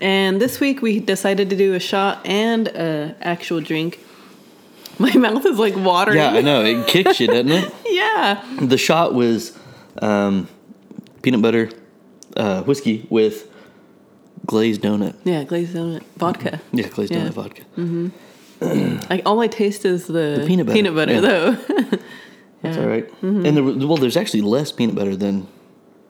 and 0.00 0.40
this 0.40 0.60
week 0.60 0.82
we 0.82 1.00
decided 1.00 1.50
to 1.50 1.56
do 1.56 1.74
a 1.74 1.80
shot 1.80 2.24
and 2.26 2.68
a 2.68 3.14
actual 3.20 3.60
drink. 3.60 4.00
My 4.98 5.12
mouth 5.16 5.44
is 5.44 5.58
like 5.58 5.76
watering. 5.76 6.18
Yeah, 6.18 6.30
I 6.30 6.40
know. 6.40 6.64
It 6.64 6.86
kicks 6.86 7.18
you, 7.20 7.26
doesn't 7.26 7.50
it? 7.50 7.72
yeah. 7.86 8.42
The 8.60 8.78
shot 8.78 9.12
was 9.14 9.58
um, 10.00 10.48
peanut 11.22 11.42
butter 11.42 11.70
uh, 12.36 12.62
whiskey 12.62 13.06
with 13.10 13.50
glazed 14.46 14.82
donut. 14.82 15.16
Yeah, 15.24 15.44
glazed 15.44 15.74
donut 15.74 16.04
vodka. 16.16 16.60
Yeah, 16.72 16.88
glazed 16.88 17.12
Yeah. 17.12 17.28
donut 17.28 17.32
vodka. 17.32 17.62
Like 19.10 19.22
all 19.26 19.40
I 19.40 19.48
taste 19.48 19.84
is 19.84 20.06
the, 20.06 20.44
peanut 20.46 20.64
butter, 20.64 20.76
Peanut 20.76 20.94
butter 20.94 21.12
yeah. 21.14 21.20
though. 21.20 21.50
That's 22.62 22.78
all 22.78 22.86
right. 22.86 23.06
And 23.20 23.44
there, 23.44 23.62
well, 23.62 23.98
there's 23.98 24.16
actually 24.16 24.40
less 24.40 24.72
peanut 24.72 24.94
butter 24.94 25.16
than 25.16 25.46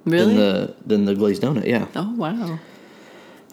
really? 0.05 0.27
than 0.27 0.37
the 0.37 0.77
than 0.87 1.05
the 1.05 1.15
glazed 1.16 1.43
donut. 1.43 1.66
Yeah, 1.66 1.88
oh 1.96 2.15
wow. 2.16 2.60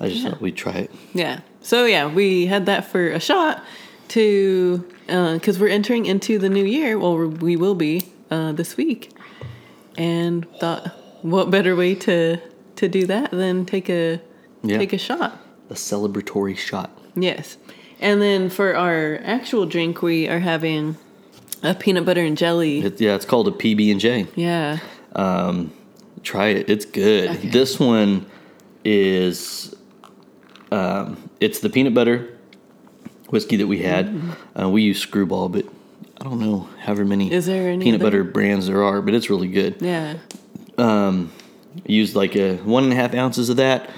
I 0.01 0.09
just 0.09 0.23
thought 0.23 0.41
we'd 0.41 0.57
try 0.57 0.73
it. 0.73 0.91
Yeah. 1.13 1.41
So 1.61 1.85
yeah, 1.85 2.07
we 2.07 2.47
had 2.47 2.65
that 2.65 2.85
for 2.91 3.09
a 3.11 3.19
shot 3.19 3.63
to 4.09 4.85
because 5.07 5.59
we're 5.59 5.69
entering 5.69 6.05
into 6.05 6.37
the 6.39 6.49
new 6.49 6.65
year. 6.65 6.97
Well, 6.99 7.17
we 7.17 7.55
will 7.55 7.75
be 7.75 8.01
uh, 8.29 8.51
this 8.53 8.75
week, 8.77 9.11
and 9.97 10.45
thought 10.59 10.87
what 11.21 11.49
better 11.51 11.75
way 11.75 11.95
to 11.95 12.37
to 12.77 12.87
do 12.89 13.05
that 13.05 13.31
than 13.31 13.65
take 13.65 13.89
a 13.89 14.19
Yeah. 14.63 14.77
take 14.79 14.93
a 14.93 14.97
shot. 14.97 15.39
A 15.69 15.75
celebratory 15.75 16.57
shot. 16.57 16.89
Yes. 17.15 17.57
And 17.99 18.21
then 18.21 18.49
for 18.49 18.75
our 18.75 19.19
actual 19.23 19.65
drink, 19.67 20.01
we 20.01 20.27
are 20.27 20.39
having 20.39 20.97
a 21.61 21.75
peanut 21.75 22.05
butter 22.05 22.21
and 22.25 22.35
jelly. 22.35 22.81
It, 22.81 22.99
yeah, 22.99 23.13
it's 23.15 23.25
called 23.25 23.47
a 23.47 23.51
PB 23.51 23.91
and 23.91 23.99
J. 23.99 24.27
Yeah. 24.35 24.79
Um, 25.15 25.71
try 26.23 26.47
it. 26.47 26.69
It's 26.69 26.85
good. 26.85 27.29
Okay. 27.29 27.49
This 27.49 27.79
one 27.79 28.25
is 28.83 29.75
um, 30.71 31.29
it's 31.39 31.59
the 31.59 31.69
peanut 31.69 31.93
butter 31.93 32.37
whiskey 33.29 33.57
that 33.57 33.67
we 33.67 33.79
had. 33.79 34.07
Mm-hmm. 34.07 34.59
Uh, 34.61 34.69
we 34.69 34.81
use 34.83 34.99
Screwball, 34.99 35.49
but 35.49 35.65
I 36.19 36.23
don't 36.25 36.39
know 36.39 36.69
however 36.79 37.05
many 37.05 37.31
Is 37.31 37.45
there 37.45 37.69
any 37.69 37.83
peanut 37.85 38.01
other? 38.01 38.11
butter 38.11 38.23
brands 38.23 38.67
there 38.67 38.83
are, 38.83 39.01
but 39.01 39.13
it's 39.13 39.29
really 39.29 39.47
good. 39.47 39.77
Yeah. 39.81 40.15
used 41.85 42.15
like 42.15 42.35
a 42.35 42.57
one 42.57 42.83
and 42.83 42.93
a 42.93 42.95
half 42.95 43.13
ounces 43.13 43.49
of 43.49 43.57
that 43.57 43.89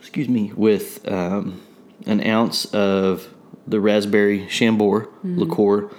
excuse 0.00 0.28
me 0.28 0.52
with 0.56 1.06
um, 1.10 1.60
an 2.06 2.26
ounce 2.26 2.64
of 2.66 3.28
the 3.66 3.80
raspberry 3.80 4.46
chambord 4.48 5.04
Mm-hmm. 5.24 5.38
liqueur 5.40 5.90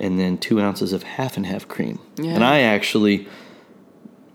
and 0.00 0.18
then 0.18 0.36
two 0.38 0.60
ounces 0.60 0.92
of 0.92 1.02
half 1.02 1.36
and 1.36 1.46
half 1.46 1.66
cream 1.68 1.98
Yeah. 2.16 2.32
and 2.34 2.44
i 2.44 2.60
actually 2.60 3.26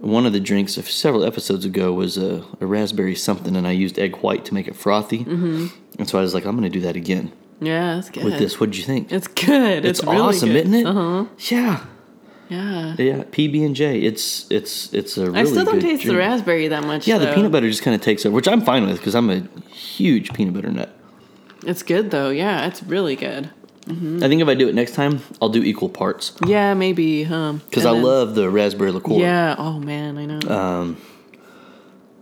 one 0.03 0.25
of 0.25 0.33
the 0.33 0.39
drinks 0.39 0.77
of 0.77 0.89
several 0.89 1.23
episodes 1.23 1.63
ago 1.65 1.93
was 1.93 2.17
a, 2.17 2.43
a 2.59 2.65
raspberry 2.65 3.15
something 3.15 3.55
and 3.55 3.65
i 3.67 3.71
used 3.71 3.97
egg 3.97 4.17
white 4.17 4.43
to 4.45 4.53
make 4.53 4.67
it 4.67 4.75
frothy 4.75 5.19
mm-hmm. 5.19 5.67
and 5.97 6.09
so 6.09 6.17
i 6.19 6.21
was 6.21 6.33
like 6.33 6.45
i'm 6.45 6.57
going 6.57 6.69
to 6.69 6.69
do 6.69 6.81
that 6.81 6.95
again 6.97 7.31
Yeah, 7.61 7.95
that's 7.95 8.09
good. 8.09 8.25
with 8.25 8.37
this 8.37 8.59
what 8.59 8.71
did 8.71 8.77
you 8.79 8.83
think 8.83 9.11
It's 9.11 9.27
good. 9.27 9.85
it's, 9.85 9.99
It's, 9.99 10.03
really 10.07 10.17
awesome 10.19 10.49
good. 10.49 10.65
isn't 10.67 10.73
it 10.73 10.85
Uh-huh. 10.85 11.25
yeah 11.49 11.85
Yeah. 12.49 12.95
yeah 12.99 13.23
pb&j 13.31 14.01
it's 14.01 14.45
it's 14.51 14.93
it's 14.93 15.17
a 15.17 15.27
really 15.27 15.39
I 15.39 15.43
still 15.45 15.65
don't 15.65 15.79
taste 15.79 16.05
the 16.05 16.17
raspberry 16.17 16.67
that 16.67 16.83
much. 16.83 17.07
Yeah, 17.07 17.17
the 17.17 17.33
peanut 17.33 17.51
butter 17.53 17.69
just 17.69 17.81
kind 17.83 17.95
of 17.95 18.01
takes 18.01 18.25
over, 18.25 18.35
which 18.35 18.47
I'm 18.47 18.61
fine 18.61 18.85
with 18.85 18.97
because 18.97 19.15
I'm 19.15 19.29
a 19.29 19.39
huge 19.71 20.33
peanut 20.33 20.53
butter 20.53 20.69
nut. 20.71 20.89
It's 21.65 21.81
good 21.81 22.11
though. 22.11 22.29
Yeah, 22.29 22.67
it's 22.67 22.83
really 22.83 23.15
good. 23.15 23.49
I 23.87 24.27
think 24.29 24.41
if 24.41 24.47
I 24.47 24.53
do 24.53 24.69
it 24.69 24.75
next 24.75 24.93
time, 24.95 25.19
I'll 25.41 25.49
do 25.49 25.61
equal 25.61 25.89
parts 25.89 26.31
Yeah, 26.45 26.73
maybe. 26.73 27.25
Um, 27.25 27.61
because 27.69 27.85
I 27.85 27.91
then- 27.93 28.03
love 28.03 28.33
the 28.35 28.49
raspberry 28.49 28.91
liqueur. 28.91 29.15
Yeah. 29.19 29.55
Oh 29.57 29.79
man, 29.79 30.17
I 30.17 30.25
know. 30.25 30.39
Uh, 30.39 30.95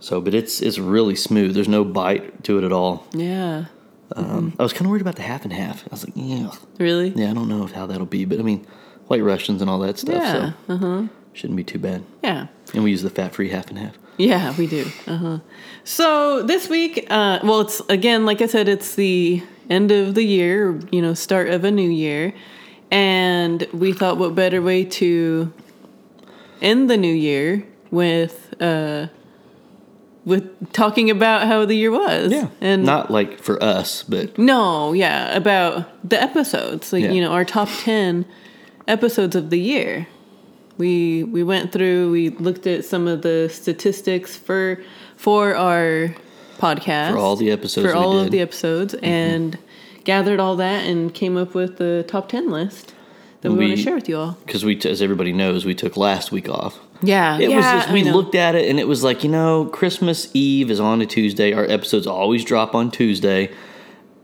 So, 0.00 0.20
but 0.20 0.34
it's 0.34 0.60
it's 0.60 0.78
really 0.78 1.14
smooth. 1.14 1.54
There's 1.54 1.68
no 1.68 1.84
bite 1.84 2.42
to 2.44 2.58
it 2.58 2.64
at 2.64 2.72
all. 2.72 3.06
yeah. 3.12 3.66
Um, 4.14 4.52
I 4.58 4.62
was 4.62 4.74
kind 4.74 4.84
of 4.84 4.90
worried 4.90 5.00
about 5.00 5.16
the 5.16 5.22
half 5.22 5.44
and 5.44 5.52
half. 5.54 5.84
I 5.84 5.90
was 5.92 6.04
like, 6.04 6.12
yeah, 6.16 6.50
Really? 6.78 7.10
yeah, 7.16 7.30
I 7.30 7.32
don't 7.34 7.48
know 7.48 7.64
how 7.66 7.86
that'll 7.86 8.04
be, 8.04 8.26
but 8.26 8.38
I 8.38 8.42
mean, 8.42 8.66
White 9.06 9.22
Russians 9.22 9.62
and 9.62 9.70
all 9.70 9.78
that 9.78 9.98
stuff, 9.98 10.16
Yeah. 10.22 10.52
Uh 10.68 10.76
huh. 10.76 11.02
shouldn't 11.32 11.56
be 11.56 11.64
too 11.64 11.78
bad. 11.78 12.02
Yeah. 12.22 12.48
And 12.74 12.84
we 12.84 12.90
use 12.90 13.00
the 13.00 13.08
fat-free 13.08 13.48
half 13.48 13.70
and 13.70 13.78
half. 13.78 13.96
Yeah, 14.18 14.54
we 14.58 14.66
do. 14.66 14.84
Uh 15.06 15.16
huh. 15.16 15.38
So 15.84 16.42
this 16.42 16.68
week, 16.68 17.06
uh, 17.08 17.38
well, 17.42 17.62
it's 17.62 17.80
again, 17.88 18.26
like 18.26 18.42
I 18.42 18.46
said, 18.46 18.68
it's 18.68 18.96
the 18.96 19.42
end 19.70 19.90
of 19.90 20.14
the 20.14 20.22
year, 20.24 20.78
you 20.90 21.00
know, 21.02 21.14
start 21.14 21.48
of 21.48 21.64
a 21.64 21.70
new 21.70 21.88
year, 21.90 22.34
and 22.90 23.66
we 23.72 23.92
thought, 23.92 24.18
what 24.18 24.34
better 24.34 24.60
way 24.60 24.84
to 24.84 25.52
end 26.60 26.88
the 26.90 26.96
new 26.96 27.12
year 27.12 27.66
with 27.90 28.54
uh, 28.60 29.06
with 30.24 30.72
talking 30.72 31.10
about 31.10 31.46
how 31.46 31.64
the 31.64 31.74
year 31.74 31.90
was? 31.90 32.30
Yeah, 32.32 32.48
and 32.60 32.84
not 32.84 33.10
like 33.10 33.38
for 33.38 33.62
us, 33.62 34.02
but 34.02 34.38
no, 34.38 34.92
yeah, 34.92 35.34
about 35.36 36.08
the 36.08 36.20
episodes, 36.20 36.92
like 36.92 37.04
Yeah. 37.04 37.12
you 37.12 37.20
know, 37.20 37.32
our 37.32 37.44
top 37.44 37.68
ten 37.80 38.24
episodes 38.86 39.34
of 39.36 39.50
the 39.50 39.58
year. 39.60 40.06
We 40.78 41.22
we 41.24 41.42
went 41.42 41.70
through, 41.72 42.10
we 42.10 42.30
looked 42.30 42.66
at 42.66 42.84
some 42.84 43.06
of 43.06 43.22
the 43.22 43.48
statistics 43.52 44.36
for 44.36 44.82
for 45.16 45.54
our 45.54 46.14
podcast 46.58 47.10
for 47.12 47.18
all 47.18 47.36
the 47.36 47.50
episodes 47.50 47.86
for 47.86 47.92
we 47.92 47.98
all 47.98 48.12
did. 48.12 48.16
Mm-hmm. 48.18 48.24
of 48.26 48.30
the 48.32 48.40
episodes, 48.40 48.94
and 49.02 49.58
gathered 50.04 50.40
all 50.40 50.56
that 50.56 50.84
and 50.84 51.12
came 51.14 51.36
up 51.36 51.54
with 51.54 51.78
the 51.78 52.04
top 52.08 52.28
ten 52.28 52.50
list 52.50 52.94
that 53.42 53.50
we, 53.50 53.66
want 53.66 53.76
to 53.76 53.82
share 53.82 53.94
with 53.94 54.08
you 54.08 54.16
all. 54.18 54.38
because 54.46 54.64
we, 54.64 54.78
as 54.84 55.02
everybody 55.02 55.32
knows, 55.32 55.64
we 55.64 55.74
took 55.74 55.96
last 55.96 56.30
week 56.32 56.48
off. 56.48 56.78
Yeah, 57.02 57.36
It 57.38 57.50
yeah, 57.50 57.56
was 57.56 57.64
just 57.64 57.90
we 57.92 58.04
looked 58.04 58.36
at 58.36 58.54
it 58.54 58.70
and 58.70 58.78
it 58.78 58.86
was 58.86 59.02
like 59.02 59.24
you 59.24 59.30
know 59.30 59.64
Christmas 59.66 60.30
Eve 60.34 60.70
is 60.70 60.78
on 60.78 61.02
a 61.02 61.06
Tuesday. 61.06 61.52
Our 61.52 61.64
episodes 61.68 62.06
always 62.06 62.44
drop 62.44 62.74
on 62.76 62.90
Tuesday. 62.92 63.50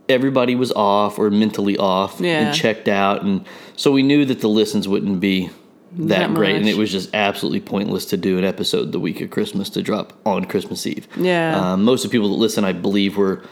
Everybody 0.08 0.54
was 0.54 0.72
off 0.72 1.18
or 1.18 1.28
mentally 1.30 1.76
off 1.76 2.20
Yeah. 2.20 2.46
and 2.46 2.54
checked 2.56 2.86
out, 2.88 3.22
and 3.22 3.44
so 3.76 3.90
we 3.92 4.02
knew 4.02 4.24
that 4.24 4.40
the 4.40 4.48
listens 4.48 4.86
wouldn't 4.88 5.20
be 5.20 5.50
that, 5.92 6.08
That 6.28 6.34
great, 6.34 6.56
and 6.56 6.68
it 6.68 6.76
was 6.76 6.90
just 6.92 7.14
absolutely 7.14 7.60
pointless 7.60 8.04
to 8.06 8.16
do 8.16 8.38
an 8.38 8.44
episode 8.44 8.92
the 8.92 9.00
week 9.00 9.20
of 9.20 9.30
Christmas 9.30 9.70
to 9.70 9.82
drop 9.82 10.12
on 10.26 10.44
Christmas 10.44 10.86
Eve. 10.86 11.08
Yeah. 11.16 11.72
um, 11.72 11.84
most 11.84 12.04
of 12.04 12.10
the 12.10 12.14
people 12.16 12.28
that 12.28 12.34
listen, 12.36 12.64
I 12.64 12.72
believe, 12.72 13.16
were 13.16 13.42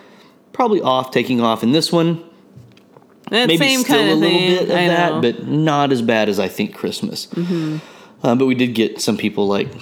probably 0.52 0.80
off, 0.80 1.10
taking 1.10 1.40
off, 1.40 1.62
in 1.62 1.72
this 1.72 1.90
one 1.92 2.22
That 3.30 3.46
maybe 3.46 3.58
same 3.58 3.80
still 3.80 3.96
kind 3.96 4.08
a 4.10 4.12
of 4.12 4.18
little 4.18 4.38
thing. 4.38 4.50
bit 4.50 4.62
of 4.70 4.76
I 4.76 4.86
that, 4.88 5.12
know. 5.14 5.20
but 5.22 5.46
not 5.46 5.92
as 5.92 6.02
bad 6.02 6.28
as 6.28 6.38
I 6.38 6.48
think 6.48 6.74
Christmas. 6.74 7.26
Mm-hmm. 7.26 7.78
Uh, 8.22 8.34
but 8.34 8.46
we 8.46 8.54
did 8.54 8.74
get 8.74 9.00
some 9.00 9.16
people 9.16 9.46
like, 9.46 9.72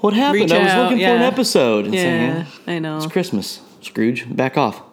"What 0.00 0.14
happened? 0.14 0.42
Reach 0.42 0.52
I 0.52 0.62
was 0.62 0.72
out, 0.72 0.82
looking 0.90 1.04
for 1.04 1.12
an 1.14 1.22
episode." 1.22 1.84
And 1.86 1.94
saying, 1.94 2.30
yeah, 2.36 2.46
I 2.66 2.78
know. 2.78 2.96
it's 2.98 3.06
Christmas. 3.06 3.60
Scrooge, 3.82 4.26
back 4.34 4.56
off. 4.58 4.82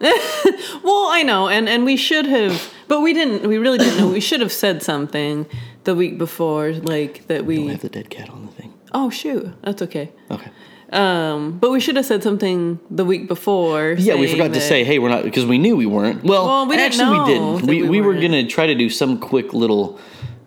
Well, 0.82 1.06
I 1.10 1.22
know, 1.22 1.48
and 1.48 1.66
and 1.68 1.84
we 1.86 1.96
should 1.96 2.26
have, 2.26 2.70
but 2.88 3.00
we 3.00 3.14
didn't. 3.14 3.48
We 3.48 3.56
really 3.56 3.78
didn't 3.78 3.96
know. 3.98 4.08
We 4.08 4.20
should 4.20 4.40
have 4.40 4.52
said 4.52 4.82
something 4.82 5.46
the 5.84 5.94
week 5.94 6.18
before, 6.18 6.72
like 6.72 7.26
that 7.28 7.44
We 7.44 7.58
we. 7.58 7.68
have 7.68 7.80
the 7.80 7.88
dead 7.88 8.10
cat 8.10 8.28
on 8.30 8.46
the 8.46 8.52
thing. 8.52 8.72
Oh 8.92 9.10
shoot, 9.10 9.52
that's 9.62 9.82
okay. 9.82 10.12
Okay. 10.30 10.50
Um, 10.92 11.58
but 11.58 11.70
we 11.72 11.80
should 11.80 11.96
have 11.96 12.06
said 12.06 12.22
something 12.22 12.78
the 12.90 13.04
week 13.04 13.26
before. 13.26 13.96
Yeah, 13.98 14.14
we 14.14 14.28
forgot 14.28 14.52
to 14.54 14.60
say, 14.60 14.84
"Hey, 14.84 14.98
we're 15.00 15.08
not," 15.08 15.24
because 15.24 15.44
we 15.46 15.58
knew 15.58 15.74
we 15.76 15.86
weren't. 15.86 16.22
Well, 16.22 16.46
Well, 16.46 16.66
we 16.68 16.76
didn't 16.76 17.00
actually, 17.00 17.18
we 17.18 17.24
didn't. 17.26 17.66
We 17.66 17.82
we 17.82 17.88
we 17.88 18.00
were 18.00 18.14
gonna 18.14 18.46
try 18.46 18.66
to 18.66 18.74
do 18.74 18.88
some 18.90 19.18
quick 19.18 19.52
little, 19.52 19.98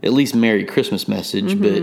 at 0.04 0.13
least 0.13 0.36
Merry 0.36 0.63
Christmas 0.63 1.07
message, 1.07 1.60
but 1.60 1.74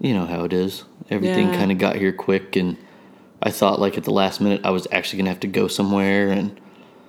you 0.00 0.12
know 0.14 0.24
how 0.26 0.44
it 0.44 0.52
is. 0.52 0.84
Everything 1.10 1.44
Mm-hmm. 1.46 1.52
Yeah. 1.52 1.58
kind 1.60 1.72
of 1.72 1.78
got 1.78 1.96
here 1.96 2.12
quick, 2.12 2.56
and 2.56 2.76
I 3.42 3.50
thought 3.50 3.78
like 3.80 3.96
at 3.96 4.04
the 4.04 4.12
last 4.12 4.40
minute 4.40 4.62
I 4.64 4.70
was 4.70 4.88
actually 4.90 5.18
gonna 5.18 5.30
have 5.30 5.40
to 5.40 5.46
go 5.60 5.68
somewhere, 5.68 6.30
and 6.30 6.58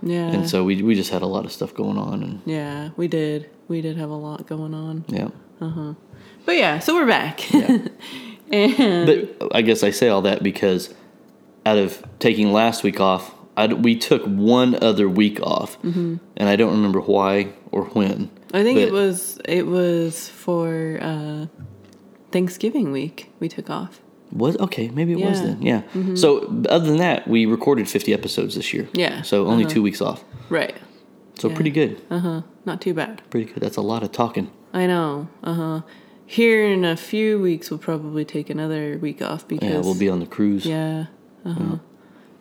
Yeah, 0.04 0.28
and 0.34 0.48
so 0.48 0.64
we 0.64 0.84
we 0.84 0.94
just 0.94 1.10
had 1.10 1.22
a 1.24 1.28
lot 1.28 1.46
of 1.46 1.52
stuff 1.52 1.74
going 1.74 1.98
on, 1.98 2.22
and 2.22 2.42
yeah, 2.46 2.90
we 2.98 3.08
did. 3.08 3.50
We 3.68 3.82
did 3.82 3.98
have 3.98 4.12
a 4.12 4.16
lot 4.28 4.46
going 4.46 4.76
on. 4.76 5.06
yeah. 5.08 5.30
But 5.60 6.56
yeah, 6.58 6.80
so 6.80 6.94
we're 6.96 7.08
back. 7.08 7.52
Yeah. 7.54 7.78
and 8.52 9.06
But 9.40 9.56
I 9.56 9.62
guess 9.62 9.84
I 9.84 9.90
say 9.92 10.10
all 10.10 10.22
that 10.24 10.44
because 10.44 10.94
out 11.66 11.78
of 11.78 12.04
taking 12.20 12.52
last 12.54 12.84
week 12.84 13.00
off, 13.00 13.34
I, 13.58 13.68
we 13.68 13.96
took 13.96 14.24
one 14.26 14.76
other 14.84 15.08
week 15.10 15.40
off, 15.42 15.78
and 15.84 16.20
I 16.40 16.56
don't 16.56 16.72
remember 16.72 17.00
why 17.00 17.54
or 17.72 17.86
when. 17.86 18.30
I 18.54 18.64
think 18.64 18.80
it 18.80 18.92
was 18.92 19.40
it 19.46 19.66
was 19.66 20.30
for 20.30 21.00
uh, 21.02 21.48
Thanksgiving 22.32 22.92
week 22.92 23.32
we 23.40 23.48
took 23.50 23.70
off. 23.70 24.02
Was 24.32 24.58
okay, 24.58 24.90
maybe 24.90 25.14
it 25.14 25.20
was 25.26 25.40
Yeah. 25.40 25.46
then. 25.46 25.62
Yeah. 25.62 26.16
So 26.16 26.40
other 26.70 26.86
than 26.86 26.98
that, 26.98 27.28
we 27.28 27.46
recorded 27.46 27.88
50 27.90 28.14
episodes 28.14 28.56
this 28.56 28.74
year. 28.74 28.90
Yeah. 28.94 29.22
So 29.22 29.48
only 29.48 29.64
Uh-huh. 29.64 29.74
two 29.74 29.82
weeks 29.82 30.02
off. 30.02 30.24
Right. 30.50 30.76
So 31.40 31.48
Yeah. 31.50 31.56
pretty 31.56 31.70
good. 31.72 32.02
Uh 32.10 32.20
huh. 32.20 32.42
Not 32.66 32.82
too 32.82 32.94
bad. 32.94 33.22
Pretty 33.30 33.52
good. 33.54 33.62
That's 33.64 33.78
a 33.78 33.82
lot 33.82 34.04
of 34.04 34.12
talking. 34.12 34.50
I 34.76 34.86
know. 34.86 35.28
Uh 35.44 35.54
huh. 35.54 35.82
Here 36.28 36.66
in 36.66 36.84
a 36.86 36.98
few 36.98 37.40
weeks, 37.42 37.70
we'll 37.70 37.80
probably 37.80 38.26
take 38.26 38.50
another 38.50 38.98
week 38.98 39.22
off 39.22 39.48
because 39.48 39.70
Yeah, 39.70 39.80
we'll 39.80 39.98
be 39.98 40.10
on 40.10 40.20
the 40.20 40.26
cruise. 40.26 40.66
Yeah. 40.66 41.06
Uh-huh. 41.46 41.78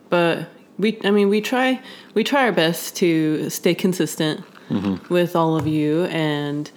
But 0.09 0.49
we 0.77 0.99
I 1.03 1.11
mean 1.11 1.29
we 1.29 1.39
try 1.41 1.81
we 2.13 2.23
try 2.23 2.43
our 2.45 2.51
best 2.51 2.95
to 2.97 3.49
stay 3.49 3.73
consistent 3.75 4.43
Mm-hmm. 4.69 5.13
with 5.13 5.35
all 5.35 5.55
of 5.55 5.67
you 5.67 6.05
and 6.05 6.71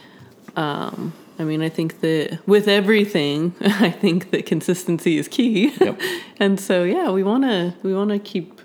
um 0.57 1.15
I 1.39 1.45
mean 1.45 1.63
I 1.63 1.71
think 1.71 2.01
that 2.01 2.39
with 2.47 2.69
everything 2.69 3.55
I 3.63 3.91
think 3.91 4.31
that 4.31 4.45
consistency 4.45 5.17
is 5.17 5.27
key. 5.27 5.73
Yep. 5.81 5.99
and 6.39 6.61
so 6.61 6.85
yeah, 6.85 7.11
we 7.11 7.23
want 7.23 7.45
to 7.45 7.75
we 7.83 7.95
want 7.95 8.11
to 8.11 8.19
keep 8.19 8.61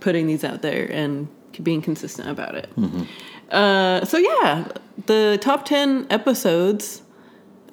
putting 0.00 0.26
these 0.26 0.44
out 0.44 0.62
there 0.62 0.90
and 0.90 1.28
being 1.62 1.82
consistent 1.82 2.28
about 2.30 2.54
it. 2.54 2.68
Mm-hmm. 2.76 3.02
Uh 3.50 4.04
so 4.06 4.16
yeah, 4.16 4.68
the 5.06 5.38
top 5.40 5.64
10 5.64 6.06
episodes 6.10 7.02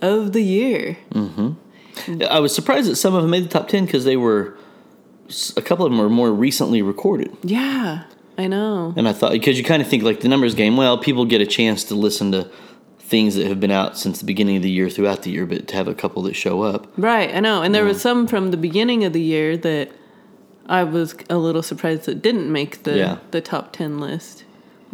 of 0.02 0.34
the 0.34 0.42
year. 0.42 0.98
Mm-hmm. 1.12 2.24
I 2.30 2.40
was 2.40 2.54
surprised 2.54 2.90
that 2.90 2.98
some 2.98 3.16
of 3.16 3.22
them 3.22 3.32
made 3.32 3.44
the 3.46 3.50
top 3.50 3.68
10 3.68 3.86
because 3.86 4.06
they 4.06 4.18
were, 4.18 4.58
a 5.56 5.62
couple 5.62 5.86
of 5.86 5.92
them 5.92 6.00
were 6.00 6.10
more 6.10 6.32
recently 6.32 6.82
recorded. 6.82 7.36
Yeah, 7.44 8.04
I 8.38 8.48
know. 8.48 8.94
And 8.98 9.08
I 9.08 9.14
thought, 9.14 9.32
because 9.32 9.58
you 9.58 9.64
kind 9.64 9.82
of 9.82 9.88
think 9.88 10.04
like 10.04 10.20
the 10.20 10.28
numbers 10.28 10.56
game, 10.56 10.78
well, 10.78 10.98
people 10.98 11.26
get 11.26 11.42
a 11.42 11.46
chance 11.46 11.84
to 11.86 11.96
listen 11.96 12.32
to 12.34 12.50
things 13.00 13.36
that 13.36 13.48
have 13.48 13.60
been 13.60 13.72
out 13.72 13.98
since 13.98 14.20
the 14.20 14.26
beginning 14.26 14.58
of 14.58 14.64
the 14.64 14.70
year 14.70 14.90
throughout 14.90 15.24
the 15.24 15.32
year, 15.32 15.46
but 15.46 15.68
to 15.68 15.76
have 15.76 15.88
a 15.88 15.94
couple 15.96 16.24
that 16.24 16.36
show 16.36 16.64
up. 16.64 16.92
Right, 16.98 17.34
I 17.34 17.40
know. 17.40 17.62
And 17.62 17.74
there 17.74 17.86
was 17.86 17.98
mm. 17.98 18.02
some 18.02 18.28
from 18.28 18.52
the 18.52 18.58
beginning 18.58 19.04
of 19.04 19.14
the 19.14 19.22
year 19.22 19.56
that 19.58 19.92
I 20.68 20.84
was 20.84 21.16
a 21.30 21.38
little 21.38 21.62
surprised 21.62 22.06
that 22.06 22.22
didn't 22.22 22.52
make 22.52 22.84
the 22.84 22.98
Yeah. 22.98 23.18
the 23.32 23.42
top 23.42 23.74
10 23.74 24.00
list. 24.00 24.44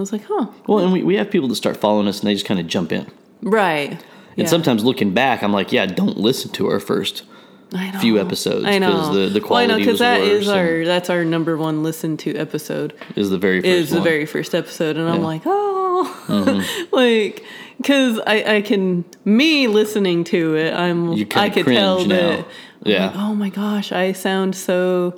I 0.01 0.03
was 0.03 0.11
like, 0.11 0.25
"Huh." 0.27 0.47
Well, 0.67 0.79
and 0.79 0.91
we, 0.91 1.03
we 1.03 1.15
have 1.15 1.29
people 1.31 1.47
that 1.49 1.55
start 1.55 1.77
following 1.77 2.07
us 2.07 2.19
and 2.19 2.27
they 2.27 2.33
just 2.33 2.45
kind 2.45 2.59
of 2.59 2.67
jump 2.67 2.91
in. 2.91 3.05
Right. 3.41 3.91
And 3.91 4.01
Yeah. 4.35 4.45
sometimes 4.45 4.83
looking 4.83 5.13
back, 5.13 5.43
I'm 5.43 5.53
like, 5.53 5.71
yeah, 5.71 5.85
don't 5.85 6.17
listen 6.17 6.51
to 6.53 6.67
our 6.69 6.79
first 6.79 7.23
few 8.01 8.19
episodes 8.19 8.65
I 8.65 8.79
know. 8.79 8.91
'cause 8.91 9.13
the- 9.15 9.39
the 9.39 9.47
well, 9.47 9.59
I 9.59 9.65
know 9.65 9.77
was 9.77 9.99
that 9.99 10.19
is 10.21 10.47
worse 10.47 10.47
and- 10.49 10.59
our 10.59 10.85
that's 10.85 11.09
our 11.09 11.23
number 11.23 11.55
one 11.55 11.83
listen 11.83 12.17
to 12.17 12.35
episode. 12.35 12.93
is 13.15 13.29
the 13.29 13.37
very 13.37 13.61
first 13.61 13.67
is 13.69 13.89
the 13.91 14.01
very 14.01 14.25
first 14.25 14.53
episode 14.53 14.97
and 14.97 15.07
I'm 15.07 15.23
like, 15.23 15.43
"Oh." 15.45 16.23
Mm-hmm. 16.27 16.83
like 16.95 17.45
cuz 17.83 18.19
I 18.27 18.55
I 18.57 18.61
can 18.61 19.05
me 19.23 19.67
listening 19.67 20.25
to 20.25 20.55
it, 20.55 20.73
I'm 20.73 21.13
You 21.13 21.25
I 21.35 21.49
could 21.49 21.65
tell 21.65 21.99
now. 22.05 22.15
that 22.15 22.45
Yeah. 22.83 23.05
like, 23.07 23.15
"Oh 23.15 23.35
my 23.35 23.49
gosh, 23.49 23.91
I 23.93 24.11
sound 24.11 24.53
so 24.55 25.13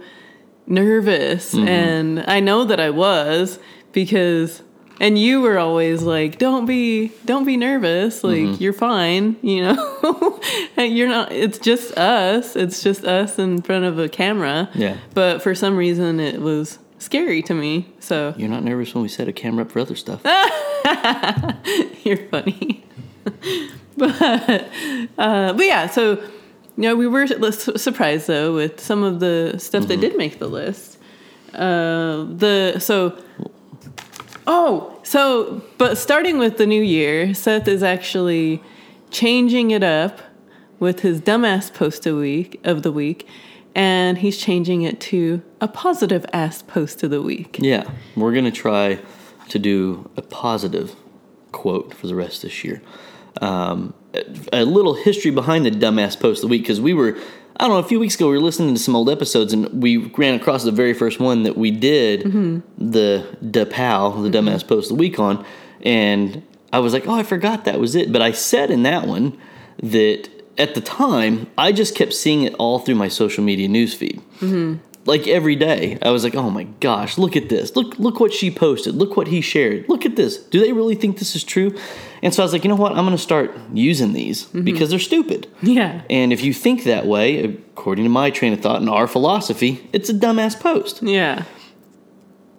nervous 0.67 1.53
Mm-hmm. 1.53 1.67
and 1.67 2.23
I 2.27 2.39
know 2.39 2.63
that 2.65 2.79
I 2.79 2.89
was 2.89 3.57
because 3.91 4.61
and 4.99 5.17
you 5.17 5.41
were 5.41 5.57
always 5.57 6.03
like 6.03 6.37
don't 6.37 6.65
be 6.65 7.11
don't 7.25 7.45
be 7.45 7.57
nervous. 7.57 8.23
Like 8.23 8.37
Mm-hmm. 8.37 8.63
you're 8.63 8.73
fine 8.73 9.35
you 9.43 9.63
know? 9.63 10.39
And 10.77 10.95
you're 10.97 11.07
not 11.09 11.31
it's 11.31 11.57
just 11.59 11.97
us. 11.97 12.55
It's 12.55 12.81
just 12.83 13.03
us 13.05 13.37
in 13.39 13.61
front 13.61 13.85
of 13.85 13.97
a 13.99 14.07
camera. 14.09 14.69
Yeah. 14.75 14.97
but 15.13 15.41
for 15.41 15.53
some 15.55 15.75
reason 15.77 16.19
it 16.19 16.41
was 16.41 16.79
scary 16.99 17.41
to 17.43 17.53
me 17.53 17.87
so. 17.99 18.33
You're 18.37 18.49
not 18.49 18.63
nervous 18.63 18.93
when 18.93 19.01
we 19.03 19.09
set 19.09 19.27
a 19.27 19.33
camera 19.33 19.65
up 19.65 19.71
for 19.71 19.79
other 19.79 19.95
stuff. 19.95 20.21
you're 22.03 22.17
funny. 22.29 22.83
But 23.95 24.19
uh 25.19 25.53
but 25.53 25.65
yeah 25.65 25.85
so 25.87 26.13
you 26.77 26.83
know 26.83 26.95
we 26.95 27.07
were 27.07 27.27
surprised 27.27 28.25
though 28.27 28.55
with 28.55 28.79
some 28.79 29.03
of 29.03 29.19
the 29.19 29.55
stuff 29.59 29.87
that 29.87 30.01
did 30.01 30.17
make 30.17 30.39
the 30.39 30.47
list. 30.47 30.97
Uh 31.53 32.23
the 32.43 32.79
so 32.79 33.15
oh 34.47 34.99
so 35.03 35.61
but 35.77 35.97
starting 35.97 36.37
with 36.37 36.57
the 36.57 36.65
new 36.65 36.81
year 36.81 37.33
seth 37.33 37.67
is 37.67 37.83
actually 37.83 38.61
changing 39.11 39.71
it 39.71 39.83
up 39.83 40.19
with 40.79 41.01
his 41.01 41.21
dumbass 41.21 41.73
post 41.73 42.05
a 42.05 42.15
week 42.15 42.59
of 42.63 42.83
the 42.83 42.91
week 42.91 43.27
and 43.75 44.19
he's 44.19 44.37
changing 44.37 44.81
it 44.83 44.99
to 44.99 45.41
a 45.59 45.67
positive 45.67 46.25
ass 46.33 46.61
post 46.61 47.03
of 47.03 47.09
the 47.09 47.21
week 47.21 47.57
Yeah, 47.59 47.89
we're 48.15 48.33
gonna 48.33 48.51
try 48.51 48.99
to 49.49 49.59
do 49.59 50.09
a 50.17 50.21
positive 50.21 50.95
quote 51.51 51.93
for 51.93 52.07
the 52.07 52.15
rest 52.15 52.37
of 52.43 52.49
this 52.49 52.63
year. 52.63 52.81
Um, 53.41 53.93
a 54.51 54.63
little 54.65 54.93
history 54.93 55.31
behind 55.31 55.65
the 55.65 55.71
dumbass 55.71 56.19
post 56.19 56.43
of 56.43 56.49
the 56.49 56.51
week 56.51 56.63
because 56.63 56.81
we 56.81 56.93
were, 56.93 57.17
I 57.57 57.67
don't 57.67 57.71
know, 57.71 57.79
a 57.79 57.87
few 57.87 57.99
weeks 57.99 58.15
ago 58.15 58.27
we 58.27 58.33
were 58.33 58.43
listening 58.43 58.73
to 58.73 58.79
some 58.79 58.95
old 58.95 59.09
episodes 59.09 59.53
and 59.53 59.81
we 59.81 59.97
ran 59.97 60.33
across 60.33 60.63
the 60.63 60.71
very 60.71 60.93
first 60.93 61.19
one 61.19 61.43
that 61.43 61.57
we 61.57 61.71
did 61.71 62.21
mm-hmm. 62.21 62.59
the 62.77 63.37
DePow, 63.43 64.23
the 64.23 64.29
mm-hmm. 64.29 64.49
dumbass 64.49 64.67
post 64.67 64.89
of 64.89 64.97
the 64.97 65.01
week 65.01 65.19
on, 65.19 65.45
and 65.81 66.43
I 66.71 66.79
was 66.79 66.93
like, 66.93 67.07
oh, 67.07 67.13
I 67.13 67.23
forgot 67.23 67.65
that 67.65 67.79
was 67.79 67.95
it. 67.95 68.11
But 68.11 68.21
I 68.21 68.31
said 68.31 68.71
in 68.71 68.83
that 68.83 69.07
one 69.07 69.37
that 69.81 70.29
at 70.57 70.75
the 70.75 70.81
time 70.81 71.47
I 71.57 71.71
just 71.71 71.95
kept 71.95 72.13
seeing 72.13 72.43
it 72.43 72.53
all 72.55 72.79
through 72.79 72.95
my 72.95 73.07
social 73.07 73.43
media 73.43 73.67
newsfeed 73.67 74.21
mm-hmm. 74.39 74.75
Like 75.05 75.27
every 75.27 75.55
day. 75.55 75.97
I 76.01 76.11
was 76.11 76.23
like 76.23 76.35
oh 76.35 76.49
my 76.49 76.63
gosh 76.79 77.17
look 77.17 77.35
at 77.35 77.49
this. 77.49 77.75
Look 77.75 77.97
look 77.99 78.19
what 78.19 78.33
she 78.33 78.51
posted. 78.51 78.95
Look 78.95 79.17
what 79.17 79.27
he 79.27 79.41
shared. 79.41 79.87
Look 79.89 80.05
at 80.05 80.15
this. 80.15 80.37
Do 80.37 80.59
they 80.59 80.73
really 80.73 80.95
think 80.95 81.19
this 81.19 81.35
is 81.35 81.43
true? 81.43 81.75
And 82.21 82.33
so 82.33 82.41
i 82.41 82.45
was 82.45 82.53
like 82.53 82.63
you 82.63 82.69
know 82.69 82.75
what? 82.75 82.91
I'm 82.91 83.05
going 83.05 83.11
to 83.11 83.17
start 83.17 83.51
using 83.73 84.13
these 84.13 84.45
mm-hmm. 84.45 84.63
because 84.63 84.89
they're 84.89 84.99
stupid. 84.99 85.47
Yeah. 85.61 86.01
And 86.09 86.31
if 86.31 86.43
you 86.43 86.53
think 86.53 86.83
that 86.83 87.05
way 87.05 87.43
according 87.43 88.05
to 88.05 88.09
my 88.09 88.29
train 88.29 88.53
of 88.53 88.61
thought 88.61 88.81
and 88.81 88.89
our 88.89 89.07
philosophy 89.07 89.89
it's 89.93 90.09
a 90.09 90.13
dumbass 90.13 90.59
post. 90.59 91.01
Yeah. 91.01 91.43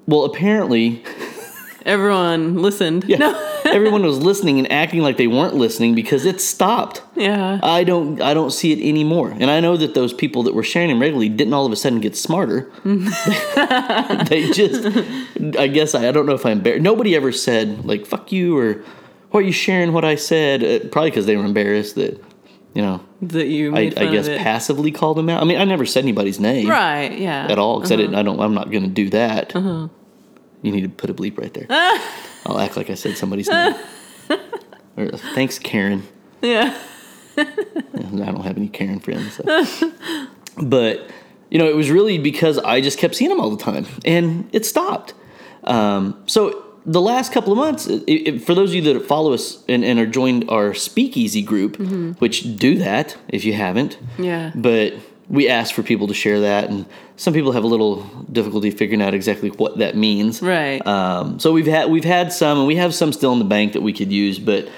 Well 0.06 0.24
apparently 0.24 1.02
everyone 1.86 2.60
listened. 2.60 3.04
Yeah, 3.04 3.18
no 3.18 3.53
everyone 3.74 4.02
was 4.02 4.18
listening 4.18 4.58
and 4.58 4.70
acting 4.72 5.00
like 5.02 5.16
they 5.16 5.26
weren't 5.26 5.54
listening 5.54 5.94
because 5.94 6.24
it 6.24 6.40
stopped 6.40 7.02
yeah 7.16 7.58
I 7.62 7.84
don't 7.84 8.20
I 8.22 8.32
don't 8.32 8.50
see 8.52 8.72
it 8.72 8.78
anymore. 8.88 9.30
And 9.38 9.50
I 9.50 9.60
know 9.60 9.76
that 9.76 9.92
those 9.94 10.12
people 10.14 10.42
that 10.44 10.54
were 10.54 10.62
sharing 10.62 10.88
them 10.88 11.00
regularly 11.00 11.28
didn't 11.28 11.52
all 11.52 11.66
of 11.66 11.72
a 11.72 11.76
sudden 11.76 12.00
get 12.00 12.16
smarter. 12.16 12.70
they 12.84 14.50
just 14.52 14.86
I 15.58 15.66
guess 15.66 15.94
I, 15.94 16.08
I 16.08 16.12
don't 16.12 16.26
know 16.26 16.34
if 16.34 16.44
I'm 16.46 16.52
embarrassed 16.58 16.82
nobody 16.82 17.14
ever 17.16 17.32
said 17.32 17.84
like 17.84 18.06
fuck 18.06 18.32
you 18.32 18.56
or 18.58 18.82
why 19.30 19.40
are 19.40 19.42
you 19.42 19.52
sharing 19.52 19.92
what 19.92 20.04
I 20.04 20.14
said? 20.14 20.62
Uh, 20.62 20.88
probably 20.88 21.10
because 21.10 21.26
they 21.26 21.36
were 21.36 21.44
embarrassed 21.44 21.96
that 21.96 22.22
you 22.74 22.82
know 22.82 23.04
that 23.22 23.46
you 23.48 23.74
I, 23.76 23.92
I 23.96 24.06
guess 24.06 24.28
passively 24.28 24.90
called 24.92 25.16
them 25.16 25.28
out. 25.28 25.42
I 25.42 25.44
mean 25.44 25.58
I 25.58 25.64
never 25.64 25.86
said 25.86 26.04
anybody's 26.04 26.38
name 26.40 26.68
right 26.68 27.16
yeah 27.18 27.46
at 27.50 27.58
all 27.58 27.78
because 27.80 27.90
I 27.92 27.94
Uh-huh. 27.94 28.02
didn't 28.02 28.16
I 28.16 28.22
don't 28.22 28.40
I'm 28.40 28.54
not 28.54 28.70
going 28.70 28.84
to 28.84 28.88
do 28.90 29.10
that. 29.10 29.54
You 29.54 30.72
need 30.72 30.82
to 30.82 30.88
put 30.88 31.10
a 31.10 31.14
bleep 31.14 31.36
right 31.38 31.52
there. 31.52 31.66
I'll 32.46 32.58
act 32.58 32.76
like 32.76 32.90
I 32.90 32.94
said 32.94 33.16
somebody's 33.16 33.48
name. 33.48 33.74
or, 34.96 35.08
thanks 35.34 35.58
Karen. 35.58 36.06
yeah 36.42 36.76
I 37.36 37.42
don't 37.42 38.44
have 38.44 38.56
any 38.56 38.68
Karen 38.68 39.00
friends. 39.00 39.34
so. 39.34 39.92
but, 40.62 41.10
you 41.50 41.58
know, 41.58 41.68
it 41.68 41.74
was 41.74 41.90
really 41.90 42.18
because 42.18 42.58
I 42.58 42.80
just 42.80 42.98
kept 42.98 43.16
seeing 43.16 43.30
them 43.30 43.40
all 43.40 43.50
the 43.50 43.62
time 43.62 43.86
and 44.04 44.48
it 44.52 44.64
stopped. 44.64 45.14
Um, 45.64 46.22
so 46.26 46.64
the 46.86 47.00
last 47.00 47.32
couple 47.32 47.50
of 47.52 47.58
months, 47.58 47.86
it, 47.86 48.04
it, 48.06 48.38
for 48.44 48.54
those 48.54 48.70
of 48.70 48.76
you 48.76 48.82
that 48.92 49.06
follow 49.06 49.32
us 49.32 49.64
and, 49.68 49.84
and 49.84 49.98
are 49.98 50.06
joined 50.06 50.48
our 50.48 50.74
speakeasy 50.74 51.42
group, 51.42 51.76
which 52.20 52.56
do 52.56 52.76
that 52.78 53.16
if 53.28 53.44
you 53.44 53.54
haven't, 53.54 53.98
yeah 54.18 54.52
but 54.54 54.92
we 55.28 55.48
ask 55.48 55.74
for 55.74 55.82
people 55.82 56.06
to 56.06 56.14
share 56.14 56.40
that 56.40 56.68
and 56.68 56.84
some 57.16 57.32
people 57.32 57.52
have 57.52 57.64
a 57.64 57.66
little 57.66 58.02
difficulty 58.30 58.70
figuring 58.70 59.00
out 59.00 59.14
exactly 59.14 59.48
what 59.50 59.78
that 59.78 59.96
means 59.96 60.42
right 60.42 60.84
um, 60.86 61.38
so 61.38 61.52
we've 61.52 61.66
had 61.66 61.90
we've 61.90 62.04
had 62.04 62.32
some, 62.32 62.58
and 62.58 62.66
we 62.66 62.76
have 62.76 62.94
some 62.94 63.12
still 63.12 63.32
in 63.32 63.38
the 63.38 63.44
bank 63.44 63.72
that 63.72 63.80
we 63.82 63.92
could 63.92 64.12
use. 64.12 64.38
But 64.38 64.68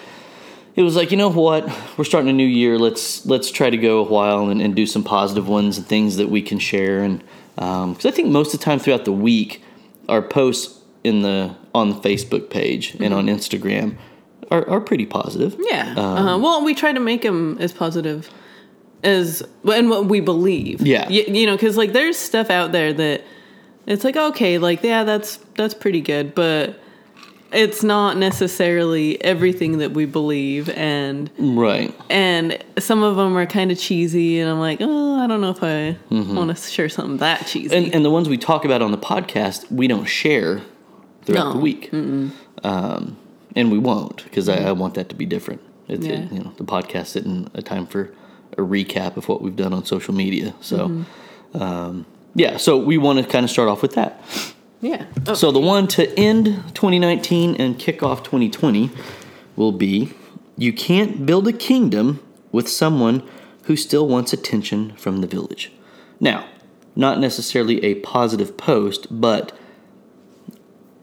it 0.77 0.83
was 0.83 0.95
like, 0.95 1.11
you 1.11 1.17
know 1.17 1.31
what? 1.31 1.67
We're 1.97 2.05
starting 2.05 2.29
a 2.29 2.35
new 2.35 2.47
year. 2.47 2.79
Let's 2.79 3.25
let's 3.27 3.51
try 3.51 3.71
to 3.71 3.77
go 3.77 4.01
a 4.01 4.09
while 4.09 4.49
and, 4.51 4.61
and 4.61 4.77
do 4.77 4.87
some 4.87 5.03
positive 5.03 5.49
ones 5.49 5.79
and 5.79 5.87
things 5.87 6.17
that 6.17 6.29
we 6.29 6.43
can 6.43 6.59
share. 6.59 7.01
And 7.03 7.23
because 7.55 8.05
I 8.07 8.11
think 8.11 8.29
most 8.29 8.53
of 8.55 8.61
the 8.61 8.65
time 8.65 8.79
throughout 8.79 9.05
the 9.07 9.13
week, 9.13 9.63
our 10.09 10.21
posts 10.23 10.81
in 11.03 11.23
the 11.23 11.57
on 11.75 11.89
the 11.91 11.97
Facebook 11.97 12.51
page 12.51 12.95
and 13.01 13.15
on 13.15 13.27
Instagram 13.27 13.97
are, 14.51 14.69
are 14.69 14.81
pretty 14.81 15.07
positive. 15.07 15.57
yeah 15.71 15.91
Um, 15.93 15.99
uh-huh. 15.99 16.39
well 16.39 16.65
we 16.65 16.75
try 16.75 16.93
to 16.93 17.01
make 17.01 17.23
them 17.23 17.57
as 17.59 17.73
positive 17.73 18.31
as 19.07 19.43
and 19.73 19.89
what 19.91 20.07
we 20.07 20.21
believe 20.21 20.81
Yeah. 20.87 21.09
you, 21.09 21.23
you 21.29 21.47
know 21.47 21.57
because 21.57 21.77
like 21.77 21.93
there's 21.93 22.17
stuff 22.19 22.51
out 22.51 22.73
there 22.73 22.93
that 22.93 23.23
it's 23.87 24.05
like 24.05 24.17
okay 24.17 24.59
like 24.59 24.83
yeah 24.83 25.05
that's 25.05 25.37
that's 25.55 25.75
pretty 25.75 26.01
good 26.01 26.35
but 26.35 26.79
it's 27.53 27.85
not 27.85 28.17
necessarily 28.17 29.23
everything 29.25 29.79
that 29.79 29.93
we 29.93 30.05
believe 30.05 30.69
and 30.71 31.31
Right. 31.39 31.95
and 32.11 32.59
some 32.79 33.03
of 33.05 33.15
them 33.17 33.37
are 33.39 33.47
kind 33.47 33.71
of 33.71 33.79
cheesy 33.79 34.41
and 34.41 34.51
i'm 34.51 34.59
like 34.59 34.79
oh 34.81 35.21
i 35.23 35.27
don't 35.29 35.41
know 35.41 35.51
if 35.51 35.63
i 35.63 35.97
want 36.11 36.55
to 36.57 36.61
share 36.71 36.89
something 36.89 37.19
that 37.19 37.47
cheesy 37.47 37.69
Mm-hmm. 37.75 37.85
And 37.87 37.95
and 37.95 38.05
the 38.05 38.11
ones 38.11 38.29
we 38.29 38.37
talk 38.39 38.65
about 38.65 38.83
on 38.83 38.91
the 38.91 38.99
podcast, 38.99 39.71
we 39.71 39.87
don't 39.87 40.07
share 40.07 40.63
throughout 41.25 41.47
No. 41.49 41.53
the 41.55 41.59
week, 41.61 41.91
um, 42.65 43.17
and 43.55 43.71
we 43.73 43.79
won't 43.79 44.25
because 44.25 44.49
I, 44.49 44.69
I 44.69 44.73
want 44.73 44.95
that 44.95 45.09
to 45.11 45.15
be 45.15 45.27
different. 45.27 45.61
It's 45.89 46.05
Yeah. 46.07 46.15
it, 46.25 46.33
you 46.33 46.41
know 46.41 46.53
the 46.57 46.65
podcast 46.65 47.17
isn't 47.17 47.51
a 47.55 47.63
time 47.63 47.87
for 47.87 48.11
a 48.57 48.63
recap 48.63 49.17
of 49.17 49.29
what 49.29 49.43
we've 49.43 49.57
done 49.57 49.73
on 49.73 49.85
social 49.85 50.15
media. 50.15 50.55
So, 50.61 51.05
um, 51.55 52.07
yeah, 52.35 52.57
so 52.57 52.77
we 52.79 52.99
want 52.99 53.19
to 53.19 53.25
kind 53.27 53.45
of 53.45 53.51
start 53.51 53.69
off 53.69 53.83
with 53.83 53.95
that. 53.95 54.21
Yeah. 54.81 55.07
Oh, 55.27 55.35
So 55.35 55.51
the 55.51 55.61
one 55.61 55.89
to 55.89 56.13
end 56.19 56.47
2019 56.75 57.57
and 57.57 57.79
kick 57.79 58.03
off 58.03 58.23
2020 58.23 58.91
will 59.57 59.73
be 59.73 60.13
you 60.57 60.73
can't 60.73 61.27
build 61.27 61.49
a 61.49 61.53
kingdom 61.53 62.21
with 62.53 62.69
someone 62.69 63.23
who 63.65 63.77
still 63.77 64.07
wants 64.07 64.33
attention 64.33 64.93
from 64.97 65.21
the 65.21 65.27
village. 65.27 65.73
Now, 66.21 66.47
not 66.95 67.19
necessarily 67.19 67.83
a 67.85 67.97
positive 67.97 68.57
post, 68.57 69.07
but 69.11 69.53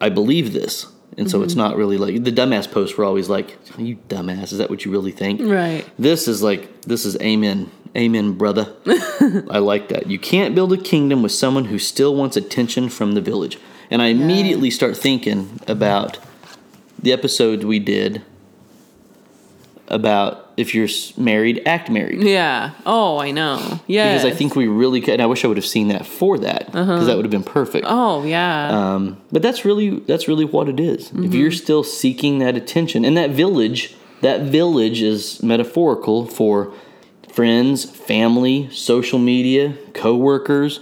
I 0.02 0.10
believe 0.10 0.54
this. 0.54 0.88
And 1.18 1.30
so 1.30 1.44
it's 1.44 1.54
mm-hmm. 1.54 1.62
not 1.62 1.78
really 1.78 1.98
like 1.98 2.24
the 2.24 2.32
dumbass 2.32 2.72
posts 2.72 2.98
were 2.98 3.06
always 3.06 3.30
like, 3.30 3.58
you 3.78 3.98
dumbass, 4.08 4.52
is 4.52 4.58
that 4.58 4.70
what 4.70 4.86
you 4.86 4.92
really 4.92 5.12
think? 5.12 5.42
right. 5.42 5.86
This 5.98 6.28
is 6.28 6.42
like, 6.42 6.82
this 6.82 7.06
is 7.06 7.16
amen. 7.18 7.70
Amen, 7.96 8.34
brother. 8.34 8.74
I 9.52 9.60
like 9.60 9.90
that. 9.90 10.08
You 10.08 10.18
can't 10.18 10.56
build 10.56 10.74
a 10.74 10.78
kingdom 10.78 11.22
with 11.22 11.32
someone 11.32 11.66
who 11.66 11.78
still 11.78 12.16
wants 12.16 12.36
attention 12.36 12.90
from 12.90 13.12
the 13.12 13.22
village. 13.22 13.60
And 13.92 14.02
I 14.02 14.08
immediately 14.08 14.72
start 14.72 14.98
thinking 14.98 15.60
about 15.68 16.18
the 16.98 17.12
episode 17.12 17.64
we 17.64 17.78
did 17.78 18.24
about 19.88 20.43
if 20.58 20.76
you're 20.76 20.88
married, 21.18 21.62
act 21.66 21.90
married. 21.90 22.22
Yeah. 22.24 22.72
Oh, 22.86 23.18
I 23.18 23.32
know. 23.32 23.80
Yeah. 23.88 24.14
Because 24.14 24.26
I 24.26 24.36
think 24.36 24.56
we 24.56 24.68
really 24.68 25.02
could, 25.02 25.14
and 25.16 25.22
I 25.22 25.26
wish 25.26 25.44
I 25.44 25.48
would 25.48 25.58
have 25.58 25.66
seen 25.66 25.88
that 25.90 26.06
for 26.06 26.38
that, 26.40 26.68
because 26.68 27.08
that 27.08 27.16
would 27.16 27.26
have 27.26 27.32
been 27.32 27.44
perfect. 27.44 27.86
Oh, 27.90 28.24
yeah. 28.24 28.70
Um, 28.70 29.18
but 29.32 29.42
that's 29.42 29.66
really 29.66 30.00
that's 30.02 30.28
really 30.28 30.46
what 30.46 30.70
it 30.70 30.80
is. 30.80 31.10
Mm-hmm. 31.10 31.24
If 31.26 31.34
you're 31.34 31.52
still 31.52 31.84
seeking 31.84 32.40
that 32.40 32.56
attention, 32.56 33.04
and 33.06 33.18
that 33.18 33.32
village, 33.32 33.96
that 34.22 34.42
village 34.42 35.02
is 35.02 35.42
metaphorical 35.44 36.26
for 36.26 36.74
friends, 37.32 37.84
family, 37.86 38.70
social 38.72 39.18
media, 39.20 39.76
coworkers, 39.94 40.80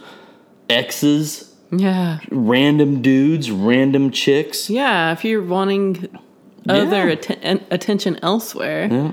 exes, 0.69 1.53
yeah. 1.71 2.19
random 2.29 3.01
dudes, 3.01 3.49
random 3.51 4.11
chicks. 4.11 4.69
Yeah. 4.69 5.11
If 5.13 5.23
you're 5.23 5.41
wanting 5.43 6.09
other 6.67 7.07
Yeah. 7.07 7.13
atten- 7.13 7.61
attention 7.71 8.19
elsewhere, 8.21 8.87
Yeah. 8.91 9.11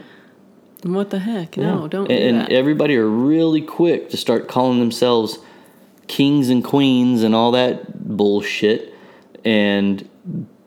What 0.82 1.10
the 1.10 1.18
heck? 1.18 1.56
No, 1.56 1.88
don't 1.88 2.08
do 2.08 2.14
and, 2.14 2.36
and 2.36 2.40
that. 2.40 2.52
everybody 2.52 2.96
are 2.96 3.08
really 3.08 3.62
quick 3.62 4.10
to 4.10 4.16
start 4.16 4.48
calling 4.48 4.78
themselves 4.78 5.38
kings 6.06 6.48
and 6.48 6.64
queens 6.64 7.22
and 7.22 7.34
all 7.34 7.52
that 7.52 8.16
bullshit, 8.16 8.94
and 9.44 10.08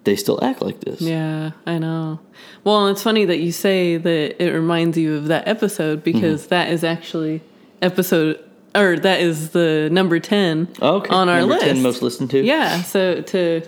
they 0.03 0.15
still 0.15 0.43
act 0.43 0.61
like 0.61 0.81
this. 0.81 1.01
Yeah, 1.01 1.51
I 1.65 1.77
know. 1.77 2.19
Well, 2.63 2.87
it's 2.87 3.03
funny 3.03 3.25
that 3.25 3.39
you 3.39 3.51
say 3.51 3.97
that 3.97 4.43
it 4.43 4.51
reminds 4.51 4.97
you 4.97 5.15
of 5.15 5.25
that 5.27 5.47
episode 5.47 6.03
because 6.03 6.41
mm-hmm. 6.41 6.49
that 6.49 6.69
is 6.69 6.83
actually 6.83 7.41
episode 7.81 8.43
or 8.75 8.97
that 8.97 9.19
is 9.19 9.49
the 9.49 9.89
number 9.91 10.19
10 10.19 10.67
Okay. 10.81 11.13
on 11.13 11.29
our 11.29 11.39
Number 11.41 11.55
list. 11.55 11.65
10 11.65 11.81
most 11.81 12.01
listened 12.01 12.29
to. 12.31 12.41
Yeah, 12.41 12.81
so 12.83 13.21
to 13.21 13.61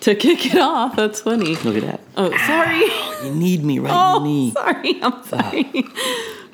to 0.00 0.14
kick 0.14 0.46
it 0.46 0.58
off, 0.58 0.96
that's 0.96 1.20
funny. 1.20 1.56
Look 1.56 1.76
at 1.76 1.82
that. 1.82 2.00
Oh, 2.16 2.30
sorry. 2.46 3.26
You 3.28 3.34
need 3.34 3.64
me 3.64 3.78
right 3.78 3.90
in 3.90 3.96
Oh, 3.96 4.18
the 4.20 4.24
knee. 4.24 4.50
sorry. 4.52 5.02
I'm 5.02 5.24
sorry. 5.24 5.84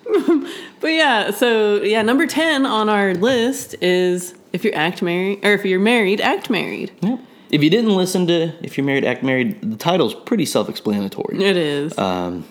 but 0.80 0.88
yeah, 0.88 1.30
so 1.30 1.82
yeah, 1.82 2.02
number 2.02 2.26
10 2.26 2.66
on 2.66 2.88
our 2.88 3.14
list 3.14 3.74
is 3.82 4.34
if 4.52 4.64
you're 4.64 4.74
act 4.74 5.02
married 5.02 5.44
or 5.44 5.52
if 5.52 5.64
you're 5.64 5.80
married, 5.80 6.20
act 6.20 6.50
married. 6.50 6.92
Yep. 7.00 7.20
If 7.50 7.62
you 7.62 7.70
didn't 7.70 7.94
listen 7.94 8.26
to 8.26 8.52
If 8.64 8.76
You're 8.76 8.84
Married, 8.86 9.04
Act 9.04 9.22
Married, 9.22 9.60
the 9.70 9.76
title's 9.76 10.12
pretty 10.12 10.44
self 10.44 10.68
explanatory. 10.68 11.40
It 11.40 11.56
is. 11.56 11.96
Um, 11.96 12.44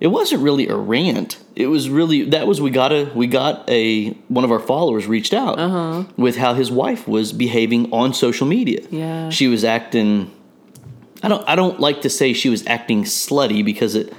it 0.00 0.08
wasn't 0.08 0.42
really 0.42 0.68
a 0.68 0.76
rant. 0.76 1.38
It 1.56 1.66
was 1.66 1.90
really 1.90 2.22
that 2.30 2.46
was 2.46 2.60
we 2.60 2.70
got 2.70 2.92
a 2.92 3.10
we 3.14 3.26
got 3.26 3.68
a 3.68 4.10
one 4.28 4.44
of 4.44 4.50
our 4.52 4.60
followers 4.60 5.06
reached 5.06 5.34
out 5.34 5.58
Uh-huh. 5.58 6.04
with 6.16 6.36
how 6.36 6.54
his 6.54 6.70
wife 6.70 7.08
was 7.08 7.32
behaving 7.32 7.92
on 7.92 8.14
social 8.14 8.46
media. 8.46 8.80
Yeah. 8.90 9.30
She 9.30 9.48
was 9.48 9.64
acting 9.64 10.30
I 11.22 11.28
don't 11.28 11.44
I 11.48 11.56
don't 11.56 11.80
like 11.80 12.02
to 12.02 12.10
say 12.10 12.32
she 12.32 12.48
was 12.48 12.64
acting 12.66 13.04
slutty 13.04 13.64
because 13.64 13.94
it 13.96 14.12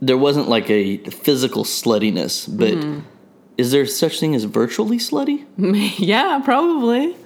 there 0.00 0.16
wasn't 0.18 0.48
like 0.48 0.70
a 0.70 0.98
physical 1.10 1.64
sluttiness, 1.64 2.46
but 2.48 2.74
Mm-hmm. 2.74 3.00
is 3.56 3.72
there 3.72 3.84
such 3.86 4.20
thing 4.20 4.34
as 4.36 4.44
virtually 4.44 4.98
slutty? 4.98 5.44
yeah, 5.98 6.40
probably. 6.44 7.16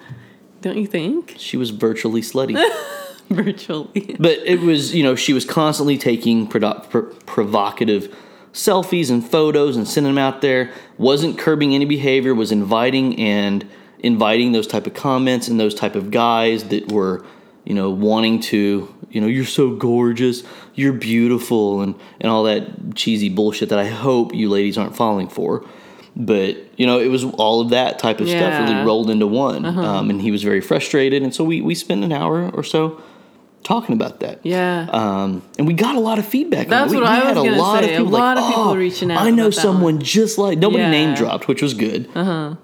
Don't 0.62 0.78
you 0.78 0.87
think? 0.87 1.34
She 1.38 1.56
was 1.58 1.68
virtually 1.70 2.22
slutty. 2.22 2.56
Virtually. 3.34 4.16
But 4.18 4.38
it 4.44 4.60
was, 4.60 4.94
you 4.94 5.02
know, 5.02 5.14
she 5.14 5.32
was 5.32 5.44
constantly 5.44 5.98
taking 5.98 6.48
prodo- 6.48 6.88
pr- 6.88 7.12
provocative 7.26 8.14
selfies 8.52 9.10
and 9.10 9.26
photos 9.26 9.76
and 9.76 9.88
sending 9.88 10.14
them 10.14 10.18
out 10.18 10.40
there. 10.42 10.70
Wasn't 10.98 11.38
curbing 11.38 11.74
any 11.74 11.84
behavior. 11.84 12.34
Was 12.34 12.52
inviting 12.52 13.18
and 13.18 13.68
inviting 14.00 14.52
those 14.52 14.66
type 14.66 14.86
of 14.86 14.94
comments 14.94 15.48
and 15.48 15.58
those 15.58 15.74
type 15.74 15.94
of 15.94 16.10
guys 16.10 16.64
that 16.64 16.90
were, 16.92 17.24
you 17.64 17.74
know, 17.74 17.90
wanting 17.90 18.40
to, 18.40 18.92
you 19.10 19.20
know, 19.20 19.26
you're 19.26 19.44
so 19.44 19.74
gorgeous, 19.76 20.42
you're 20.74 20.92
beautiful, 20.92 21.80
and 21.80 21.94
and 22.20 22.30
all 22.30 22.44
that 22.44 22.94
cheesy 22.94 23.28
bullshit 23.28 23.68
that 23.70 23.78
I 23.78 23.86
hope 23.88 24.34
you 24.34 24.48
ladies 24.48 24.76
aren't 24.76 24.96
falling 24.96 25.28
for. 25.28 25.64
But 26.14 26.56
you 26.78 26.86
know, 26.86 26.98
it 27.00 27.08
was 27.08 27.24
all 27.24 27.62
of 27.62 27.70
that 27.70 27.98
type 27.98 28.20
of 28.20 28.28
stuff 28.28 28.68
really 28.68 28.84
rolled 28.84 29.08
into 29.08 29.26
one, 29.26 29.64
um, 29.64 30.10
and 30.10 30.20
he 30.20 30.30
was 30.30 30.42
very 30.42 30.60
frustrated. 30.60 31.22
And 31.22 31.34
so 31.34 31.42
we 31.42 31.62
we 31.62 31.74
spent 31.74 32.04
an 32.04 32.12
hour 32.12 32.50
or 32.50 32.62
so 32.62 33.00
talking 33.62 33.95
about 33.95 34.21
that. 34.21 34.40
Yeah. 34.45 34.88
Um, 34.90 35.42
and 35.59 35.66
we 35.66 35.75
got 35.75 35.95
a 35.97 36.00
lot 36.00 36.19
of 36.19 36.26
feedback. 36.26 36.69
That's. 36.69 36.90
We, 36.90 36.99
what 36.99 37.04
we 37.04 37.09
I 37.09 37.14
had 37.16 37.37
was 37.37 37.45
a 37.45 37.49
gonna 37.50 37.62
lot 37.62 37.85
say. 37.85 37.95
of 37.95 38.00
A 38.00 38.04
people. 38.04 38.12
lot 38.19 38.37
like, 38.37 38.45
of 38.45 38.50
people 38.50 38.71
"Oh, 38.71 38.76
reaching 38.76 39.11
out 39.11 39.23
I 39.23 39.31
know 39.31 39.50
someone 39.50 40.00
just 40.00 40.38
like 40.38 40.59
nobody 40.59 40.83
Yeah. 40.83 40.90
name 40.90 41.14
dropped, 41.14 41.49
which 41.49 41.62
was 41.62 41.75
good. 41.75 42.09
Uh 42.14 42.21
Uh-huh. 42.21 42.54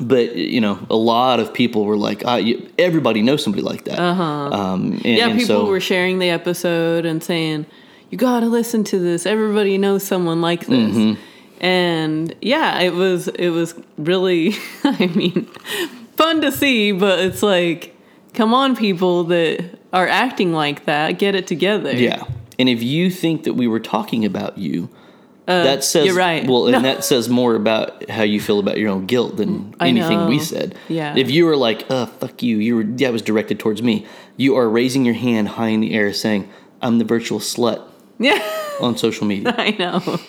But 0.00 0.36
you 0.36 0.60
know, 0.60 0.78
a 0.88 0.96
lot 0.96 1.38
of 1.38 1.52
people 1.52 1.84
were 1.84 1.98
like, 1.98 2.22
you, 2.44 2.66
everybody 2.78 3.20
knows 3.22 3.42
somebody 3.44 3.62
like 3.62 3.84
that. 3.84 3.98
Uh 3.98 4.14
huh. 4.14 4.24
Um, 4.24 4.92
and, 4.92 5.04
yeah, 5.04 5.28
and 5.28 5.38
people 5.38 5.66
so, 5.66 5.66
were 5.66 5.80
sharing 5.80 6.18
the 6.18 6.30
episode 6.30 7.04
and 7.04 7.22
saying, 7.22 7.66
"You 8.10 8.16
got 8.16 8.40
to 8.40 8.46
listen 8.46 8.84
to 8.84 8.98
this. 8.98 9.26
Everybody 9.26 9.76
knows 9.78 10.02
someone 10.02 10.40
like 10.40 10.66
this." 10.66 10.96
Mm-hmm. 10.96 11.20
And 11.60 12.34
yeah, 12.40 12.80
it 12.80 12.94
was 12.94 13.28
it 13.28 13.50
was 13.50 13.74
really 13.98 14.54
I 14.84 15.06
mean, 15.08 15.44
fun 16.16 16.40
to 16.40 16.50
see, 16.52 16.92
but 16.92 17.18
it's 17.20 17.42
like 17.42 17.94
come 18.34 18.54
on 18.54 18.74
people 18.74 19.24
that 19.24 19.78
are 19.92 20.08
acting 20.08 20.52
like 20.52 20.86
that, 20.86 21.18
get 21.18 21.34
it 21.34 21.46
together. 21.46 21.92
Yeah. 21.92 22.24
And 22.58 22.68
if 22.68 22.82
you 22.82 23.10
think 23.10 23.44
that 23.44 23.54
we 23.54 23.66
were 23.66 23.80
talking 23.80 24.24
about 24.24 24.58
you, 24.58 24.88
that 25.46 25.84
says 25.84 26.02
Uh, 26.02 26.04
you're 26.06 26.14
right. 26.14 26.46
Well, 26.48 26.66
and 26.66 26.72
No. 26.72 26.80
that 26.94 27.04
says 27.04 27.28
more 27.28 27.54
about 27.56 28.08
how 28.08 28.22
you 28.22 28.40
feel 28.40 28.58
about 28.58 28.78
your 28.78 28.90
own 28.90 29.06
guilt 29.06 29.36
than 29.36 29.74
anything 29.80 30.26
we 30.26 30.38
said. 30.38 30.74
Yeah. 30.88 31.14
If 31.16 31.30
you 31.30 31.44
were 31.44 31.56
like, 31.56 31.84
"Uh, 31.90 32.06
fuck 32.06 32.42
you," 32.42 32.56
you 32.58 32.76
were 32.76 32.84
that 32.84 33.12
was 33.12 33.20
directed 33.22 33.58
towards 33.58 33.82
me. 33.82 34.06
You 34.36 34.56
are 34.56 34.68
raising 34.68 35.04
your 35.04 35.14
hand 35.14 35.48
high 35.48 35.68
in 35.68 35.80
the 35.80 35.92
air, 35.94 36.12
saying, 36.14 36.48
"I'm 36.80 36.98
the 36.98 37.04
virtual 37.04 37.38
slut 37.40 37.82
Yeah. 38.18 38.40
on 38.80 38.96
social 38.96 39.26
media." 39.26 39.54
I 39.58 39.70
know. 39.72 40.20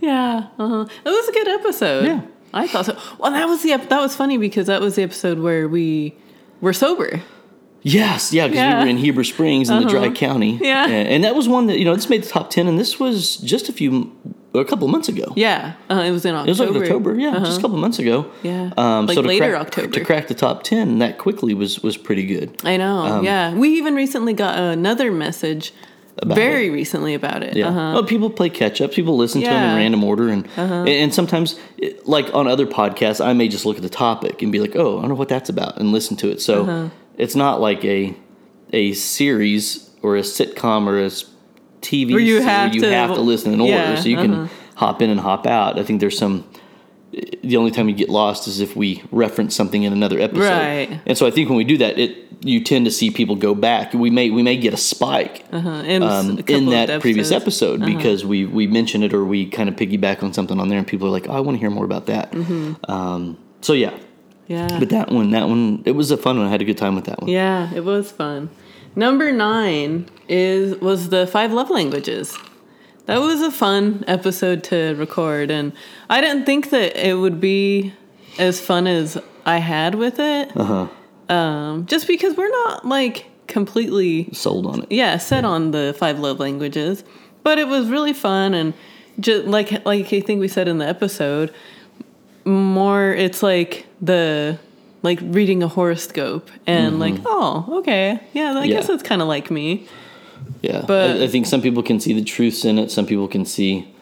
Yeah, 0.00 0.46
uh-huh. 0.58 0.86
it 1.04 1.08
was 1.10 1.28
a 1.28 1.32
good 1.32 1.48
episode. 1.48 2.04
Yeah. 2.06 2.20
I 2.54 2.66
thought 2.68 2.86
so. 2.86 2.96
Well, 3.18 3.32
that 3.32 3.46
was 3.48 3.62
the 3.62 3.72
ep- 3.72 3.88
that 3.90 4.00
was 4.00 4.14
funny 4.16 4.38
because 4.38 4.68
that 4.68 4.80
was 4.80 4.94
the 4.94 5.02
episode 5.02 5.40
where 5.40 5.68
we 5.68 6.14
were 6.62 6.72
sober. 6.72 7.20
Yes, 7.82 8.32
yeah, 8.32 8.46
because 8.46 8.56
Yeah. 8.58 8.78
we 8.78 8.84
were 8.84 8.90
in 8.90 8.96
Heber 8.98 9.24
Springs 9.24 9.70
in 9.70 9.80
the 9.82 9.88
dry 9.88 10.06
Uh-huh. 10.06 10.14
county. 10.14 10.58
Yeah. 10.62 10.84
and, 10.86 11.08
and 11.08 11.24
that 11.24 11.34
was 11.34 11.48
one 11.48 11.66
that 11.66 11.78
you 11.78 11.84
know 11.84 11.94
this 11.94 12.08
made 12.10 12.22
the 12.22 12.28
top 12.28 12.50
ten, 12.50 12.66
and 12.68 12.78
this 12.78 12.98
was 13.00 13.36
just 13.36 13.68
a 13.68 13.72
few, 13.72 14.12
a 14.54 14.64
couple 14.64 14.86
of 14.86 14.92
months 14.92 15.08
ago. 15.08 15.32
Yeah, 15.36 15.74
uh, 15.90 16.02
it 16.06 16.10
was 16.10 16.24
in 16.24 16.34
October. 16.34 16.46
It 16.48 16.50
was 16.50 16.60
like 16.60 16.82
October, 16.82 17.14
yeah, 17.18 17.38
just 17.38 17.58
a 17.58 17.62
couple 17.62 17.76
months 17.78 17.98
ago. 17.98 18.26
Yeah. 18.42 18.70
Um, 18.76 19.04
Yeah. 19.04 19.08
Like 19.08 19.16
to 19.16 19.22
later 19.22 19.50
crack, 19.50 19.60
October. 19.66 19.92
to 19.92 20.04
crack 20.04 20.28
the 20.28 20.34
top 20.34 20.62
ten 20.62 20.98
that 20.98 21.18
quickly 21.18 21.54
was 21.54 21.82
was 21.82 21.96
pretty 21.96 22.24
good. 22.26 22.50
I 22.64 22.76
know. 22.76 22.98
Um, 22.98 23.24
yeah, 23.24 23.54
we 23.54 23.68
even 23.78 23.94
recently 23.94 24.32
got 24.34 24.58
another 24.58 25.10
message, 25.12 25.72
About 26.20 26.34
very 26.34 26.70
recently 26.70 27.14
about 27.14 27.42
it. 27.44 27.54
Yeah. 27.56 27.68
Uh-huh. 27.68 27.98
Oh, 27.98 28.02
people 28.02 28.28
play 28.30 28.48
catch 28.50 28.80
up. 28.80 28.90
People 28.92 29.16
listen 29.16 29.40
to 29.42 29.46
them 29.46 29.54
Uh-huh. 29.56 29.70
in 29.72 29.76
random 29.76 30.02
order, 30.02 30.28
and 30.30 30.48
and, 30.56 30.88
and 30.88 31.14
sometimes, 31.14 31.56
like 32.06 32.26
on 32.34 32.48
other 32.48 32.66
podcasts, 32.66 33.24
I 33.24 33.34
may 33.34 33.46
just 33.48 33.64
look 33.64 33.76
at 33.76 33.82
the 33.82 33.88
topic 34.06 34.42
and 34.42 34.50
be 34.50 34.58
like, 34.60 34.74
"Oh, 34.74 34.98
I 34.98 35.02
don't 35.02 35.10
know 35.10 35.14
what 35.14 35.28
that's 35.28 35.48
about," 35.50 35.78
and 35.78 35.92
listen 35.92 36.16
to 36.16 36.28
it. 36.30 36.40
So 36.40 36.62
Uh-huh. 36.62 36.88
It's 37.18 37.34
not 37.36 37.60
like 37.60 37.84
a 37.84 38.14
a 38.72 38.92
series 38.92 39.90
or 40.02 40.16
a 40.16 40.20
sitcom 40.22 40.86
or 40.86 40.98
a 40.98 41.10
TV 41.80 42.12
Where 42.12 42.20
you 42.20 42.38
series 42.38 42.44
have 42.44 42.74
you 42.74 42.80
to- 42.82 42.92
have 42.92 43.14
to 43.14 43.20
listen 43.20 43.52
in 43.52 43.60
yeah, 43.60 43.90
order, 43.90 44.02
so 44.02 44.08
you 44.08 44.16
can 44.16 44.34
uh-huh. 44.34 44.54
hop 44.76 45.02
in 45.02 45.10
and 45.10 45.20
hop 45.20 45.46
out. 45.46 45.78
I 45.78 45.82
think 45.82 46.00
there's 46.00 46.18
some. 46.18 46.44
The 47.42 47.56
only 47.56 47.70
time 47.70 47.88
you 47.88 47.94
get 47.94 48.10
lost 48.10 48.46
is 48.46 48.60
if 48.60 48.76
we 48.76 49.02
reference 49.10 49.56
something 49.56 49.82
in 49.82 49.92
another 49.94 50.20
episode, 50.20 50.50
Right. 50.50 51.00
And 51.06 51.16
so 51.16 51.26
I 51.26 51.30
think 51.30 51.48
when 51.48 51.56
we 51.56 51.64
do 51.64 51.78
that, 51.78 51.98
it 51.98 52.26
you 52.44 52.62
tend 52.62 52.84
to 52.84 52.90
see 52.90 53.10
people 53.10 53.34
go 53.34 53.54
back. 53.54 53.94
We 53.94 54.10
may 54.10 54.30
we 54.30 54.42
may 54.42 54.56
get 54.58 54.74
a 54.74 54.76
spike 54.76 55.44
Uh-huh. 55.50 55.68
Um, 55.70 56.38
a 56.38 56.52
in 56.52 56.66
that 56.66 57.00
previous 57.00 57.32
episodes. 57.32 57.82
Uh-huh. 57.82 57.90
episode 57.90 57.96
because 57.96 58.24
we 58.24 58.44
we 58.44 58.66
mention 58.66 59.02
it 59.02 59.14
or 59.14 59.24
we 59.24 59.46
kind 59.46 59.68
of 59.68 59.76
piggyback 59.76 60.22
on 60.22 60.32
something 60.32 60.60
on 60.60 60.68
there, 60.68 60.78
and 60.78 60.86
people 60.86 61.08
are 61.08 61.10
like, 61.10 61.28
"Oh, 61.28 61.32
I 61.32 61.40
want 61.40 61.56
to 61.56 61.60
hear 61.60 61.70
more 61.70 61.84
about 61.86 62.06
that." 62.06 62.30
Mm-hmm. 62.32 62.90
Um, 62.90 63.38
so 63.62 63.72
yeah, 63.72 63.96
Yeah. 64.48 64.78
but 64.78 64.88
that 64.90 65.10
one, 65.12 65.30
that 65.30 65.48
one, 65.48 65.82
it 65.84 65.92
was 65.92 66.10
a 66.10 66.16
fun 66.16 66.38
one. 66.38 66.46
I 66.46 66.50
had 66.50 66.62
a 66.62 66.64
good 66.64 66.78
time 66.78 66.94
with 66.96 67.04
that 67.04 67.20
one. 67.20 67.30
Yeah, 67.30 67.72
it 67.74 67.84
was 67.84 68.10
fun. 68.10 68.48
Number 68.96 69.30
nine 69.30 70.08
is 70.28 70.80
was 70.80 71.10
the 71.10 71.26
five 71.26 71.52
love 71.52 71.70
languages. 71.70 72.36
that 73.06 73.18
was 73.20 73.40
a 73.42 73.50
fun 73.50 74.04
episode 74.08 74.64
to 74.64 74.94
record, 74.96 75.50
and 75.50 75.72
I 76.10 76.20
didn't 76.20 76.44
think 76.46 76.70
that 76.70 76.96
it 76.96 77.14
would 77.14 77.40
be 77.40 77.92
as 78.38 78.58
fun 78.60 78.86
as 78.86 79.18
I 79.44 79.58
had 79.58 79.94
with 79.94 80.18
it. 80.18 80.50
Uh 80.56 80.64
huh. 81.28 81.34
Um, 81.34 81.86
just 81.86 82.06
because 82.06 82.36
we're 82.36 82.48
not 82.64 82.86
like 82.86 83.26
completely 83.48 84.28
Sold 84.32 84.66
on 84.66 84.82
it. 84.82 84.86
yeah 84.90 85.16
set 85.18 85.44
on 85.44 85.70
the 85.72 85.94
five 85.98 86.18
love 86.18 86.38
languages, 86.40 87.04
but 87.42 87.58
it 87.58 87.68
was 87.68 87.88
really 87.90 88.12
fun 88.14 88.54
and 88.54 88.72
just 89.20 89.46
like 89.46 89.84
like 89.84 90.12
I 90.12 90.20
think 90.20 90.40
we 90.40 90.48
said 90.48 90.68
in 90.68 90.78
the 90.78 90.86
episode, 90.88 91.52
more 92.48 93.12
it's 93.12 93.42
like 93.42 93.86
the 94.00 94.58
like 95.02 95.20
reading 95.22 95.62
a 95.62 95.68
horoscope 95.68 96.50
and 96.66 96.98
like 96.98 97.14
oh 97.26 97.78
okay 97.78 98.18
yeah 98.32 98.54
I 98.56 98.64
Yeah. 98.64 98.76
guess 98.76 98.88
that's 98.88 99.02
kind 99.02 99.22
of 99.22 99.28
like 99.28 99.50
me. 99.50 99.86
Yeah, 100.62 100.84
But- 100.86 101.20
I, 101.20 101.24
I 101.24 101.28
think 101.28 101.46
some 101.46 101.60
people 101.62 101.82
can 101.82 102.00
see 102.00 102.12
the 102.12 102.24
truths 102.24 102.64
in 102.64 102.78
it. 102.78 102.90
Some 102.90 103.06
people 103.06 103.28
can 103.28 103.44
see 103.44 103.94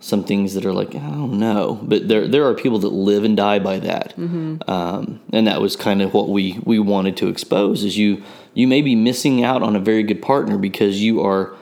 some 0.00 0.24
things 0.24 0.54
that 0.54 0.64
are 0.66 0.72
like 0.72 0.94
I 0.94 0.98
don't 0.98 1.38
know, 1.38 1.78
but 1.82 2.08
there 2.08 2.26
there 2.26 2.44
are 2.48 2.54
people 2.54 2.78
that 2.80 2.88
live 2.92 3.22
and 3.24 3.36
die 3.36 3.58
by 3.58 3.78
that, 3.80 4.14
um, 4.18 5.20
and 5.32 5.46
that 5.46 5.60
was 5.62 5.76
kind 5.76 6.02
of 6.02 6.12
what 6.14 6.28
we 6.28 6.58
we 6.64 6.78
wanted 6.78 7.16
to 7.18 7.28
expose. 7.28 7.84
Is 7.84 7.96
you 7.96 8.22
you 8.54 8.66
may 8.66 8.82
be 8.82 8.94
missing 8.96 9.44
out 9.44 9.62
on 9.62 9.76
a 9.76 9.80
very 9.80 10.02
good 10.02 10.20
partner 10.22 10.58
because 10.58 11.00
you 11.02 11.22
are 11.22 11.54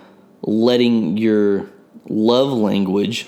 letting 0.43 1.17
your 1.19 1.67
love 2.09 2.51
language 2.53 3.27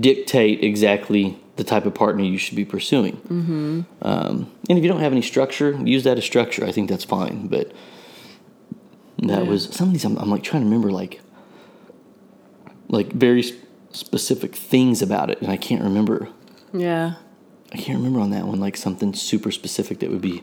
dictate 0.00 0.62
exactly 0.62 1.38
the 1.60 1.64
type 1.64 1.84
of 1.84 1.94
partner 1.94 2.24
you 2.24 2.38
should 2.38 2.56
be 2.56 2.64
pursuing. 2.64 3.16
Mm-hmm. 3.18 3.80
Um, 4.02 4.50
and 4.68 4.78
if 4.78 4.82
you 4.82 4.88
don't 4.88 5.00
have 5.00 5.12
any 5.12 5.20
structure, 5.22 5.72
use 5.84 6.04
that 6.04 6.16
as 6.16 6.24
structure. 6.24 6.64
I 6.64 6.72
think 6.72 6.88
that's 6.88 7.04
fine, 7.04 7.48
but 7.48 7.70
that 9.18 9.42
Yeah. 9.44 9.50
was 9.50 9.64
some 9.70 9.88
of 9.88 9.92
these 9.92 10.04
I'm, 10.06 10.16
I'm 10.16 10.30
like 10.30 10.42
trying 10.42 10.62
to 10.62 10.66
remember 10.68 10.90
like 10.90 11.20
like 12.88 13.12
very 13.12 13.44
specific 13.92 14.54
things 14.56 15.02
about 15.02 15.30
it 15.30 15.40
and 15.42 15.50
i 15.50 15.56
can't 15.56 15.82
remember 15.82 16.28
Yeah. 16.72 17.14
i 17.72 17.76
can't 17.76 17.98
remember 17.98 18.20
on 18.20 18.30
that 18.30 18.46
one 18.46 18.60
like 18.60 18.76
something 18.76 19.12
super 19.14 19.50
specific 19.50 19.98
that 19.98 20.10
would 20.10 20.20
be 20.22 20.42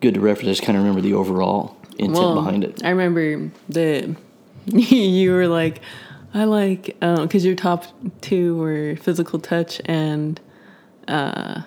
good 0.00 0.14
to 0.14 0.20
reference 0.20 0.48
i 0.48 0.52
just 0.52 0.62
kind 0.62 0.76
of 0.78 0.84
remember 0.84 1.00
the 1.00 1.14
overall 1.14 1.76
intent 1.98 2.34
behind 2.34 2.62
it 2.64 2.84
I 2.84 2.90
remember 2.90 3.50
that 3.70 4.14
you 4.66 5.32
were 5.32 5.48
like, 5.48 5.80
I 6.34 6.44
like 6.44 6.96
because 7.00 7.44
your 7.44 7.54
top 7.54 7.84
two 8.20 8.56
were 8.56 8.96
physical 8.96 9.38
touch 9.38 9.80
and 9.84 10.40
uh 11.08 11.62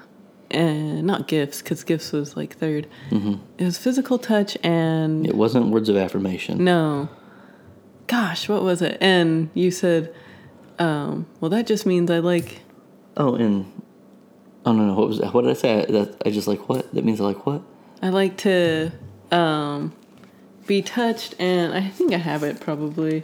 and 0.51 1.03
not 1.03 1.27
gifts 1.27 1.61
because 1.61 1.83
gifts 1.83 2.11
was 2.11 2.37
like 2.37 2.57
3rd 2.57 2.85
It 3.57 3.63
was 3.63 3.77
physical 3.77 4.17
touch 4.17 4.57
and 4.63 5.25
it 5.27 5.35
wasn't 5.35 5.67
words 5.67 5.89
of 5.89 5.97
affirmation 5.97 6.63
no, 6.63 7.09
gosh, 8.07 8.47
what 8.47 8.63
was 8.63 8.81
it? 8.81 8.97
And 9.01 9.49
you 9.53 9.71
said, 9.71 10.13
um, 10.77 11.25
well, 11.39 11.49
that 11.49 11.65
just 11.65 11.85
means 11.85 12.09
I 12.11 12.19
like. 12.19 12.61
oh 13.17 13.35
and 13.35 13.71
oh 14.65 14.73
no 14.73 14.85
no 14.85 14.93
what 14.93 15.07
was 15.07 15.19
that 15.19 15.33
what 15.33 15.41
did 15.43 15.51
i 15.51 15.53
say 15.53 15.85
that 15.89 16.15
i 16.25 16.29
just 16.31 16.47
like 16.47 16.67
what 16.69 16.91
that 16.93 17.03
means 17.05 17.21
i 17.21 17.23
like 17.23 17.45
what 17.45 17.61
I 18.01 18.09
like 18.09 18.37
to 18.37 18.91
um, 19.31 19.93
be 20.67 20.81
touched, 20.81 21.33
and 21.39 21.73
I 21.73 21.87
think 21.89 22.13
I 22.13 22.17
have 22.17 22.43
it 22.43 22.59
probably. 22.59 23.23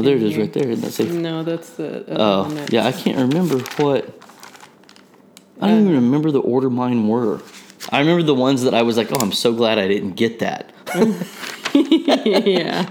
Well 0.00 0.08
there 0.08 0.16
it 0.16 0.22
is 0.22 0.36
right 0.36 0.52
there 0.52 0.68
isn't 0.68 0.84
that 0.84 0.92
say 0.92 1.04
No, 1.04 1.42
that's 1.42 1.70
the. 1.70 2.04
Oh, 2.08 2.44
oh 2.46 2.50
that- 2.50 2.72
yeah 2.72 2.86
i 2.86 2.92
can't 2.92 3.18
remember 3.18 3.58
what 3.82 4.08
i 5.60 5.68
don't 5.68 5.82
even 5.82 5.94
remember 5.94 6.30
the 6.30 6.40
order 6.40 6.70
mine 6.70 7.06
were 7.06 7.40
i 7.90 8.00
remember 8.00 8.22
the 8.22 8.34
ones 8.34 8.62
that 8.62 8.74
i 8.74 8.82
was 8.82 8.96
like 8.96 9.12
oh 9.12 9.18
i'm 9.20 9.32
so 9.32 9.52
glad 9.52 9.78
i 9.78 9.88
didn't 9.88 10.12
get 10.12 10.38
that 10.40 10.72
yeah, 11.74 12.88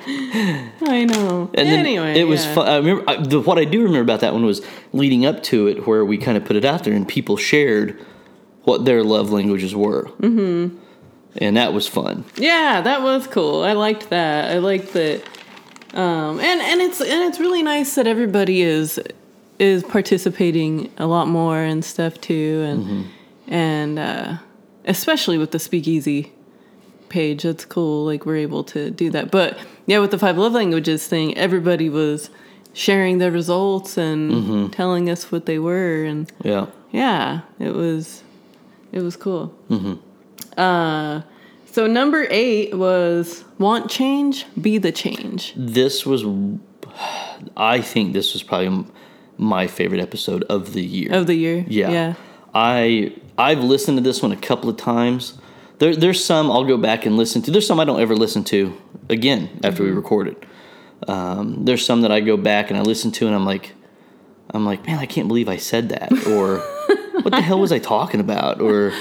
I 0.81 1.05
know. 1.05 1.49
And 1.53 1.67
anyway, 1.67 2.19
it 2.19 2.23
was 2.25 2.45
yeah. 2.45 2.55
fun. 2.55 2.67
I 2.67 2.77
remember 2.77 3.03
I, 3.09 3.17
the, 3.17 3.41
what 3.41 3.57
I 3.57 3.65
do 3.65 3.79
remember 3.83 4.01
about 4.01 4.21
that 4.21 4.33
one 4.33 4.45
was 4.45 4.61
leading 4.93 5.25
up 5.25 5.43
to 5.43 5.67
it, 5.67 5.85
where 5.85 6.05
we 6.05 6.17
kind 6.17 6.37
of 6.37 6.45
put 6.45 6.55
it 6.55 6.65
out 6.65 6.83
there 6.83 6.93
and 6.93 7.07
people 7.07 7.35
shared 7.37 7.99
what 8.63 8.85
their 8.85 9.03
love 9.03 9.31
languages 9.31 9.75
were, 9.75 10.05
mm-hmm. 10.19 10.77
and 11.37 11.57
that 11.57 11.73
was 11.73 11.87
fun. 11.87 12.23
Yeah, 12.37 12.81
that 12.81 13.01
was 13.01 13.27
cool. 13.27 13.63
I 13.63 13.73
liked 13.73 14.09
that. 14.11 14.51
I 14.51 14.59
liked 14.59 14.93
that. 14.93 15.23
Um, 15.93 16.39
and 16.39 16.61
and 16.61 16.81
it's 16.81 17.01
and 17.01 17.23
it's 17.23 17.39
really 17.39 17.63
nice 17.63 17.95
that 17.95 18.05
everybody 18.07 18.61
is 18.61 18.99
is 19.57 19.83
participating 19.83 20.91
a 20.97 21.05
lot 21.07 21.27
more 21.27 21.57
and 21.59 21.83
stuff 21.83 22.19
too, 22.21 22.63
and 22.67 22.83
Mm-hmm. 22.85 23.01
and 23.53 23.99
uh, 23.99 24.37
especially 24.85 25.37
with 25.37 25.51
the 25.51 25.59
Speakeasy 25.59 26.31
page, 27.09 27.41
that's 27.43 27.65
cool. 27.65 28.05
Like 28.05 28.25
we're 28.25 28.35
able 28.37 28.63
to 28.65 28.91
do 28.91 29.09
that. 29.11 29.31
But 29.31 29.57
yeah, 29.87 29.97
with 29.99 30.11
the 30.11 30.19
five 30.19 30.37
love 30.37 30.53
languages 30.53 31.07
thing, 31.07 31.35
everybody 31.37 31.89
was 31.89 32.29
sharing 32.73 33.17
their 33.17 33.31
results 33.31 33.97
and 33.97 34.31
Mm-hmm. 34.31 34.67
telling 34.67 35.09
us 35.09 35.31
what 35.31 35.45
they 35.47 35.57
were, 35.59 36.03
and 36.03 36.31
Yeah, 36.43 36.67
yeah, 36.91 37.41
it 37.59 37.73
was 37.73 38.21
it 38.91 39.01
was 39.01 39.15
cool. 39.17 39.53
Uh, 40.57 41.21
so 41.71 41.87
number 41.87 42.27
eight 42.29 42.73
was 42.75 43.43
want 43.57 43.89
change, 43.89 44.45
be 44.59 44.77
the 44.77 44.91
change. 44.91 45.53
this 45.55 46.05
was. 46.05 46.23
I 47.55 47.81
think 47.81 48.13
this 48.13 48.33
was 48.33 48.43
probably 48.43 48.85
my 49.37 49.67
favorite 49.67 50.01
episode 50.01 50.43
of 50.43 50.73
the 50.73 50.83
year. 50.83 51.13
Of 51.13 51.27
the 51.27 51.35
year, 51.35 51.65
Yeah. 51.67 51.89
yeah, 51.91 52.13
I 52.53 53.13
I've 53.37 53.63
listened 53.63 53.97
to 53.97 54.03
this 54.03 54.21
one 54.21 54.31
a 54.31 54.35
couple 54.37 54.69
of 54.69 54.77
times. 54.77 55.37
There, 55.77 55.95
there's 55.95 56.23
some 56.23 56.51
I'll 56.51 56.65
go 56.65 56.77
back 56.77 57.05
and 57.05 57.15
listen 57.15 57.41
to. 57.43 57.51
There's 57.51 57.65
some 57.67 57.79
I 57.79 57.85
don't 57.85 58.01
ever 58.01 58.15
listen 58.15 58.43
to 58.45 58.75
again 59.09 59.49
after 59.63 59.83
we 59.83 59.91
record 59.91 60.27
it. 60.27 60.43
Um, 61.07 61.63
there's 61.63 61.85
some 61.85 62.01
that 62.01 62.11
I 62.11 62.19
go 62.19 62.35
back 62.35 62.69
and 62.69 62.77
I 62.77 62.81
listen 62.81 63.11
to 63.11 63.27
and 63.27 63.33
I'm 63.33 63.45
like, 63.45 63.71
I'm 64.49 64.65
like, 64.65 64.85
man, 64.85 64.99
I 64.99 65.05
can't 65.05 65.29
believe 65.29 65.47
I 65.47 65.55
said 65.55 65.89
that, 65.89 66.11
or 66.27 66.57
what 67.21 67.31
the 67.31 67.41
hell 67.41 67.59
was 67.59 67.71
I 67.71 67.79
talking 67.79 68.19
about, 68.19 68.59
or 68.59 68.91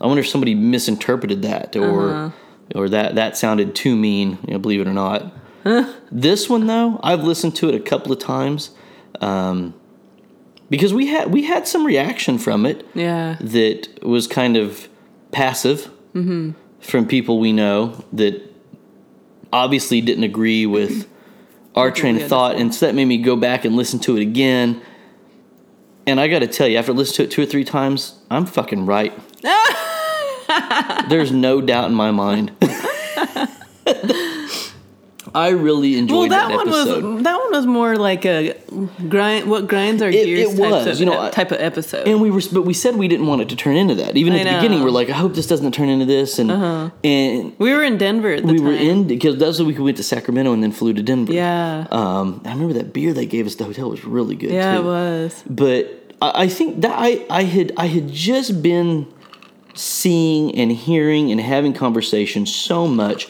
I 0.00 0.06
wonder 0.06 0.20
if 0.20 0.28
somebody 0.28 0.54
misinterpreted 0.54 1.42
that, 1.42 1.76
or 1.76 2.32
or 2.74 2.88
that 2.88 3.14
that 3.16 3.36
sounded 3.36 3.74
too 3.74 3.96
mean. 3.96 4.38
You 4.46 4.54
know, 4.54 4.58
believe 4.58 4.80
it 4.80 4.86
or 4.86 4.94
not. 4.94 5.32
this 6.10 6.48
one 6.48 6.66
though, 6.66 6.98
I've 7.02 7.22
listened 7.22 7.56
to 7.56 7.68
it 7.68 7.74
a 7.74 7.80
couple 7.80 8.12
of 8.12 8.18
times. 8.18 8.70
Um, 9.20 9.74
because 10.70 10.94
we 10.94 11.08
had 11.08 11.32
we 11.32 11.44
had 11.44 11.66
some 11.66 11.84
reaction 11.84 12.38
from 12.38 12.64
it 12.64 12.86
yeah, 12.94 13.36
that 13.40 14.02
was 14.02 14.26
kind 14.26 14.56
of 14.56 14.88
passive 15.32 15.90
from 16.80 17.06
people 17.06 17.38
we 17.38 17.52
know 17.52 18.04
that 18.12 18.40
obviously 19.52 20.00
didn't 20.00 20.24
agree 20.24 20.64
with 20.64 21.08
our 21.74 21.90
train 21.90 22.16
of 22.20 22.28
thought, 22.28 22.56
and 22.56 22.74
so 22.74 22.86
that 22.86 22.94
made 22.94 23.04
me 23.04 23.18
go 23.18 23.36
back 23.36 23.64
and 23.64 23.76
listen 23.76 23.98
to 24.00 24.16
it 24.16 24.22
again. 24.22 24.80
And 26.06 26.18
I 26.18 26.28
got 26.28 26.38
to 26.38 26.46
tell 26.46 26.66
you, 26.66 26.78
after 26.78 26.92
listening 26.92 27.16
to 27.16 27.22
it 27.24 27.34
two 27.34 27.42
or 27.42 27.46
three 27.46 27.64
times, 27.64 28.18
I'm 28.30 28.46
fucking 28.46 28.86
right. 28.86 29.12
There's 31.08 31.32
no 31.32 31.60
doubt 31.60 31.88
in 31.88 31.94
my 31.94 32.10
mind. 32.10 32.52
I 35.32 35.50
really 35.50 35.92
Well, 35.92 35.98
enjoyed 36.00 36.30
that, 36.32 36.48
that, 36.48 36.56
one 36.56 36.68
episode. 36.68 37.04
was 37.04 37.22
that 37.22 37.38
one 37.38 37.52
was 37.52 37.66
more 37.66 37.96
like 37.96 38.24
a 38.24 38.56
grind. 39.08 39.48
What 39.48 39.68
grinds 39.68 40.02
our 40.02 40.08
It- 40.08 40.24
gears? 40.24 40.54
it 40.54 40.58
was, 40.58 40.86
of, 40.88 40.98
you 40.98 41.06
know, 41.06 41.30
type 41.30 41.52
of 41.52 41.60
episode. 41.60 42.08
and 42.08 42.20
we 42.20 42.32
were, 42.32 42.40
but 42.52 42.62
we 42.62 42.72
said 42.74 42.96
we 42.96 43.06
didn't 43.06 43.26
want 43.28 43.40
it 43.42 43.48
to 43.50 43.54
turn 43.56 43.76
into 43.76 43.94
that. 43.96 44.16
Even 44.16 44.32
I 44.32 44.38
at 44.40 44.44
the 44.44 44.50
know. 44.52 44.60
beginning, 44.60 44.82
we're 44.82 44.90
like, 44.90 45.08
I 45.08 45.12
hope 45.12 45.34
this 45.34 45.46
doesn't 45.46 45.70
turn 45.72 45.88
into 45.88 46.04
this. 46.06 46.38
And 46.40 46.50
and 47.04 47.52
we 47.58 47.72
were 47.72 47.84
in 47.84 47.96
Denver 47.96 48.32
at 48.32 48.42
the 48.44 48.52
we 48.52 48.56
time. 48.58 48.66
were 48.66 48.72
in 48.72 49.06
because 49.06 49.36
that 49.36 49.46
was 49.46 49.58
the 49.58 49.64
week 49.64 49.78
we 49.78 49.84
went 49.84 49.98
to 49.98 50.02
Sacramento 50.02 50.52
and 50.52 50.64
then 50.64 50.72
flew 50.72 50.92
to 50.94 51.02
Denver. 51.02 51.32
Yeah, 51.32 51.86
Um, 51.92 52.40
I 52.44 52.50
remember 52.52 52.72
that 52.74 52.92
beer 52.92 53.12
they 53.12 53.26
gave 53.26 53.46
us 53.46 53.52
at 53.52 53.58
the 53.58 53.64
hotel 53.66 53.88
was 53.90 54.04
really 54.04 54.34
good 54.34 54.50
yeah, 54.50 54.74
too. 54.78 54.80
it 54.80 54.84
was. 54.84 55.44
But 55.48 56.12
I, 56.20 56.44
I 56.44 56.48
think 56.48 56.80
that 56.80 56.94
I, 56.96 57.24
I 57.30 57.44
had 57.44 57.72
I 57.76 57.86
had 57.86 58.10
just 58.10 58.62
been 58.64 59.06
seeing 59.80 60.54
and 60.54 60.70
hearing 60.70 61.30
and 61.30 61.40
having 61.40 61.72
conversations 61.72 62.54
so 62.54 62.86
much 62.86 63.28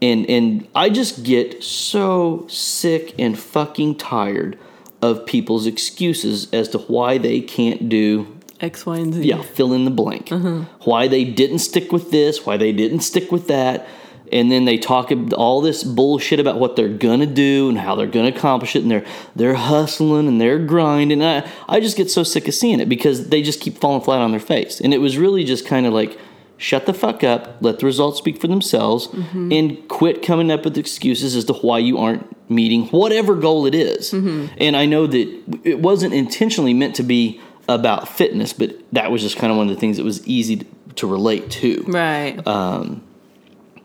and 0.00 0.28
and 0.28 0.68
I 0.74 0.90
just 0.90 1.24
get 1.24 1.62
so 1.62 2.46
sick 2.48 3.14
and 3.18 3.38
fucking 3.38 3.96
tired 3.96 4.58
of 5.02 5.26
people's 5.26 5.66
excuses 5.66 6.52
as 6.52 6.68
to 6.70 6.78
why 6.78 7.18
they 7.18 7.40
can't 7.40 7.88
do 7.88 8.38
X, 8.60 8.84
Y, 8.86 8.96
and 8.96 9.14
Z. 9.14 9.22
yeah, 9.22 9.42
fill 9.42 9.72
in 9.72 9.84
the 9.84 9.90
blank. 9.90 10.26
Mm-hmm. 10.26 10.62
Why 10.88 11.08
they 11.08 11.24
didn't 11.24 11.60
stick 11.60 11.92
with 11.92 12.10
this, 12.10 12.44
why 12.44 12.56
they 12.56 12.72
didn't 12.72 13.00
stick 13.00 13.30
with 13.30 13.46
that. 13.48 13.86
And 14.32 14.50
then 14.50 14.64
they 14.64 14.78
talk 14.78 15.10
all 15.36 15.60
this 15.60 15.84
bullshit 15.84 16.40
about 16.40 16.58
what 16.58 16.76
they're 16.76 16.88
gonna 16.88 17.26
do 17.26 17.68
and 17.68 17.78
how 17.78 17.94
they're 17.94 18.06
gonna 18.06 18.28
accomplish 18.28 18.76
it, 18.76 18.82
and 18.82 18.90
they're 18.90 19.06
they're 19.36 19.54
hustling 19.54 20.28
and 20.28 20.40
they're 20.40 20.58
grinding. 20.58 21.22
And 21.22 21.44
I, 21.44 21.50
I 21.68 21.80
just 21.80 21.96
get 21.96 22.10
so 22.10 22.22
sick 22.22 22.48
of 22.48 22.54
seeing 22.54 22.80
it 22.80 22.88
because 22.88 23.28
they 23.28 23.42
just 23.42 23.60
keep 23.60 23.78
falling 23.78 24.02
flat 24.02 24.20
on 24.20 24.30
their 24.30 24.40
face. 24.40 24.80
And 24.80 24.92
it 24.94 24.98
was 24.98 25.18
really 25.18 25.44
just 25.44 25.66
kind 25.66 25.86
of 25.86 25.92
like, 25.92 26.18
shut 26.56 26.86
the 26.86 26.92
fuck 26.94 27.22
up, 27.22 27.56
let 27.60 27.78
the 27.78 27.86
results 27.86 28.18
speak 28.18 28.40
for 28.40 28.48
themselves, 28.48 29.08
and 29.52 29.88
quit 29.88 30.22
coming 30.22 30.50
up 30.50 30.64
with 30.64 30.76
excuses 30.76 31.36
as 31.36 31.44
to 31.44 31.52
why 31.52 31.78
you 31.78 31.98
aren't 31.98 32.50
meeting 32.50 32.86
whatever 32.86 33.34
goal 33.36 33.64
it 33.66 33.74
is. 33.74 34.12
And 34.12 34.76
I 34.76 34.84
know 34.84 35.06
that 35.06 35.60
it 35.64 35.78
wasn't 35.80 36.14
intentionally 36.14 36.74
meant 36.74 36.96
to 36.96 37.02
be 37.04 37.40
about 37.68 38.08
fitness, 38.08 38.52
but 38.52 38.76
that 38.92 39.10
was 39.10 39.22
just 39.22 39.36
kind 39.36 39.52
of 39.52 39.56
one 39.56 39.68
of 39.68 39.74
the 39.74 39.80
things 39.80 39.98
that 39.98 40.04
was 40.04 40.26
easy 40.26 40.66
to, 40.96 41.06
relate 41.06 41.48
to. 41.50 41.84
Right. 41.86 42.40
Uh, 42.44 42.96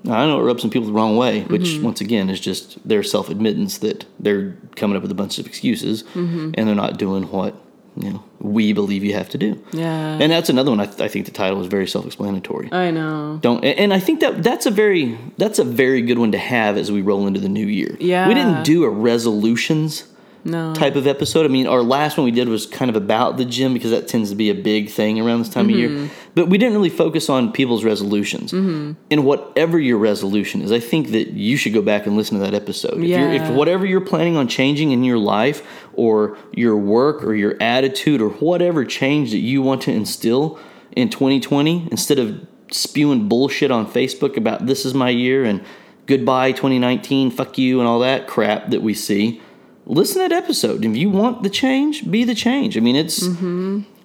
I 0.06 0.26
know 0.26 0.40
it 0.40 0.44
rubs 0.44 0.62
some 0.62 0.70
people 0.70 0.88
the 0.88 0.94
wrong 0.94 1.16
way, 1.16 1.44
which 1.44 1.62
mm-hmm. 1.64 1.84
once 1.84 2.02
again 2.02 2.30
is 2.30 2.40
just 2.40 2.86
their 2.88 3.04
self 3.04 3.30
admittance 3.30 3.78
that 3.80 4.06
they're 4.20 4.58
coming 4.76 4.98
up 4.98 5.02
with 5.02 5.12
a 5.12 5.16
bunch 5.16 5.40
of 5.40 5.48
excuses 5.48 6.04
mm-hmm. 6.04 6.52
and 6.56 6.68
they're 6.68 6.76
not 6.76 6.98
doing 6.98 7.24
what 7.32 7.56
you 7.96 8.12
know 8.12 8.24
we 8.40 8.74
believe 8.74 9.04
you 9.04 9.14
have 9.14 9.30
to 9.30 9.38
do. 9.38 9.64
Yeah. 9.72 10.18
And 10.20 10.32
that's 10.32 10.50
another 10.50 10.72
one. 10.72 10.80
I, 10.80 10.86
th- 10.86 11.00
I 11.00 11.08
think 11.08 11.26
the 11.26 11.32
title 11.32 11.62
is 11.62 11.68
very 11.68 11.88
self 11.88 12.06
explanatory. 12.06 12.72
I 12.72 12.92
know. 12.92 13.40
Don't 13.42 13.64
and 13.64 13.80
and 13.80 13.94
I 13.94 14.00
think 14.00 14.20
that 14.20 14.44
that's 14.44 14.66
a 14.66 14.72
very 14.72 15.18
that's 15.38 15.60
a 15.60 15.64
very 15.64 16.02
good 16.02 16.20
one 16.20 16.32
to 16.34 16.38
have 16.38 16.78
as 16.78 16.92
we 16.92 17.02
roll 17.02 17.26
into 17.26 17.40
the 17.40 17.50
new 17.50 17.68
year. 17.68 17.96
Yeah. 18.00 18.28
we 18.28 18.34
didn't 18.34 18.64
do 18.64 18.84
a 18.84 18.90
resolutions 18.90 20.06
No. 20.46 20.74
type 20.74 20.96
of 20.96 21.08
episode. 21.08 21.46
I 21.46 21.50
mean, 21.50 21.68
our 21.68 21.82
last 21.82 22.18
one 22.18 22.26
we 22.26 22.32
did 22.32 22.50
was 22.50 22.66
kind 22.66 22.90
of 22.90 22.96
about 22.96 23.38
the 23.38 23.46
gym 23.46 23.74
because 23.74 23.92
that 23.92 24.08
tends 24.08 24.30
to 24.30 24.36
be 24.36 24.50
a 24.50 24.56
big 24.56 24.90
thing 24.90 25.20
around 25.20 25.40
this 25.40 25.50
time 25.50 25.70
of 25.70 25.76
year. 25.76 25.90
Mm-hmm. 25.90 26.14
But 26.36 26.50
we 26.50 26.58
didn't 26.58 26.74
really 26.74 26.90
focus 26.90 27.30
on 27.30 27.52
people's 27.52 27.84
resolutions. 27.84 28.52
Mm-hmm. 28.52 28.94
And 29.10 29.26
whatever 29.26 29.80
your 29.80 29.98
resolution 29.98 30.62
is, 30.62 30.72
I 30.72 30.80
think 30.80 31.12
that 31.12 31.30
you 31.30 31.58
should 31.58 31.74
go 31.74 31.82
back 31.82 32.06
and 32.06 32.16
listen 32.16 32.38
to 32.40 32.44
that 32.44 32.54
episode. 32.54 33.02
If, 33.02 33.10
you're, 33.10 33.32
if 33.32 33.50
whatever 33.52 33.86
you're 33.86 34.02
planning 34.02 34.36
on 34.36 34.48
changing 34.48 34.92
in 34.92 35.04
your 35.04 35.18
life 35.18 35.66
or 35.94 36.38
your 36.52 36.76
work 36.76 37.24
or 37.24 37.34
your 37.34 37.56
attitude 37.62 38.22
or 38.22 38.30
whatever 38.30 38.84
change 38.86 39.32
that 39.32 39.40
you 39.40 39.62
want 39.62 39.82
to 39.84 39.92
instill 39.92 40.60
in 40.96 41.10
2020, 41.10 41.88
instead 41.92 42.20
of 42.20 42.46
spewing 42.72 43.30
bullshit 43.30 43.72
on 43.72 43.90
Facebook 43.90 44.36
about 44.36 44.66
this 44.66 44.86
is 44.86 44.94
my 44.94 45.10
year 45.10 45.44
and 45.46 45.64
goodbye 46.06 46.52
2019, 46.52 47.32
fuck 47.32 47.58
you, 47.58 47.80
and 47.80 47.88
all 47.88 48.00
that 48.00 48.28
crap 48.28 48.70
that 48.72 48.82
we 48.82 48.94
see 48.94 49.42
listen 49.86 50.22
to 50.22 50.30
that 50.30 50.32
episode. 50.32 50.84
If 50.86 50.96
you 50.96 51.10
want 51.10 51.44
the 51.44 51.50
change, 51.50 52.10
be 52.10 52.24
the 52.24 52.36
change. 52.36 52.78
I 52.78 52.80
mean, 52.80 52.96
it's 52.96 53.24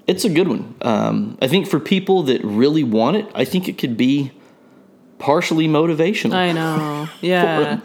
it's 0.07 0.25
a 0.25 0.29
good 0.31 0.49
one. 0.49 0.75
Um, 0.83 1.39
I 1.43 1.49
think 1.49 1.69
for 1.69 1.79
people 1.79 2.23
that 2.25 2.43
really 2.43 2.85
want 2.85 3.17
it, 3.17 3.27
I 3.35 3.45
think 3.45 3.69
it 3.69 3.79
could 3.79 3.97
be 3.97 4.33
partially 5.19 5.69
motivational. 5.69 6.35
I 6.35 6.53
know. 6.53 7.09
Yeah. 7.21 7.81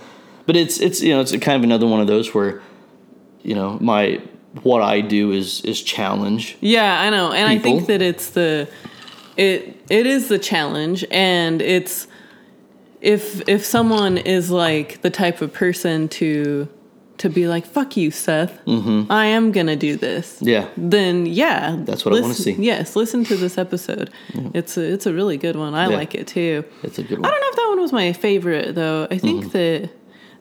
But 0.45 0.57
it's 0.57 0.79
it's 0.79 1.01
you 1.01 1.13
know 1.13 1.21
it's 1.21 1.31
kind 1.31 1.57
of 1.57 1.63
another 1.63 1.87
one 1.87 2.01
of 2.01 2.07
those 2.07 2.33
where 2.33 2.61
you 3.43 3.55
know 3.55 3.77
my 3.79 4.21
what 4.61 4.81
I 4.81 5.01
do 5.01 5.31
is 5.31 5.61
is 5.61 5.81
challenge. 5.81 6.57
Yeah, 6.59 6.99
I 6.99 7.09
know. 7.09 7.31
And 7.31 7.47
I 7.47 7.57
think 7.57 7.87
that 7.87 8.01
it's 8.01 8.31
the 8.31 8.69
it 9.37 9.81
it 9.89 10.05
is 10.05 10.27
the 10.27 10.37
challenge 10.37 11.05
and 11.09 11.61
it's 11.61 12.07
if 13.01 13.47
if 13.47 13.65
someone 13.65 14.17
is 14.17 14.51
like 14.51 15.01
the 15.01 15.09
type 15.09 15.41
of 15.41 15.53
person 15.53 16.07
to 16.09 16.67
to 17.19 17.29
be 17.29 17.47
like 17.47 17.65
fuck 17.65 17.95
you 17.95 18.11
Seth. 18.11 18.59
I 18.67 19.25
am 19.25 19.51
going 19.51 19.67
to 19.67 19.75
do 19.75 19.95
this. 19.97 20.37
Yeah, 20.41 20.67
Then 20.77 21.25
yeah, 21.25 21.75
That's 21.79 22.03
what 22.05 22.15
I 22.15 22.21
wanna 22.21 22.33
see. 22.33 22.53
Yes, 22.53 22.95
listen 22.95 23.23
to 23.25 23.35
this 23.35 23.57
episode. 23.57 24.09
It's 24.53 24.77
a 24.77 24.81
it's 24.81 25.05
a 25.05 25.13
really 25.13 25.37
good 25.37 25.55
one. 25.55 25.73
I 25.75 25.89
Yeah. 25.89 25.95
like 25.97 26.15
it 26.15 26.27
too. 26.27 26.63
it's 26.83 26.97
a 26.99 27.03
good 27.03 27.19
one. 27.19 27.25
I 27.25 27.29
don't 27.31 27.39
know 27.41 27.47
if 27.49 27.55
that 27.55 27.67
one 27.69 27.81
was 27.81 27.93
my 27.93 28.13
favorite 28.13 28.75
though. 28.75 29.07
I 29.11 29.17
think 29.17 29.45
Mm-hmm. 29.45 29.49
that 29.57 29.89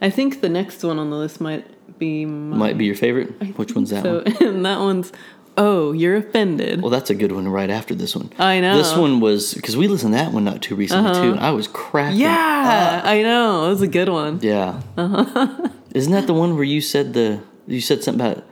I 0.00 0.10
think 0.10 0.40
the 0.40 0.48
next 0.48 0.82
one 0.82 0.98
on 0.98 1.10
the 1.10 1.16
list 1.16 1.40
might 1.40 1.64
be 1.98 2.24
my, 2.24 2.56
Might 2.56 2.78
be 2.78 2.86
your 2.86 2.96
favorite. 2.96 3.28
Which 3.58 3.74
one's 3.74 3.90
that 3.90 4.02
so, 4.02 4.22
one? 4.22 4.36
and 4.48 4.64
that 4.66 4.80
one's 4.80 5.12
oh, 5.56 5.92
you're 5.92 6.16
offended. 6.16 6.80
Well, 6.82 6.90
that's 6.90 7.10
a 7.10 7.14
good 7.14 7.32
one 7.32 7.48
right 7.48 7.70
after 7.70 7.94
this 7.94 8.14
one. 8.16 8.30
I 8.38 8.60
know. 8.60 8.76
This 8.76 8.94
one 8.96 9.20
was 9.20 9.54
because 9.54 9.76
we 9.76 9.88
listened 9.88 10.12
to 10.14 10.18
that 10.18 10.32
one 10.32 10.44
not 10.44 10.62
too 10.62 10.74
recently 10.74 11.12
too, 11.14 11.32
and 11.32 11.40
I 11.40 11.50
was 11.50 11.68
cracking. 11.68 12.20
Yeah, 12.20 13.02
I 13.04 13.22
know. 13.22 13.66
It 13.66 13.70
was 13.70 13.82
a 13.82 13.88
good 13.88 14.08
one. 14.08 14.38
Yeah. 14.42 14.80
Uh-huh. 14.96 15.68
Isn't 15.94 16.12
that 16.12 16.26
the 16.26 16.34
one 16.34 16.54
where 16.54 16.64
you 16.64 16.80
said 16.80 17.12
the 17.14 17.42
you 17.66 17.80
said 17.80 18.02
something 18.02 18.24
about 18.24 18.44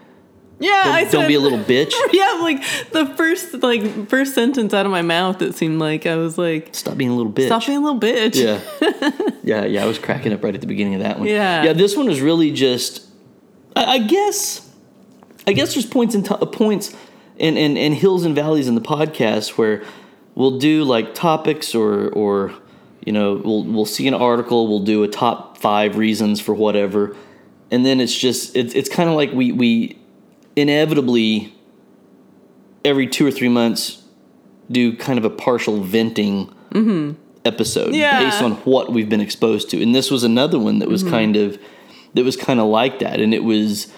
Yeah, 0.58 0.82
I 0.84 1.02
don't, 1.04 1.12
don't 1.12 1.28
be 1.28 1.34
a 1.34 1.40
little 1.40 1.58
bitch? 1.58 1.92
Yeah, 2.12 2.38
like 2.42 2.60
the 2.92 3.06
first 3.16 3.54
like 3.54 4.08
first 4.08 4.34
sentence 4.34 4.74
out 4.74 4.84
of 4.84 4.92
my 4.92 5.02
mouth, 5.02 5.40
it 5.40 5.54
seemed 5.54 5.78
like 5.80 6.06
I 6.06 6.16
was 6.16 6.36
like, 6.36 6.74
Stop 6.74 6.96
being 6.98 7.10
a 7.10 7.14
little 7.16 7.32
bitch. 7.32 7.46
"Stop 7.46 7.64
being 7.66 7.78
a 7.78 7.80
little 7.80 8.00
bitch." 8.00 8.36
Yeah. 8.36 8.60
yeah, 9.42 9.64
yeah. 9.64 9.82
I 9.82 9.86
was 9.86 9.98
cracking 9.98 10.32
up 10.32 10.44
right 10.44 10.54
at 10.54 10.60
the 10.60 10.66
beginning 10.66 10.94
of 10.96 11.00
that 11.00 11.18
one. 11.18 11.28
Yeah. 11.28 11.64
Yeah. 11.64 11.72
This 11.72 11.96
one 11.96 12.06
was 12.06 12.20
really 12.20 12.50
just. 12.52 13.06
I, 13.74 13.84
I 13.84 13.98
guess. 13.98 14.66
I 15.46 15.52
guess 15.52 15.74
there's 15.74 15.86
points 15.86 16.14
and 16.14 16.24
t- 16.24 16.34
points, 16.52 16.94
and, 17.38 17.56
and 17.58 17.76
and 17.78 17.94
hills 17.94 18.24
and 18.24 18.34
valleys 18.34 18.68
in 18.68 18.74
the 18.74 18.80
podcast 18.80 19.56
where 19.58 19.82
we'll 20.34 20.58
do 20.58 20.84
like 20.84 21.14
topics 21.14 21.74
or 21.74 22.08
or 22.10 22.52
you 23.04 23.12
know 23.12 23.34
we'll 23.44 23.64
we'll 23.64 23.86
see 23.86 24.06
an 24.06 24.14
article 24.14 24.68
we'll 24.68 24.84
do 24.84 25.02
a 25.02 25.08
top 25.08 25.58
five 25.58 25.96
reasons 25.96 26.40
for 26.40 26.54
whatever, 26.54 27.16
and 27.70 27.84
then 27.86 28.00
it's 28.00 28.14
just 28.16 28.54
it's 28.56 28.74
it's 28.74 28.88
kind 28.88 29.08
of 29.08 29.16
like 29.16 29.32
we 29.32 29.50
we 29.52 29.98
inevitably 30.56 31.54
every 32.84 33.06
two 33.06 33.26
or 33.26 33.30
three 33.30 33.48
months 33.48 34.02
do 34.70 34.96
kind 34.96 35.18
of 35.18 35.24
a 35.24 35.30
partial 35.30 35.80
venting 35.82 36.46
episode 37.44 37.86
Mm-hmm. 37.88 37.94
Yeah. 37.94 38.22
based 38.24 38.42
on 38.42 38.52
what 38.64 38.92
we've 38.92 39.08
been 39.08 39.20
exposed 39.20 39.70
to. 39.70 39.82
And 39.82 39.94
this 39.94 40.10
was 40.10 40.22
another 40.24 40.58
one 40.58 40.78
that 40.78 40.88
was 40.88 41.02
kind 41.02 41.36
of 41.36 41.58
that 42.14 42.24
was 42.24 42.36
kind 42.36 42.60
of 42.60 42.66
like 42.66 42.98
that. 43.00 43.20
And 43.20 43.32
it 43.34 43.42
was 43.44 43.92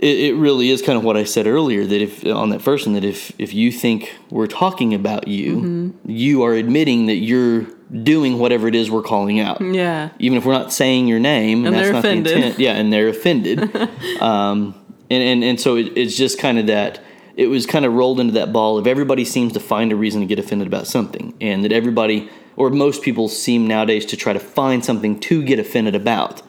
it, 0.00 0.18
it 0.18 0.34
really 0.34 0.70
is 0.70 0.80
kind 0.80 0.96
of 0.96 1.04
what 1.04 1.16
I 1.18 1.24
said 1.24 1.46
earlier 1.46 1.84
that 1.84 2.00
if 2.00 2.24
on 2.24 2.50
that 2.50 2.62
first 2.62 2.86
one 2.86 2.94
that 2.94 3.04
if 3.04 3.32
if 3.38 3.52
you 3.52 3.70
think 3.70 4.16
we're 4.30 4.46
talking 4.46 4.94
about 4.94 5.28
you, 5.28 5.94
you 6.06 6.42
are 6.42 6.54
admitting 6.54 7.06
that 7.06 7.16
you're 7.16 7.66
doing 8.02 8.38
whatever 8.38 8.66
it 8.66 8.74
is 8.74 8.90
we're 8.90 9.02
calling 9.02 9.40
out. 9.40 9.60
Yeah. 9.60 10.10
Even 10.18 10.38
if 10.38 10.46
we're 10.46 10.54
not 10.54 10.72
saying 10.72 11.06
your 11.06 11.18
name 11.18 11.66
And 11.66 11.74
that's 11.74 11.84
they're 11.84 11.92
not 11.92 11.98
offended. 11.98 12.32
the 12.32 12.36
intent. 12.36 12.58
Yeah, 12.58 12.76
and 12.76 12.92
they're 12.92 13.08
offended. 13.08 13.76
um, 14.22 14.74
and, 15.10 15.22
and 15.22 15.44
and 15.44 15.60
so 15.60 15.76
it, 15.76 15.92
it's 15.96 16.16
just 16.16 16.38
kind 16.38 16.58
of 16.58 16.66
that 16.68 17.00
it 17.36 17.48
was 17.48 17.66
kind 17.66 17.84
of 17.84 17.92
rolled 17.92 18.20
into 18.20 18.32
that 18.34 18.52
ball 18.52 18.78
of 18.78 18.86
everybody 18.86 19.24
seems 19.24 19.52
to 19.52 19.60
find 19.60 19.92
a 19.92 19.96
reason 19.96 20.20
to 20.20 20.26
get 20.26 20.38
offended 20.38 20.66
about 20.66 20.86
something 20.86 21.34
and 21.40 21.64
that 21.64 21.72
everybody 21.72 22.30
or 22.56 22.70
most 22.70 23.02
people 23.02 23.28
seem 23.28 23.66
nowadays 23.66 24.06
to 24.06 24.16
try 24.16 24.32
to 24.32 24.40
find 24.40 24.84
something 24.84 25.18
to 25.20 25.42
get 25.42 25.58
offended 25.58 25.94
about 25.94 26.42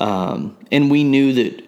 um, 0.00 0.56
and 0.70 0.90
we 0.90 1.02
knew 1.02 1.32
that 1.32 1.67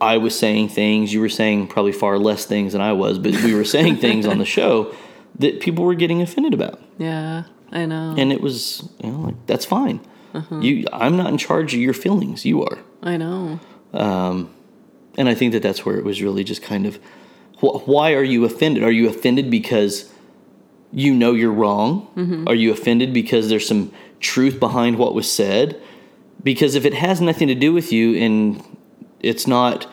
i 0.00 0.16
was 0.16 0.38
saying 0.38 0.68
things 0.68 1.12
you 1.12 1.20
were 1.20 1.28
saying 1.28 1.66
probably 1.66 1.92
far 1.92 2.18
less 2.18 2.44
things 2.44 2.72
than 2.72 2.80
i 2.80 2.92
was 2.92 3.18
but 3.18 3.32
we 3.42 3.54
were 3.54 3.64
saying 3.64 3.96
things 4.06 4.26
on 4.26 4.38
the 4.38 4.44
show 4.44 4.94
that 5.38 5.60
people 5.60 5.84
were 5.84 5.94
getting 5.94 6.20
offended 6.22 6.54
about 6.54 6.80
Yeah, 6.98 7.44
I 7.72 7.86
know. 7.86 8.14
and 8.18 8.32
it 8.32 8.40
was 8.40 8.88
you 9.02 9.10
know 9.10 9.20
like 9.20 9.46
that's 9.46 9.64
fine 9.64 10.00
Uh-huh. 10.34 10.60
you 10.60 10.86
i'm 10.92 11.16
not 11.16 11.28
in 11.30 11.38
charge 11.38 11.74
of 11.74 11.80
your 11.80 11.94
feelings 11.94 12.44
you 12.44 12.62
are 12.64 12.78
I 13.02 13.16
know. 13.16 13.60
and 15.18 15.28
I 15.28 15.34
think 15.34 15.52
that 15.52 15.62
that's 15.62 15.84
where 15.86 15.96
it 15.96 16.04
was 16.04 16.22
really 16.22 16.44
just 16.44 16.62
kind 16.62 16.86
of 16.86 16.96
wh- 17.60 17.86
why 17.88 18.12
are 18.14 18.22
you 18.24 18.44
offended? 18.44 18.82
Are 18.82 18.90
you 18.90 19.08
offended 19.08 19.50
because 19.50 20.12
you 20.92 21.14
know 21.14 21.32
you're 21.32 21.52
wrong? 21.52 22.08
Mm-hmm. 22.16 22.48
Are 22.48 22.54
you 22.54 22.72
offended 22.72 23.12
because 23.12 23.48
there's 23.48 23.66
some 23.66 23.92
truth 24.20 24.58
behind 24.58 24.98
what 24.98 25.14
was 25.14 25.30
said? 25.30 25.80
Because 26.42 26.74
if 26.74 26.84
it 26.84 26.94
has 26.94 27.20
nothing 27.20 27.48
to 27.48 27.54
do 27.54 27.72
with 27.72 27.92
you 27.92 28.16
and 28.16 28.62
it's 29.20 29.46
not 29.46 29.86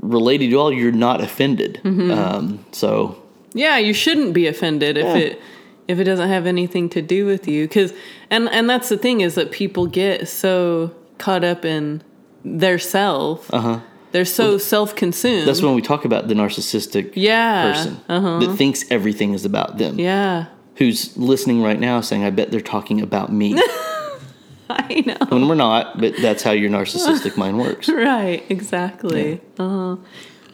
related 0.00 0.50
to 0.50 0.56
all, 0.56 0.72
you're 0.72 0.92
not 0.92 1.20
offended. 1.20 1.80
Mm-hmm. 1.84 2.10
Um, 2.10 2.64
so 2.72 3.20
Yeah, 3.54 3.78
you 3.78 3.92
shouldn't 3.92 4.32
be 4.34 4.46
offended 4.46 4.96
if 4.98 5.04
Yeah. 5.04 5.16
it 5.16 5.40
if 5.86 5.98
it 5.98 6.04
doesn't 6.04 6.28
have 6.30 6.46
anything 6.46 6.88
to 6.88 7.02
do 7.02 7.26
with 7.26 7.46
you 7.46 7.68
cuz 7.68 7.92
and 8.30 8.48
and 8.50 8.70
that's 8.70 8.88
the 8.88 8.96
thing 8.96 9.20
is 9.20 9.34
that 9.34 9.50
people 9.50 9.86
get 9.86 10.26
so 10.28 10.90
caught 11.18 11.44
up 11.44 11.64
in 11.64 12.02
their 12.44 12.78
self. 12.78 13.52
Uh-huh. 13.52 13.80
They're 14.12 14.24
so 14.24 14.58
self-consumed. 14.58 15.48
that's 15.48 15.60
when 15.60 15.74
we 15.74 15.82
talk 15.82 16.04
about 16.04 16.28
the 16.28 16.34
narcissistic 16.34 17.12
yeah. 17.14 17.72
person 17.72 17.96
Uh-huh. 18.08 18.38
that 18.38 18.56
thinks 18.56 18.84
everything 18.90 19.34
is 19.34 19.44
about 19.44 19.78
them. 19.78 19.98
Yeah. 19.98 20.46
Who's 20.76 21.16
listening 21.16 21.62
right 21.62 21.78
now 21.80 22.00
saying, 22.00 22.24
I 22.24 22.30
bet 22.30 22.50
they're 22.50 22.60
talking 22.60 23.00
about 23.00 23.32
me. 23.32 23.48
I 24.70 25.02
know. 25.06 25.16
when 25.28 25.48
we're 25.48 25.54
not, 25.54 25.98
but 25.98 26.14
that's 26.20 26.42
how 26.42 26.52
your 26.52 26.70
narcissistic 26.70 27.36
mind 27.36 27.58
works. 27.58 27.88
Right, 27.94 28.44
exactly. 28.48 29.40
Uh-huh. 29.58 29.96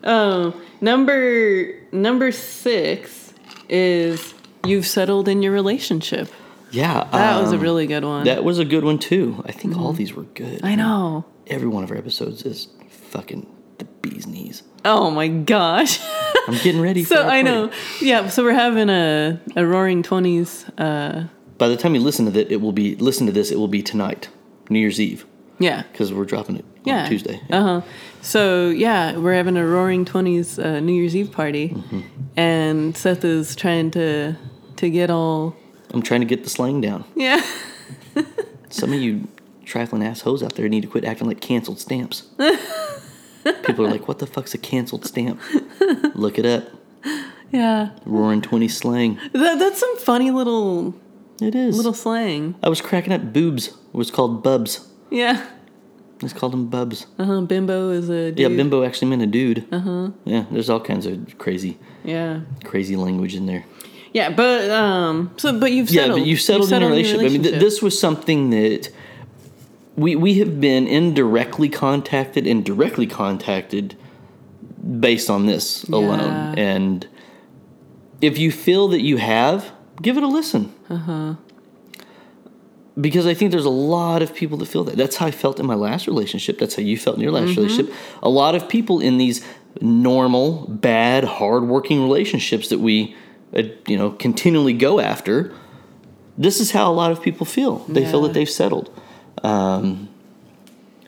Oh, 0.05 0.61
number 0.81 1.75
number 1.93 2.33
6 2.33 3.35
is 3.69 4.35
you've 4.65 4.87
settled 4.87 5.29
in 5.29 5.43
your 5.43 5.53
relationship. 5.53 6.29
Yeah, 6.71 7.09
That 7.13 7.41
was 7.41 7.53
a 7.53 7.57
um, 7.57 7.63
really 7.63 7.87
good 7.87 8.05
one. 8.05 8.25
that 8.27 8.45
was 8.45 8.59
a 8.61 8.65
good 8.65 8.85
one 8.85 8.99
too. 8.99 9.43
I 9.45 9.53
think 9.53 9.77
all 9.77 9.93
these 9.93 10.15
were 10.15 10.23
good. 10.23 10.59
Mm-hmm. 10.59 10.67
I 10.67 10.75
know. 10.77 11.25
Every 11.49 11.67
one 11.69 11.83
of 11.83 11.91
our 11.91 11.97
episodes 11.97 12.45
is 12.45 12.69
fucking 12.89 13.47
the 13.79 13.85
bee's 14.03 14.27
knees. 14.27 14.63
Oh 14.85 15.11
my 15.11 15.27
gosh. 15.29 16.01
I'm 16.47 16.55
getting 16.63 16.81
ready. 16.81 17.03
for 17.05 17.15
so 17.17 17.27
I 17.29 17.43
know. 17.43 17.71
Yeah, 18.01 18.29
so 18.29 18.45
we're 18.45 18.55
having 18.55 18.89
a 18.89 19.41
a 19.57 19.67
roaring 19.67 20.03
20s 20.03 20.71
uh 20.79 21.27
By 21.61 21.69
the 21.69 21.77
time 21.77 21.95
you 21.95 22.01
listen 22.01 22.25
to 22.25 22.31
that, 22.33 22.51
it 22.51 22.61
will 22.61 22.73
be 22.73 22.97
listen 22.97 23.27
to 23.27 23.33
this. 23.33 23.51
It 23.53 23.59
will 23.59 23.69
be 23.69 23.83
tonight, 23.83 24.29
New 24.71 24.79
Year's 24.81 24.99
Eve, 25.01 25.27
yeah. 25.59 25.83
because 25.93 26.11
we're 26.13 26.25
dropping 26.25 26.57
it 26.57 26.65
Yeah. 26.85 27.03
on 27.05 27.09
Tuesday. 27.11 27.41
Uh-huh. 27.51 27.83
So 28.23 28.71
yeah, 28.71 29.17
we're 29.19 29.35
having 29.35 29.57
a 29.59 29.67
roaring 29.67 30.05
20s 30.07 30.59
uh, 30.59 30.81
New 30.81 30.95
Year's 30.95 31.15
Eve 31.15 31.31
party 31.31 31.69
Mm-hmm. 31.69 32.01
and 32.37 32.97
Seth 32.97 33.25
is 33.25 33.55
trying 33.55 33.91
to 33.93 34.35
to 34.77 34.91
get 34.91 35.11
all 35.11 35.55
I'm 35.93 36.03
trying 36.03 36.21
to 36.23 36.27
get 36.27 36.45
the 36.45 36.51
slang 36.51 36.81
down. 36.81 37.05
yeah. 37.15 37.41
Some 38.71 38.93
of 38.95 39.01
you 39.01 39.29
trifling 39.67 40.03
assholes 40.03 40.43
out 40.43 40.55
there 40.55 40.69
need 40.69 40.83
to 40.83 40.89
quit 40.89 41.05
acting 41.05 41.27
like 41.29 41.41
canceled 41.41 41.79
stamps. 41.81 42.23
People 43.65 43.87
are 43.87 43.91
like, 43.91 44.07
"What 44.09 44.19
the 44.19 44.27
fuck's 44.27 44.55
a 44.55 44.59
canceled 44.59 45.05
stamp?" 45.07 45.41
Look 46.15 46.39
it 46.39 46.47
up. 46.47 46.65
Yeah. 47.53 47.91
Roaring 48.07 48.43
twenty 48.43 48.69
slang. 48.69 49.19
That, 49.33 49.59
that's 49.59 49.81
some 49.81 49.97
funny 49.99 50.31
little 50.31 50.95
It 51.41 51.55
is. 51.55 51.77
little 51.77 51.95
slang. 51.95 52.55
I 52.63 52.69
was 52.69 52.81
cracking 52.81 53.13
up. 53.13 53.33
Boobs 53.33 53.69
It 53.69 53.75
was 53.93 54.11
called 54.11 54.43
bubs. 54.43 54.87
Yeah. 55.11 55.47
Let's 56.23 56.35
them 56.35 56.69
bubs. 56.69 57.07
Uh 57.19 57.25
huh. 57.25 57.41
Bimbo 57.41 57.91
is 57.91 58.11
a 58.11 58.31
dude. 58.31 58.39
Yeah, 58.39 58.49
bimbo 58.49 58.85
actually 58.85 59.09
meant 59.09 59.23
a 59.23 59.27
dude. 59.27 59.67
Uh 59.73 59.79
huh. 59.81 60.11
Yeah, 60.25 60.45
there's 60.51 60.69
all 60.69 60.81
kinds 60.81 61.07
of 61.07 61.39
crazy, 61.39 61.79
Yeah. 62.05 62.41
crazy 62.65 62.95
language 62.97 63.35
in 63.35 63.47
there. 63.47 63.65
Yeah, 64.13 64.29
but 64.31 64.71
um, 64.71 65.33
so 65.39 65.59
but 65.59 65.73
you've 65.73 65.91
Yeah, 65.91 66.09
but 66.09 66.27
you've 66.27 66.41
settled, 66.41 66.71
in 66.73 66.79
a 66.79 66.81
your 66.81 66.91
relationship. 66.91 67.27
I 67.27 67.33
mean, 67.33 67.43
th- 67.43 67.61
this 67.61 67.81
was 67.81 67.99
something 67.99 68.51
that 68.51 68.91
we 69.97 70.15
we 70.17 70.35
have 70.41 70.61
been 70.61 70.87
indirectly 70.87 71.69
contacted 71.69 72.47
and 72.47 72.65
directly 72.65 73.07
contacted 73.07 73.97
based 75.01 75.31
on 75.31 75.47
this 75.47 75.85
alone. 75.85 76.19
Yeah. 76.19 76.55
And 76.57 77.07
if 78.21 78.37
you 78.37 78.51
feel 78.53 78.89
that 78.89 79.01
you 79.01 79.17
have, 79.19 79.71
give 80.01 80.17
it 80.17 80.23
a 80.23 80.29
listen. 80.29 80.73
Uh 80.89 80.97
huh. 80.97 81.13
Uh-huh. 81.13 81.35
Because 83.01 83.27
I 83.27 83.35
think 83.35 83.51
there's 83.51 83.65
a 83.65 83.71
lot 83.71 84.21
of 84.21 84.35
people 84.35 84.59
that 84.59 84.67
feel 84.67 84.85
that. 84.85 84.97
That's 84.97 85.17
how 85.17 85.27
I 85.27 85.31
felt 85.31 85.59
in 85.61 85.67
my 85.67 85.75
last 85.77 86.07
relationship. 86.07 86.59
That's 86.59 86.75
how 86.75 86.83
you 86.83 86.99
felt 86.99 87.17
in 87.17 87.23
your 87.23 87.33
last 87.33 87.51
Mm-hmm. 87.51 87.61
relationship. 87.63 87.95
A 88.23 88.29
lot 88.29 88.55
of 88.55 88.69
people 88.69 89.01
in 89.01 89.17
these 89.17 89.45
normal, 89.81 90.67
bad, 90.69 91.25
hardworking 91.25 92.03
relationships 92.03 92.69
that 92.69 92.81
we, 92.81 93.15
uh, 93.57 93.63
you 93.87 93.97
know, 93.97 94.11
continually 94.11 94.73
go 94.75 95.01
after. 95.01 95.53
This 96.37 96.61
is 96.61 96.73
how 96.73 96.91
a 96.91 96.95
lot 96.95 97.11
of 97.13 97.23
people 97.23 97.47
feel. 97.47 97.77
They 97.89 98.05
feel 98.05 98.23
that 98.23 98.33
they've 98.35 98.51
settled. 98.51 98.91
Um, 99.43 100.09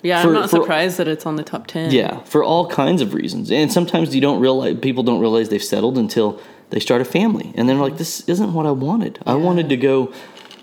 Yeah, 0.02 0.22
for- 0.22 0.28
I'm 0.28 0.35
not 0.35 0.50
for- 0.50 0.57
surprised 0.62 0.98
that 0.98 1.09
it's 1.09 1.26
on 1.26 1.37
the 1.37 1.42
top 1.42 1.66
ten. 1.66 1.90
yeah, 1.90 2.20
for 2.24 2.42
all 2.44 2.66
kinds 2.68 3.02
of 3.02 3.12
reasons. 3.14 3.50
And 3.50 3.70
sometimes 3.72 4.14
you 4.14 4.20
don't 4.20 4.40
realize 4.40 4.76
people 4.81 5.02
don't 5.02 5.20
realize 5.20 5.48
they've 5.48 5.62
settled 5.62 5.98
until 5.98 6.40
they 6.72 6.80
start 6.80 7.00
a 7.00 7.04
family, 7.04 7.52
and 7.54 7.68
they're 7.68 7.76
like, 7.76 7.98
"This 7.98 8.20
isn't 8.28 8.52
what 8.52 8.66
I 8.66 8.72
wanted. 8.72 9.20
I 9.24 9.35
wanted 9.35 9.68
to 9.68 9.76
go 9.76 10.12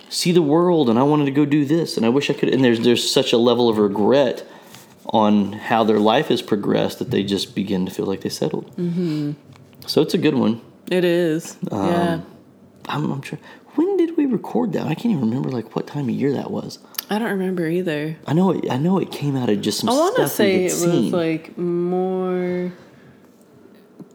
see 0.09 0.31
the 0.31 0.41
world, 0.41 0.89
and 0.89 0.99
I 0.99 1.03
wanted 1.03 1.25
to 1.25 1.31
go 1.31 1.45
do 1.45 1.63
this, 1.63 1.95
and 1.95 2.05
I 2.05 2.09
wish 2.09 2.29
I 2.29 2.33
could." 2.33 2.49
And 2.49 2.63
there's 2.63 2.81
there's 2.81 3.09
such 3.09 3.31
a 3.31 3.37
level 3.37 3.69
of 3.69 3.77
regret 3.77 4.45
on 5.05 5.53
how 5.53 5.83
their 5.83 5.99
life 5.99 6.27
has 6.27 6.41
progressed 6.41 6.99
that 6.99 7.11
they 7.11 7.23
just 7.23 7.55
begin 7.55 7.85
to 7.85 7.91
feel 7.91 8.05
like 8.05 8.21
they 8.21 8.29
settled. 8.29 8.75
Mm-hmm. 8.75 9.31
So 9.87 10.01
it's 10.01 10.13
a 10.13 10.19
good 10.19 10.35
one. 10.35 10.61
it 10.91 11.03
is. 11.03 11.57
Um, 11.71 11.87
yeah, 11.87 12.21
I'm, 12.85 13.11
I'm 13.11 13.21
sure. 13.21 13.39
When 13.75 13.97
did 13.97 14.17
we 14.17 14.25
record 14.25 14.73
that? 14.73 14.85
I 14.87 14.93
can't 14.95 15.13
even 15.13 15.21
remember 15.21 15.49
like 15.49 15.75
what 15.75 15.87
time 15.87 16.09
of 16.09 16.15
year 16.15 16.33
that 16.33 16.51
was. 16.51 16.79
I 17.09 17.17
don't 17.17 17.29
remember 17.31 17.67
either. 17.67 18.17
I 18.27 18.33
know 18.33 18.51
it. 18.51 18.69
I 18.69 18.77
know 18.77 18.99
it 18.99 19.11
came 19.11 19.35
out 19.35 19.49
of 19.49 19.61
just 19.61 19.79
some 19.79 19.89
I 19.89 19.93
want 19.93 20.15
to 20.17 20.27
say 20.27 20.65
it 20.65 20.71
was 20.71 20.81
seen. 20.81 21.11
like 21.11 21.57
more 21.57 22.71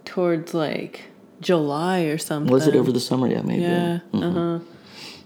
towards 0.04 0.54
like 0.54 1.04
July 1.44 2.00
or 2.02 2.18
something. 2.18 2.52
was 2.52 2.66
it 2.66 2.74
over 2.74 2.90
the 2.90 3.00
summer? 3.00 3.28
Yeah, 3.28 3.42
maybe. 3.42 3.62
Yeah. 3.62 4.00
Uh 4.12 4.30
huh. 4.30 4.58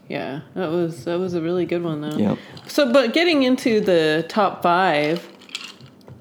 Yeah, 0.09 0.41
that 0.55 0.71
was 0.71 1.05
that 1.05 1.19
was 1.19 1.35
a 1.35 1.41
really 1.41 1.65
good 1.67 1.83
one 1.83 2.01
though. 2.01 2.17
Yep. 2.17 2.39
So, 2.67 2.93
but 2.93 3.13
getting 3.15 3.43
into 3.43 3.81
the 3.81 4.25
top 4.29 4.63
five, 4.63 5.27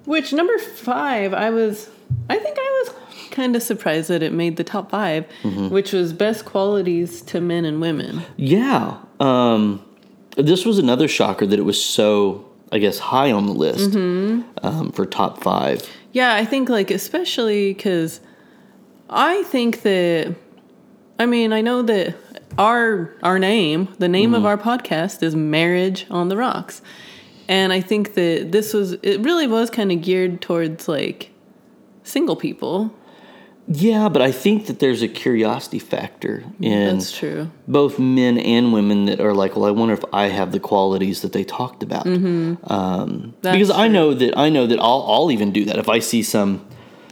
which 0.05 0.31
number 0.33 0.57
five, 0.59 1.33
I 1.33 1.49
was, 1.49 1.89
I 2.29 2.37
think 2.37 2.57
I 2.59 2.83
was 2.85 2.95
kind 3.31 3.55
of 3.55 3.61
surprised 3.63 4.09
that 4.09 4.23
it 4.23 4.33
made 4.33 4.57
the 4.57 4.63
top 4.63 4.89
5 4.89 5.25
Mm-hmm. 5.43 5.69
which 5.69 5.91
was 5.93 6.11
best 6.11 6.43
qualities 6.45 7.21
to 7.23 7.39
men 7.39 7.65
and 7.65 7.79
women. 7.79 8.23
Yeah. 8.35 8.97
Um, 9.19 9.83
this 10.37 10.65
was 10.65 10.79
another 10.79 11.07
shocker 11.07 11.45
that 11.45 11.59
it 11.59 11.63
was 11.63 11.83
so, 11.83 12.45
I 12.71 12.79
guess, 12.79 12.97
high 12.97 13.31
on 13.31 13.45
the 13.45 13.53
list 13.53 13.95
um, 13.95 14.91
for 14.91 15.05
top 15.05 15.43
five. 15.43 15.87
Yeah, 16.13 16.33
I 16.33 16.45
think 16.45 16.67
like 16.69 16.89
especially 16.89 17.73
because 17.73 18.21
I 19.09 19.43
think 19.43 19.81
that 19.83 20.35
I 21.19 21.25
mean 21.25 21.53
I 21.53 21.61
know 21.61 21.81
that 21.83 22.15
our 22.57 23.13
our 23.23 23.39
name, 23.39 23.93
the 23.99 24.07
name 24.07 24.33
of 24.33 24.43
mm-hmm. 24.43 24.47
our 24.47 24.57
podcast 24.57 25.23
is 25.23 25.35
Marriage 25.35 26.05
on 26.09 26.29
the 26.29 26.37
Rocks, 26.37 26.81
and 27.47 27.71
I 27.71 27.81
think 27.81 28.15
that 28.15 28.51
this 28.51 28.73
was 28.73 28.93
it 28.93 29.21
really 29.21 29.47
was 29.47 29.69
kind 29.69 29.91
of 29.91 30.01
geared 30.01 30.41
towards 30.41 30.87
like 30.87 31.31
single 32.03 32.35
people. 32.35 32.93
Yeah, 33.69 34.07
but 34.07 34.21
I 34.21 34.31
think 34.31 34.67
that 34.67 34.79
there's 34.79 35.01
a 35.01 35.09
curiosity 35.09 35.79
factor 35.79 36.45
mm, 36.57 36.65
in 36.65 36.99
That's 36.99 37.11
true. 37.11 37.51
both 37.67 37.99
men 37.99 38.37
and 38.37 38.71
women 38.71 39.05
that 39.05 39.19
are 39.19 39.33
like, 39.33 39.57
well, 39.57 39.65
I 39.65 39.71
wonder 39.71 39.93
if 39.93 40.05
I 40.13 40.29
have 40.29 40.53
the 40.53 40.59
qualities 40.61 41.21
that 41.21 41.33
they 41.33 41.43
talked 41.43 41.83
about. 41.83 42.05
Mm-hmm. 42.05 42.71
Um, 42.71 43.35
That's 43.41 43.55
because 43.55 43.69
I 43.69 43.89
know 43.89 44.13
that 44.13 44.37
I 44.37 44.47
know 44.49 44.67
that 44.67 44.79
I'll, 44.79 45.05
I'll 45.09 45.31
even 45.31 45.51
do 45.51 45.65
that 45.65 45.77
if 45.77 45.89
I 45.89 45.99
see 45.99 46.23
some. 46.23 46.65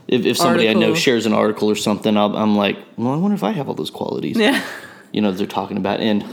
If, 0.08 0.26
if 0.26 0.38
somebody 0.38 0.70
I 0.70 0.74
know 0.74 0.94
shares 0.94 1.26
an 1.26 1.34
article 1.34 1.70
or 1.70 1.76
something, 1.76 2.16
I'll, 2.16 2.36
I'm 2.38 2.56
like, 2.56 2.78
well, 2.96 3.14
I 3.14 3.18
wonder 3.18 3.36
if 3.36 3.44
I 3.44 3.52
have 3.52 3.68
all 3.68 3.74
those 3.74 3.90
qualities. 3.90 4.38
Yeah. 4.38 4.64
You 5.12 5.22
know, 5.22 5.32
they're 5.32 5.48
talking 5.48 5.78
about. 5.78 6.00
And 6.00 6.24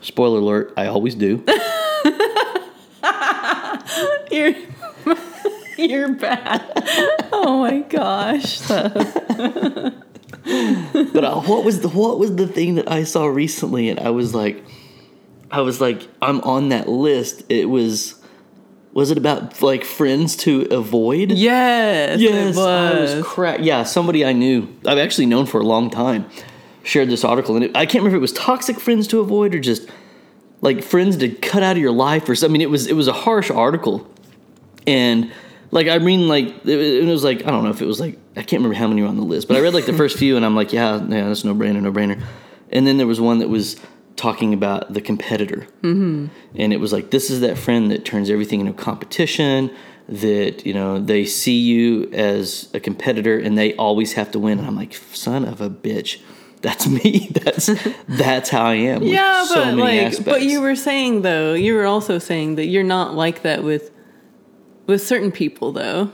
spoiler 0.00 0.38
alert, 0.38 0.72
I 0.76 0.86
always 0.86 1.14
do. 1.14 1.44
You're 4.30 4.54
you're 5.78 6.12
bad. 6.12 6.72
Oh 7.32 7.60
my 7.60 7.80
gosh. 7.80 8.60
But 10.46 11.24
uh, 11.24 11.40
what 11.40 11.64
was 11.64 11.80
the 11.80 11.88
what 11.88 12.20
was 12.20 12.36
the 12.36 12.46
thing 12.46 12.76
that 12.76 12.88
I 12.88 13.02
saw 13.02 13.26
recently, 13.26 13.88
and 13.88 13.98
I 13.98 14.10
was 14.10 14.32
like, 14.32 14.64
I 15.50 15.62
was 15.62 15.80
like, 15.80 16.06
I'm 16.22 16.40
on 16.42 16.68
that 16.68 16.88
list. 16.88 17.42
It 17.48 17.68
was, 17.68 18.15
was 18.96 19.10
it 19.10 19.18
about 19.18 19.60
like 19.60 19.84
friends 19.84 20.34
to 20.36 20.62
avoid? 20.70 21.30
Yes. 21.30 22.18
Yes, 22.18 22.56
It 22.56 22.58
I 22.58 22.94
was. 23.02 23.36
was 23.36 23.60
Yeah, 23.60 23.82
somebody 23.82 24.24
I 24.24 24.32
knew, 24.32 24.74
I've 24.86 24.96
actually 24.96 25.26
known 25.26 25.44
for 25.44 25.60
a 25.60 25.64
long 25.64 25.90
time, 25.90 26.24
shared 26.82 27.10
this 27.10 27.22
article, 27.22 27.56
and 27.56 27.64
it, 27.66 27.76
I 27.76 27.84
can't 27.84 28.02
remember 28.02 28.16
if 28.16 28.20
it 28.20 28.22
was 28.22 28.32
toxic 28.32 28.80
friends 28.80 29.06
to 29.08 29.20
avoid 29.20 29.54
or 29.54 29.58
just 29.58 29.86
like 30.62 30.82
friends 30.82 31.18
to 31.18 31.28
cut 31.28 31.62
out 31.62 31.76
of 31.76 31.82
your 31.82 31.92
life 31.92 32.26
or 32.26 32.34
something. 32.34 32.52
I 32.52 32.54
mean, 32.54 32.62
it 32.62 32.70
was 32.70 32.86
it 32.86 32.94
was 32.94 33.06
a 33.06 33.12
harsh 33.12 33.50
article, 33.50 34.08
and 34.86 35.30
like 35.72 35.88
I 35.88 35.98
mean, 35.98 36.26
like 36.26 36.46
it, 36.64 36.80
it 36.80 37.04
was 37.04 37.22
like 37.22 37.46
I 37.46 37.50
don't 37.50 37.64
know 37.64 37.70
if 37.70 37.82
it 37.82 37.86
was 37.86 38.00
like 38.00 38.18
I 38.34 38.40
can't 38.40 38.60
remember 38.62 38.76
how 38.76 38.88
many 38.88 39.02
were 39.02 39.08
on 39.08 39.16
the 39.16 39.22
list, 39.24 39.46
but 39.46 39.58
I 39.58 39.60
read 39.60 39.74
like 39.74 39.84
the 39.84 39.92
first 39.92 40.16
few, 40.16 40.38
and 40.38 40.44
I'm 40.46 40.56
like, 40.56 40.72
yeah, 40.72 40.96
yeah, 41.06 41.28
that's 41.28 41.44
no 41.44 41.54
brainer, 41.54 41.82
no 41.82 41.92
brainer. 41.92 42.18
And 42.72 42.86
then 42.86 42.96
there 42.96 43.06
was 43.06 43.20
one 43.20 43.40
that 43.40 43.48
was 43.50 43.76
talking 44.16 44.54
about 44.54 44.92
the 44.92 45.00
competitor, 45.00 45.66
mm-hmm. 45.82 46.26
and 46.54 46.72
it 46.72 46.80
was 46.80 46.92
like 46.92 47.10
this 47.10 47.30
is 47.30 47.40
that 47.40 47.56
friend 47.58 47.90
that 47.90 48.04
turns 48.04 48.30
everything 48.30 48.60
into 48.60 48.72
competition. 48.72 49.70
That 50.08 50.64
you 50.64 50.72
know 50.72 51.00
they 51.00 51.24
see 51.24 51.58
you 51.58 52.08
as 52.12 52.70
a 52.72 52.80
competitor, 52.80 53.38
and 53.38 53.58
they 53.58 53.74
always 53.74 54.14
have 54.14 54.30
to 54.32 54.38
win. 54.38 54.58
And 54.58 54.66
I'm 54.66 54.76
like, 54.76 54.94
son 54.94 55.44
of 55.44 55.60
a 55.60 55.70
bitch. 55.70 56.20
That's 56.62 56.86
me. 57.04 57.28
That's 57.32 57.70
that's 58.08 58.50
how 58.50 58.64
I 58.64 58.74
am. 58.74 59.02
Yeah, 59.02 59.44
so 59.44 59.54
but 59.56 59.74
like, 59.74 60.00
aspects. 60.00 60.24
but 60.24 60.42
you 60.42 60.60
were 60.60 60.76
saying 60.76 61.22
though, 61.22 61.54
you 61.54 61.74
were 61.74 61.86
also 61.86 62.18
saying 62.18 62.56
that 62.56 62.66
you're 62.66 62.82
not 62.82 63.14
like 63.14 63.42
that 63.42 63.62
with 63.62 63.90
with 64.86 65.02
certain 65.02 65.32
people 65.32 65.72
though. 65.72 66.10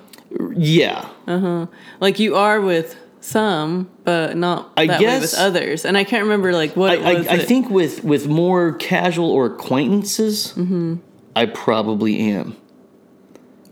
yeah, 0.54 1.08
Uh 1.26 1.38
huh. 1.38 1.66
Like 2.00 2.18
you 2.18 2.34
are 2.36 2.60
with 2.60 2.96
some, 3.24 3.88
but 4.04 4.36
not 4.36 4.72
I 4.76 4.86
that 4.86 4.98
way 5.00 5.06
guess- 5.06 5.20
with 5.32 5.40
others. 5.40 5.84
And 5.84 5.96
I 5.96 6.04
can't 6.04 6.24
remember 6.24 6.52
like 6.52 6.76
what 6.76 6.90
I, 6.90 6.94
it 7.12 7.18
was. 7.18 7.26
I, 7.28 7.32
I 7.34 7.38
think 7.38 7.70
with 7.70 8.04
with 8.04 8.28
more 8.28 8.72
casual 8.74 9.30
or 9.30 9.46
acquaintances, 9.46 10.52
Mm-hmm. 10.56 10.96
I 11.34 11.46
probably 11.46 12.18
am. 12.20 12.56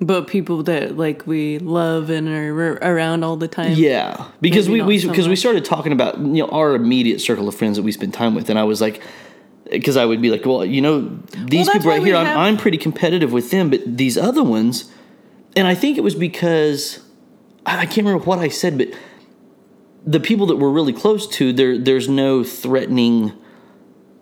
but 0.00 0.26
people 0.26 0.62
that 0.62 0.96
like 0.96 1.26
we 1.26 1.58
love 1.58 2.08
and 2.08 2.26
are 2.28 2.78
around 2.78 3.22
all 3.22 3.36
the 3.36 3.48
time. 3.48 3.72
Yeah, 3.74 4.28
because 4.40 4.68
we 4.68 4.80
we 4.82 4.98
so 4.98 5.08
because 5.10 5.28
we 5.28 5.36
started 5.36 5.64
talking 5.64 5.92
about 5.92 6.18
you 6.18 6.42
know 6.42 6.48
our 6.48 6.74
immediate 6.74 7.20
circle 7.20 7.48
of 7.48 7.54
friends 7.54 7.76
that 7.76 7.82
we 7.82 7.92
spend 7.92 8.14
time 8.14 8.34
with, 8.34 8.48
and 8.48 8.58
I 8.58 8.64
was 8.64 8.80
like, 8.80 9.02
because 9.70 9.96
I 9.98 10.06
would 10.06 10.22
be 10.22 10.30
like, 10.30 10.46
well, 10.46 10.64
you 10.64 10.80
know, 10.80 11.02
these 11.44 11.66
that's 11.66 11.78
people 11.78 11.90
right 11.90 12.02
here, 12.02 12.16
I'm, 12.16 12.24
have- 12.26 12.38
I'm 12.38 12.56
pretty 12.56 12.78
competitive 12.78 13.30
with 13.32 13.50
them, 13.50 13.68
but 13.68 13.80
these 13.84 14.16
other 14.16 14.42
ones, 14.42 14.90
and 15.54 15.66
I 15.68 15.74
think 15.74 15.98
it 15.98 16.00
was 16.02 16.14
because 16.14 17.00
I 17.66 17.84
can't 17.84 18.06
remember 18.06 18.24
what 18.24 18.38
I 18.38 18.48
said, 18.48 18.78
but 18.78 18.88
the 20.06 20.20
people 20.20 20.46
that 20.46 20.56
we're 20.56 20.70
really 20.70 20.92
close 20.92 21.26
to, 21.28 21.52
there 21.52 21.76
there's 21.78 22.08
no 22.08 22.42
threatening 22.44 23.32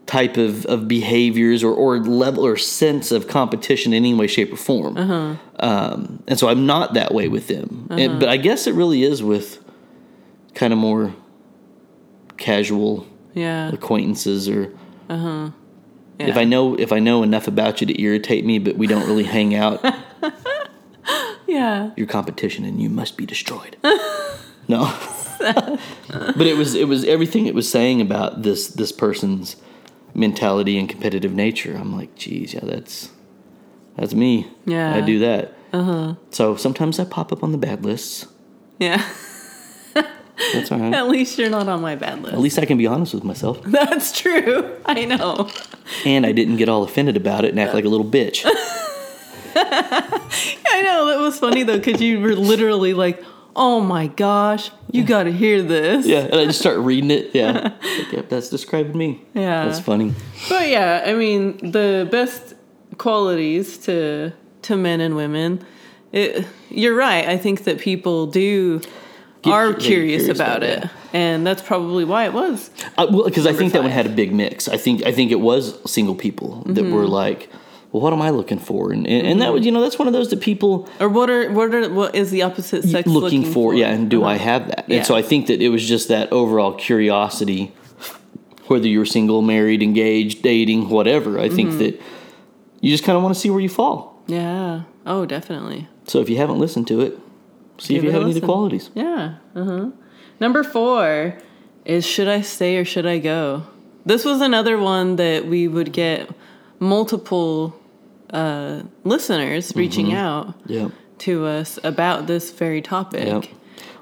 type 0.06 0.36
of, 0.38 0.64
of 0.66 0.88
behaviors 0.88 1.62
or, 1.62 1.72
or 1.74 1.98
level 1.98 2.44
or 2.46 2.56
sense 2.56 3.12
of 3.12 3.28
competition 3.28 3.92
in 3.92 4.02
any 4.02 4.14
way, 4.14 4.26
shape, 4.26 4.50
or 4.52 4.56
form. 4.56 4.96
Uh-huh. 4.96 5.34
Um, 5.60 6.22
and 6.26 6.38
so 6.38 6.48
I'm 6.48 6.64
not 6.64 6.94
that 6.94 7.12
way 7.12 7.28
with 7.28 7.46
them. 7.48 7.86
And, 7.90 8.18
but 8.18 8.30
I 8.30 8.38
guess 8.38 8.66
it 8.66 8.72
really 8.74 9.02
is 9.02 9.22
with 9.22 9.62
kind 10.54 10.72
of 10.72 10.78
more 10.78 11.14
casual 12.38 13.06
Yeah. 13.34 13.68
acquaintances 13.70 14.48
or 14.48 14.72
Yeah. 15.10 15.50
if 16.18 16.36
I 16.38 16.44
know 16.44 16.74
if 16.74 16.90
I 16.90 17.00
know 17.00 17.22
enough 17.22 17.46
about 17.46 17.80
you 17.82 17.86
to 17.88 18.00
irritate 18.02 18.44
me, 18.46 18.58
but 18.58 18.76
we 18.78 18.86
don't 18.86 19.06
really 19.06 19.24
hang 19.24 19.54
out, 19.54 19.84
Yeah. 21.46 21.90
your 21.96 22.06
competition 22.06 22.64
and 22.64 22.80
you 22.80 22.88
must 22.88 23.16
be 23.18 23.26
destroyed. 23.26 23.76
no. 24.68 24.92
but 25.38 26.46
it 26.46 26.56
was 26.56 26.74
it 26.74 26.88
was 26.88 27.04
everything 27.04 27.46
it 27.46 27.54
was 27.54 27.70
saying 27.70 28.00
about 28.00 28.42
this 28.42 28.68
this 28.68 28.92
person's 28.92 29.56
mentality 30.14 30.78
and 30.78 30.88
competitive 30.88 31.32
nature. 31.32 31.76
I'm 31.76 31.96
like, 31.96 32.14
geez, 32.14 32.54
yeah, 32.54 32.60
that's 32.62 33.10
that's 33.96 34.14
me. 34.14 34.48
Yeah. 34.64 34.94
I 34.94 35.00
do 35.00 35.18
that. 35.20 35.54
Uh-huh. 35.72 36.14
So 36.30 36.56
sometimes 36.56 36.98
I 36.98 37.04
pop 37.04 37.32
up 37.32 37.42
on 37.42 37.52
the 37.52 37.58
bad 37.58 37.84
lists. 37.84 38.26
Yeah. 38.78 39.04
That's 40.52 40.70
all 40.70 40.78
right. 40.78 40.94
At 40.94 41.08
least 41.08 41.36
you're 41.36 41.50
not 41.50 41.68
on 41.68 41.80
my 41.80 41.96
bad 41.96 42.22
list. 42.22 42.32
At 42.34 42.40
least 42.40 42.58
I 42.58 42.64
can 42.64 42.78
be 42.78 42.86
honest 42.86 43.12
with 43.12 43.24
myself. 43.24 43.60
That's 43.66 44.18
true. 44.18 44.76
I 44.86 45.04
know. 45.04 45.50
and 46.04 46.24
I 46.24 46.32
didn't 46.32 46.56
get 46.56 46.68
all 46.68 46.84
offended 46.84 47.16
about 47.16 47.44
it 47.44 47.50
and 47.50 47.58
act 47.58 47.74
like 47.74 47.84
a 47.84 47.88
little 47.88 48.06
bitch. 48.06 48.42
I 49.56 50.82
know 50.84 51.06
that 51.06 51.18
was 51.18 51.38
funny 51.38 51.64
though, 51.64 51.78
because 51.78 52.00
you 52.00 52.20
were 52.20 52.36
literally 52.36 52.94
like, 52.94 53.22
"Oh 53.58 53.80
my 53.80 54.06
gosh, 54.06 54.70
you 54.92 55.04
got 55.04 55.24
to 55.24 55.32
hear 55.32 55.60
this." 55.62 56.06
Yeah, 56.06 56.20
and 56.30 56.34
I 56.34 56.44
just 56.46 56.60
start 56.60 56.78
reading 56.90 57.10
it. 57.10 57.34
Yeah, 57.34 57.74
like, 57.82 58.12
yep, 58.12 58.28
that's 58.28 58.48
describing 58.48 58.96
me. 58.96 59.22
Yeah. 59.34 59.64
that's 59.66 59.80
funny. 59.80 60.14
But 60.48 60.68
yeah, 60.68 61.04
I 61.06 61.12
mean, 61.14 61.58
the 61.72 62.08
best 62.10 62.54
qualities 62.98 63.78
to 63.78 64.32
to 64.62 64.76
men 64.76 65.00
and 65.00 65.16
women. 65.16 65.64
It, 66.12 66.46
you're 66.70 66.94
right. 66.96 67.28
I 67.28 67.36
think 67.36 67.64
that 67.64 67.78
people 67.80 68.26
do 68.26 68.80
Get- 69.42 69.52
are 69.52 69.74
curious, 69.74 70.22
curious 70.22 70.28
about, 70.28 70.58
about 70.58 70.62
it, 70.62 70.84
it, 70.84 70.90
and 71.12 71.46
that's 71.46 71.60
probably 71.62 72.04
why 72.04 72.24
it 72.24 72.32
was. 72.32 72.70
Uh, 72.96 73.06
well, 73.10 73.24
because 73.24 73.46
I 73.46 73.52
think 73.52 73.72
that 73.74 73.82
one 73.82 73.90
had 73.90 74.06
a 74.06 74.14
big 74.22 74.32
mix. 74.32 74.68
I 74.68 74.78
think 74.78 75.04
I 75.04 75.12
think 75.12 75.30
it 75.30 75.40
was 75.40 75.78
single 75.90 76.14
people 76.14 76.62
that 76.66 76.84
were 76.84 77.02
Mm-hmm. 77.04 77.12
like, 77.12 77.50
"Well, 77.50 77.60
what 78.00 78.12
am 78.12 78.22
I 78.22 78.30
looking 78.30 78.58
for?" 78.58 78.92
And 78.92 79.06
and, 79.06 79.26
and 79.26 79.42
that 79.42 79.52
was 79.52 79.64
you 79.66 79.72
know 79.72 79.80
that's 79.80 79.98
one 79.98 80.08
of 80.08 80.14
those 80.14 80.28
that 80.30 80.40
people 80.40 80.88
Or 81.00 81.08
what 81.08 81.28
are 81.30 81.50
what 81.52 81.74
are 81.74 81.88
what 81.90 82.14
is 82.14 82.30
the 82.30 82.42
opposite 82.42 82.84
sex 82.84 83.06
looking, 83.06 83.44
for, 83.44 83.74
yeah 83.74 83.90
and 83.90 84.08
do 84.10 84.24
i 84.24 84.34
Uh-huh. 84.34 84.44
have 84.44 84.68
that 84.68 84.84
Yeah. 84.88 84.96
and 84.98 85.06
so 85.06 85.14
i 85.14 85.22
think 85.22 85.46
that 85.48 85.60
it 85.62 85.68
was 85.70 85.86
just 85.86 86.08
that 86.08 86.30
overall 86.32 86.72
curiosity 86.72 87.72
whether 88.66 88.86
you're 88.88 89.06
single 89.06 89.40
married 89.42 89.82
engaged 89.82 90.42
dating 90.42 90.88
whatever 90.90 91.38
i 91.38 91.46
Mm-hmm. 91.46 91.56
think 91.56 91.70
that 91.78 92.00
you 92.80 92.90
just 92.90 93.04
kind 93.04 93.16
of 93.16 93.22
want 93.22 93.34
to 93.34 93.40
see 93.40 93.50
where 93.50 93.60
you 93.60 93.68
fall 93.68 94.22
Yeah. 94.26 94.82
Oh, 95.06 95.24
definitely. 95.26 95.88
so 96.06 96.20
if 96.20 96.28
you 96.30 96.36
haven't 96.36 96.58
listened 96.58 96.86
to 96.88 97.00
it 97.00 97.18
see 97.78 97.96
if 97.96 98.02
you 98.04 98.10
have 98.10 98.22
any 98.22 98.30
of 98.34 98.40
the 98.40 98.46
qualities 98.52 98.90
Yeah. 98.94 99.36
Uh 99.54 99.64
huh. 99.64 99.86
Number 100.40 100.62
four 100.62 101.36
is 101.84 102.04
should 102.06 102.28
I 102.28 102.42
stay 102.42 102.76
or 102.76 102.84
should 102.84 103.06
I 103.06 103.18
go? 103.18 103.62
This 104.04 104.24
was 104.24 104.40
another 104.40 104.76
one 104.78 105.16
that 105.16 105.46
we 105.46 105.66
would 105.68 105.92
get 105.92 106.28
multiple 106.80 107.77
uh, 108.30 108.82
listeners 109.04 109.72
reaching 109.76 110.12
out 110.12 110.54
yeah 110.66 110.88
to 111.18 111.46
us 111.46 111.78
about 111.82 112.26
this 112.26 112.50
very 112.52 112.80
topic. 112.82 113.26
yeah 113.26 113.40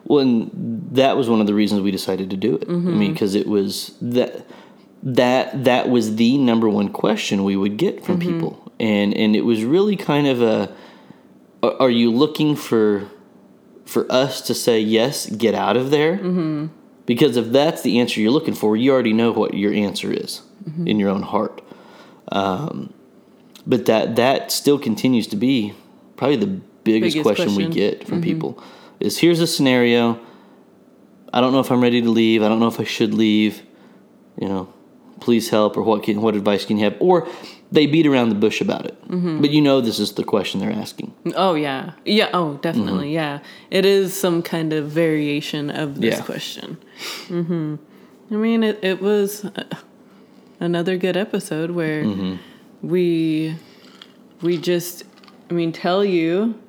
well 0.05 0.21
and 0.21 0.51
that 0.93 1.17
was 1.17 1.29
one 1.29 1.41
of 1.41 1.47
the 1.47 1.55
reasons 1.55 1.81
we 1.81 1.91
decided 1.91 2.31
to 2.31 2.37
do 2.37 2.57
it 2.57 2.65
i 2.69 2.73
Mm-hmm. 2.73 2.99
mean 2.99 3.13
because 3.13 3.35
it 3.35 3.47
was 3.47 3.97
that 4.03 4.47
that 5.03 5.65
that 5.65 5.89
was 5.89 6.17
the 6.17 6.37
number 6.39 6.69
one 6.69 6.89
question 6.93 7.45
we 7.45 7.57
would 7.57 7.77
get 7.77 8.05
from 8.05 8.19
Mm-hmm. 8.21 8.33
people 8.33 8.73
and 8.81 9.15
and 9.17 9.35
it 9.37 9.43
was 9.45 9.65
really 9.65 9.97
kind 9.97 10.27
of 10.27 10.43
a 10.43 10.75
are 11.63 11.75
are 11.83 11.91
you 11.91 12.11
looking 12.13 12.55
for 12.57 13.09
for 13.87 14.11
us 14.13 14.41
to 14.43 14.55
say 14.55 14.81
yes 14.81 15.27
get 15.31 15.55
out 15.55 15.77
of 15.77 15.91
there 15.91 16.17
mm-hmm. 16.19 16.67
because 17.07 17.37
if 17.37 17.47
that's 17.53 17.83
the 17.83 17.99
answer 18.01 18.21
you're 18.21 18.33
looking 18.33 18.55
for 18.55 18.77
you 18.77 18.93
already 18.93 19.13
know 19.13 19.33
what 19.33 19.55
your 19.55 19.73
answer 19.73 20.13
is 20.13 20.43
Mm-hmm. 20.69 20.89
in 20.89 20.99
your 20.99 21.11
own 21.11 21.23
heart 21.23 21.63
um, 22.33 22.93
but 23.67 23.87
that 23.87 24.17
that 24.17 24.51
still 24.53 24.79
continues 24.79 25.27
to 25.29 25.37
be 25.37 25.75
probably 26.17 26.37
the 26.37 26.47
biggest, 26.85 27.17
Biggest 27.17 27.37
question, 27.37 27.57
we 27.57 27.69
get 27.69 28.07
from 28.07 28.21
people 28.23 28.63
is 29.01 29.19
here's 29.19 29.41
a 29.41 29.47
scenario 29.47 30.19
i 31.33 31.41
don't 31.41 31.53
know 31.53 31.61
if 31.61 31.71
i'm 31.71 31.83
ready 31.83 32.01
to 32.01 32.09
leave 32.09 32.43
i 32.43 32.49
don't 32.49 32.61
know 32.61 32.69
if 32.69 32.79
i 32.81 32.85
should 32.85 33.13
leave 33.13 33.63
you 34.41 34.49
know 34.49 34.73
please 35.21 35.49
help 35.51 35.77
or 35.77 35.83
what 35.83 36.03
can 36.05 36.23
what 36.23 36.35
advice 36.37 36.65
can 36.65 36.79
you 36.79 36.85
have 36.85 36.97
or 37.01 37.27
they 37.73 37.87
beat 37.87 38.07
around 38.07 38.29
the 38.29 38.35
bush 38.37 38.61
about 38.61 38.87
it 38.87 38.97
but 39.43 39.51
you 39.51 39.61
know 39.61 39.81
this 39.81 39.99
is 39.99 40.13
the 40.13 40.23
question 40.25 40.61
they're 40.61 40.71
asking 40.73 41.13
Oh 41.35 41.55
yeah. 41.55 41.93
Yeah. 42.05 42.31
Oh, 42.33 42.55
definitely. 42.63 43.13
Yeah. 43.13 43.41
It 43.71 43.85
is 43.85 44.15
some 44.15 44.41
kind 44.43 44.73
of 44.73 44.89
variation 44.91 45.71
of 45.71 46.01
this 46.01 46.19
Yeah. 46.19 46.25
question. 46.25 46.79
hmm 47.27 47.75
I 48.31 48.35
mean, 48.35 48.63
it 48.63 48.79
it 48.83 49.03
was 49.03 49.45
uh, 49.45 49.65
another 50.61 50.97
good 50.97 51.17
episode 51.17 51.73
where 51.73 52.05
we 52.83 53.57
we 54.43 54.59
just 54.59 55.05
I 55.51 55.55
mean 55.55 55.73
tell 55.73 56.05
you 56.05 56.61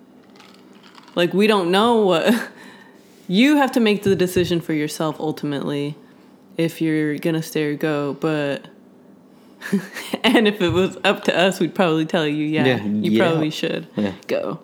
like 1.16 1.34
we 1.34 1.48
don't 1.48 1.72
know 1.72 1.98
what 2.06 2.50
you 3.28 3.58
have 3.58 3.72
to 3.74 3.80
make 3.80 4.04
the 4.04 4.16
decision 4.16 4.62
for 4.62 4.74
yourself 4.74 5.20
ultimately 5.20 5.96
if 6.58 6.82
you're 6.82 7.18
gonna 7.20 7.44
stay 7.44 7.64
or 7.66 7.76
go, 7.76 8.14
but. 8.20 8.66
and 10.24 10.48
if 10.48 10.62
it 10.62 10.70
was 10.70 10.98
up 11.04 11.24
to 11.24 11.36
us, 11.38 11.60
we'd 11.60 11.74
probably 11.74 12.06
tell 12.06 12.28
you, 12.28 12.46
yeah, 12.46 12.66
Yeah, 12.66 12.84
you 12.86 13.12
yeah. 13.12 13.24
probably 13.28 13.50
should 13.50 13.88
Yeah. 13.96 14.14
go. 14.28 14.60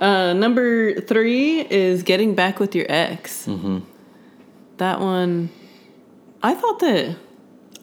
Uh, 0.00 0.32
number 0.32 0.94
three 1.00 1.60
is 1.60 2.04
getting 2.04 2.34
back 2.34 2.58
with 2.60 2.74
your 2.76 2.86
ex. 2.88 3.46
Mm-hmm. 3.46 3.80
That 4.78 5.00
one, 5.00 5.50
I 6.42 6.54
thought 6.54 6.78
that, 6.80 7.16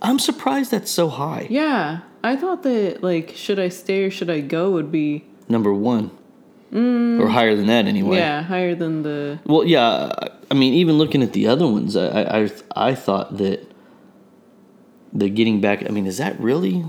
i'm 0.01 0.17
surprised 0.19 0.71
that's 0.71 0.89
so 0.89 1.09
high 1.09 1.45
yeah, 1.49 1.99
I 2.23 2.35
thought 2.35 2.63
that, 2.63 3.01
like, 3.03 3.33
should 3.35 3.59
I 3.59 3.69
stay 3.69 4.03
or 4.03 4.11
should 4.11 4.29
I 4.29 4.41
go 4.41 4.71
would 4.71 4.91
be, 4.91 5.25
number 5.49 5.73
one 5.73 6.11
or 6.73 7.27
higher 7.27 7.53
than 7.55 7.67
that 7.67 7.85
anyway 7.85 8.15
yeah, 8.17 8.41
higher 8.43 8.73
than 8.75 9.03
the, 9.03 9.39
Well, 9.45 9.65
yeah. 9.65 10.11
I- 10.21 10.29
I 10.49 10.53
mean, 10.53 10.73
even 10.73 10.97
looking 10.97 11.23
at 11.23 11.31
the 11.31 11.47
other 11.47 11.65
ones, 11.65 11.95
I 11.95 12.41
I, 12.43 12.51
I 12.75 12.93
thought 12.93 13.37
that 13.37 13.71
the 15.13 15.29
getting 15.29 15.61
back. 15.61 15.81
I 15.85 15.89
mean, 15.93 16.05
is 16.05 16.17
that 16.17 16.37
really? 16.41 16.83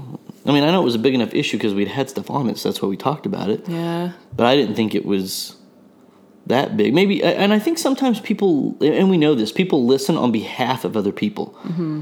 I 0.44 0.50
mean, 0.50 0.64
I 0.64 0.72
know 0.72 0.82
it 0.82 0.84
was 0.84 0.96
a 0.96 0.98
big 0.98 1.14
enough 1.14 1.32
issue 1.32 1.58
because 1.58 1.72
we'd 1.72 1.86
had 1.86 2.10
stuff 2.10 2.28
on 2.28 2.48
it, 2.50 2.58
so 2.58 2.68
that's 2.68 2.82
why 2.82 2.88
we 2.88 2.96
talked 2.96 3.24
about 3.24 3.50
it. 3.50 3.68
yeah, 3.68 4.12
But 4.34 4.46
I 4.46 4.56
didn't 4.56 4.74
think 4.74 4.96
it 4.96 5.04
was 5.04 5.54
that 6.48 6.76
big. 6.76 6.92
Maybe, 6.92 7.22
and 7.22 7.52
I 7.52 7.60
think 7.60 7.78
sometimes 7.78 8.18
people, 8.18 8.76
and 8.80 9.08
we 9.08 9.16
know 9.16 9.36
this, 9.36 9.52
people 9.52 9.86
listen 9.86 10.16
on 10.16 10.32
behalf 10.32 10.84
of 10.84 10.96
other 10.96 11.12
people. 11.12 11.56
Mm-hmm. 11.62 12.00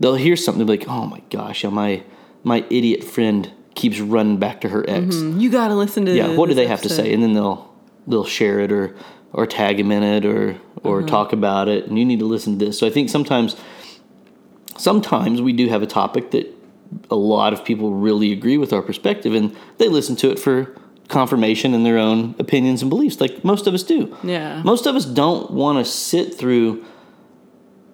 They'll 0.00 0.14
hear 0.14 0.36
something 0.36 0.64
they'll 0.66 0.76
be 0.78 0.84
like, 0.84 0.88
"Oh 0.88 1.04
my 1.06 1.20
gosh, 1.28 1.62
am 1.62 1.74
my 1.74 2.02
my 2.46 2.58
idiot 2.70 3.02
friend 3.04 3.50
keeps 3.74 3.98
running 4.00 4.38
back 4.38 4.60
to 4.62 4.68
her 4.70 4.82
ex." 4.88 5.16
you 5.16 5.50
gotta 5.50 5.74
listen 5.74 6.04
to 6.06 6.12
yeah 6.14 6.28
what 6.38 6.48
do 6.48 6.54
they 6.54 6.66
have 6.66 6.80
to 6.82 6.88
say 6.88 7.12
and 7.12 7.22
then 7.22 7.32
they'll 7.34 7.60
they'll 8.06 8.24
share 8.38 8.60
it 8.60 8.70
or 8.72 8.94
or 9.32 9.46
tag 9.46 9.78
him 9.80 9.90
in 9.92 10.02
it 10.02 10.24
or 10.24 10.56
or 10.82 10.98
Mm-hmm. 11.00 11.06
talk 11.16 11.32
about 11.32 11.68
it 11.68 11.86
and 11.86 11.98
you 11.98 12.04
need 12.04 12.20
to 12.20 12.24
listen 12.34 12.58
to 12.58 12.64
this 12.66 12.78
so 12.78 12.86
i 12.86 12.90
think 12.90 13.10
sometimes 13.10 13.56
sometimes 14.78 15.40
we 15.42 15.52
do 15.52 15.68
have 15.68 15.82
a 15.82 15.86
topic 15.86 16.30
that 16.30 16.46
a 17.10 17.16
lot 17.16 17.52
of 17.52 17.64
people 17.64 17.92
really 17.92 18.32
agree 18.32 18.56
with 18.58 18.72
our 18.72 18.82
perspective 18.82 19.34
and 19.34 19.54
they 19.78 19.88
listen 19.88 20.14
to 20.16 20.30
it 20.30 20.38
for 20.38 20.74
confirmation 21.08 21.74
in 21.74 21.82
their 21.84 21.98
own 21.98 22.34
opinions 22.38 22.82
and 22.82 22.88
beliefs 22.90 23.20
like 23.20 23.44
most 23.44 23.66
of 23.66 23.74
us 23.74 23.82
do 23.82 24.14
Yeah. 24.22 24.62
most 24.62 24.86
of 24.86 24.94
us 24.96 25.04
don't 25.04 25.50
want 25.50 25.84
to 25.84 25.90
sit 25.90 26.34
through 26.34 26.84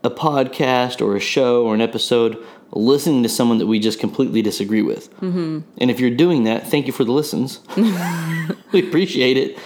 a 0.05 0.11
podcast 0.11 1.01
or 1.01 1.15
a 1.17 1.21
show 1.21 1.65
or 1.65 1.75
an 1.75 1.81
episode 1.81 2.37
listening 2.73 3.23
to 3.23 3.29
someone 3.29 3.59
that 3.59 3.67
we 3.67 3.79
just 3.79 3.99
completely 3.99 4.43
disagree 4.43 4.83
with. 4.83 5.13
Mm-hmm. 5.21 5.61
And 5.79 5.91
if 5.91 6.01
you're 6.01 6.11
doing 6.11 6.45
that, 6.45 6.69
thank 6.69 6.87
you 6.87 6.93
for 6.93 7.05
the 7.05 7.13
listens. 7.13 7.61
we 8.73 8.87
appreciate 8.89 9.37
it. 9.37 9.59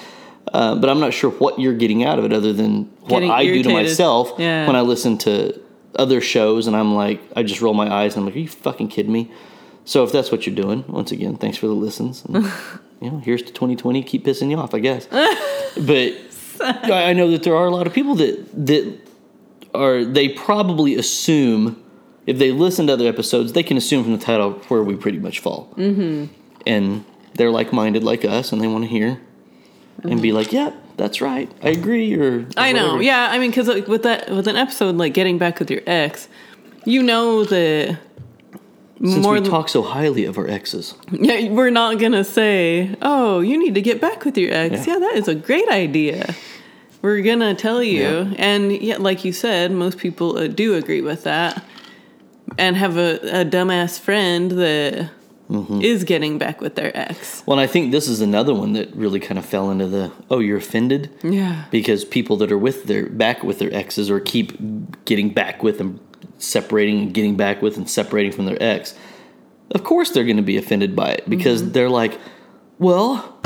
Uh, 0.52 0.76
but 0.76 0.88
I'm 0.88 1.00
not 1.00 1.12
sure 1.12 1.30
what 1.30 1.58
you're 1.58 1.74
getting 1.74 2.04
out 2.04 2.18
of 2.18 2.24
it 2.24 2.32
other 2.32 2.52
than 2.52 2.84
what 3.00 3.08
Getting 3.10 3.30
I 3.30 3.44
do 3.44 3.62
to 3.64 3.72
myself 3.72 4.32
Yeah. 4.38 4.66
when 4.66 4.76
I 4.76 4.80
listen 4.80 5.18
to 5.18 5.60
other 5.98 6.20
shows 6.20 6.66
and 6.66 6.76
I'm 6.76 6.94
like, 6.94 7.20
I 7.34 7.42
just 7.42 7.60
roll 7.60 7.74
my 7.74 7.92
eyes 7.92 8.14
and 8.14 8.20
I'm 8.22 8.26
like, 8.26 8.36
are 8.36 8.40
you 8.40 8.48
fucking 8.48 8.88
kidding 8.88 9.12
me? 9.12 9.30
So 9.84 10.02
if 10.04 10.12
that's 10.12 10.30
what 10.32 10.46
you're 10.46 10.54
doing, 10.54 10.84
once 10.88 11.12
again, 11.12 11.36
thanks 11.36 11.58
for 11.58 11.66
the 11.66 11.72
listens. 11.74 12.24
And, 12.24 12.44
you 13.00 13.10
know, 13.10 13.18
here's 13.18 13.42
to 13.42 13.52
2020. 13.52 14.02
Keep 14.02 14.24
pissing 14.24 14.50
you 14.50 14.56
off, 14.58 14.74
I 14.74 14.80
guess. 14.80 15.06
but 15.10 16.12
I 16.60 17.10
I 17.10 17.12
know 17.12 17.30
that 17.30 17.42
there 17.42 17.54
are 17.56 17.66
a 17.66 17.70
lot 17.70 17.86
of 17.86 17.92
people 17.92 18.14
that 18.16 18.66
that 18.66 18.98
are 19.74 20.04
they 20.04 20.28
probably 20.28 20.94
assume 20.94 21.82
if 22.26 22.38
they 22.38 22.50
listen 22.52 22.86
to 22.88 22.92
other 22.94 23.08
episodes, 23.08 23.52
they 23.52 23.62
can 23.62 23.76
assume 23.76 24.02
from 24.02 24.12
the 24.12 24.18
title 24.24 24.52
where 24.68 24.82
we 24.82 24.96
pretty 24.96 25.18
much 25.18 25.38
fall. 25.40 25.72
Mm-hmm. 25.76 26.32
And 26.66 27.04
they're 27.34 27.50
like 27.50 27.72
minded 27.72 28.02
like 28.02 28.24
us, 28.24 28.52
and 28.52 28.60
they 28.60 28.66
want 28.66 28.84
to 28.84 28.90
hear 28.90 29.20
and 30.02 30.20
be 30.20 30.32
like, 30.32 30.52
"Yeah, 30.52 30.72
that's 30.96 31.20
right. 31.20 31.50
I 31.62 31.68
agree." 31.70 32.14
Or 32.14 32.46
I 32.56 32.72
know. 32.72 32.84
whatever. 32.84 33.02
Yeah, 33.02 33.28
I 33.30 33.38
mean, 33.38 33.50
because 33.50 33.68
like, 33.68 33.86
with 33.88 34.02
that, 34.02 34.30
with 34.30 34.48
an 34.48 34.56
episode 34.56 34.96
like 34.96 35.14
getting 35.14 35.38
back 35.38 35.58
with 35.60 35.70
your 35.70 35.82
ex, 35.86 36.28
you 36.84 37.02
know 37.02 37.44
that 37.44 37.98
Since 39.00 39.22
more 39.22 39.34
we 39.34 39.40
than 39.40 39.50
talk 39.50 39.68
so 39.68 39.82
highly 39.82 40.24
of 40.24 40.38
our 40.38 40.48
exes, 40.48 40.94
yeah, 41.12 41.50
we're 41.50 41.70
not 41.70 41.98
gonna 42.00 42.24
say, 42.24 42.94
"Oh, 43.02 43.40
you 43.40 43.58
need 43.58 43.74
to 43.74 43.82
get 43.82 44.00
back 44.00 44.24
with 44.24 44.36
your 44.36 44.52
ex." 44.52 44.86
Yeah. 44.86 44.94
Yeah, 44.94 44.98
that 45.00 45.14
is 45.16 45.28
a 45.28 45.34
great 45.34 45.68
idea. 45.68 46.34
We're 47.02 47.20
gonna 47.20 47.54
tell 47.54 47.82
you, 47.82 48.02
Yeah. 48.02 48.34
and 48.38 48.72
yeah, 48.72 48.96
like 48.96 49.24
you 49.24 49.32
said, 49.32 49.70
most 49.70 49.98
people 49.98 50.36
uh, 50.38 50.48
do 50.48 50.74
agree 50.74 51.02
with 51.02 51.22
that, 51.24 51.62
and 52.58 52.76
have 52.76 52.96
a, 52.96 53.40
a 53.40 53.44
dumbass 53.44 53.98
friend 54.00 54.50
that 54.52 54.94
is 54.94 55.08
Mm-hmm. 55.48 56.04
getting 56.06 56.38
back 56.38 56.60
with 56.60 56.74
their 56.74 56.90
ex. 56.96 57.44
well, 57.46 57.56
and 57.56 57.60
I 57.60 57.70
think 57.72 57.92
this 57.92 58.08
is 58.08 58.20
another 58.20 58.52
one 58.52 58.72
that 58.72 58.92
really 58.96 59.20
kind 59.20 59.38
of 59.38 59.46
fell 59.46 59.70
into 59.70 59.86
the 59.86 60.10
oh, 60.28 60.40
you're 60.40 60.56
offended. 60.58 61.08
Yeah, 61.22 61.66
because 61.70 62.04
people 62.04 62.36
that 62.38 62.50
are 62.50 62.58
with 62.58 62.86
their 62.86 63.06
back 63.08 63.44
with 63.44 63.60
their 63.60 63.72
exes 63.72 64.10
or 64.10 64.18
keep 64.18 64.58
getting 65.04 65.30
back 65.32 65.62
with 65.62 65.78
them 65.78 66.00
separating 66.38 66.98
and 67.00 67.14
getting 67.14 67.36
back 67.36 67.62
with 67.62 67.76
and 67.76 67.88
separating 67.88 68.32
from 68.32 68.46
their 68.46 68.60
ex 68.60 68.94
of 69.70 69.84
course 69.84 70.10
they're 70.10 70.24
going 70.24 70.36
to 70.36 70.42
be 70.42 70.56
offended 70.56 70.94
by 70.96 71.10
it 71.12 71.28
because 71.30 71.62
Mm-hmm. 71.62 71.72
they're 71.72 71.88
like 71.88 72.18
well 72.78 73.38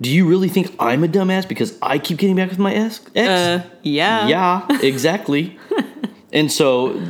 do 0.00 0.10
you 0.10 0.26
really 0.28 0.48
think 0.48 0.74
i'm 0.78 1.02
a 1.04 1.08
dumbass 1.08 1.48
because 1.48 1.78
i 1.80 1.98
keep 1.98 2.18
getting 2.18 2.36
back 2.36 2.50
with 2.50 2.58
my 2.58 2.74
ex, 2.74 3.00
ex? 3.14 3.28
uh, 3.28 3.62
yeah, 3.82 4.28
yeah 4.28 4.66
exactly 4.82 5.58
and 6.32 6.52
so 6.52 7.00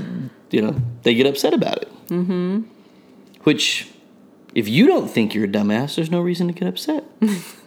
you 0.50 0.62
know 0.62 0.76
they 1.05 1.14
get 1.14 1.26
upset 1.26 1.55
about 1.55 1.78
it 1.82 1.88
Mm-hmm. 2.09 2.62
Which, 3.44 3.88
if 4.55 4.68
you 4.68 4.86
don't 4.86 5.09
think 5.09 5.34
you're 5.34 5.44
a 5.44 5.48
dumbass, 5.48 5.96
there's 5.96 6.11
no 6.11 6.20
reason 6.20 6.46
to 6.48 6.52
get 6.52 6.68
upset. 6.68 7.05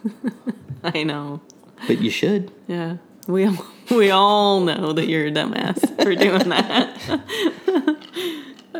I 0.84 1.02
know. 1.02 1.40
But 1.86 2.00
you 2.00 2.10
should. 2.10 2.52
Yeah. 2.68 2.98
We 3.26 3.46
all, 3.46 3.66
we 3.90 4.10
all 4.10 4.60
know 4.60 4.92
that 4.92 5.06
you're 5.08 5.26
a 5.26 5.30
dumbass 5.32 5.80
for 6.02 6.14
doing 6.14 6.48
that. 6.50 6.96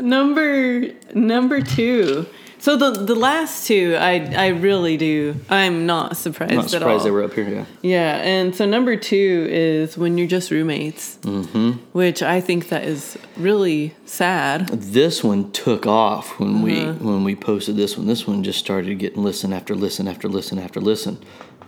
number 0.00 0.90
number 1.14 1.61
two. 1.61 2.26
So 2.61 2.76
the 2.76 2.90
the 2.90 3.14
last 3.14 3.66
two, 3.66 3.96
I 3.98 4.14
I 4.34 4.48
really 4.48 4.96
do. 4.96 5.36
I'm 5.48 5.86
not 5.86 6.16
surprised, 6.16 6.52
I'm 6.52 6.59
not 6.59 6.70
surprised 6.70 7.04
they 7.04 7.11
were 7.11 7.22
up 7.22 7.32
here. 7.34 7.48
Yeah. 7.48 7.64
Yeah, 7.82 8.16
and 8.22 8.54
so 8.54 8.66
number 8.66 8.96
two 8.96 9.46
is 9.48 9.96
when 9.96 10.18
you're 10.18 10.26
just 10.26 10.50
roommates, 10.50 11.18
Mm-hmm. 11.22 11.70
which 11.92 12.22
I 12.22 12.40
think 12.40 12.68
that 12.70 12.84
is 12.84 13.16
really 13.36 13.94
sad. 14.06 14.68
This 14.68 15.22
one 15.22 15.52
took 15.52 15.86
off 15.86 16.38
when 16.40 16.62
we 16.62 16.80
Uh-huh. 16.82 16.92
when 17.00 17.24
we 17.24 17.36
posted 17.36 17.76
this 17.76 17.96
one. 17.96 18.06
This 18.06 18.26
one 18.26 18.42
just 18.42 18.59
started 18.59 18.98
getting 18.98 19.22
listen 19.22 19.52
after 19.52 19.74
listen 19.74 20.09
after 20.09 20.28
listen 20.28 20.59
after 20.59 20.80
listen. 20.80 21.18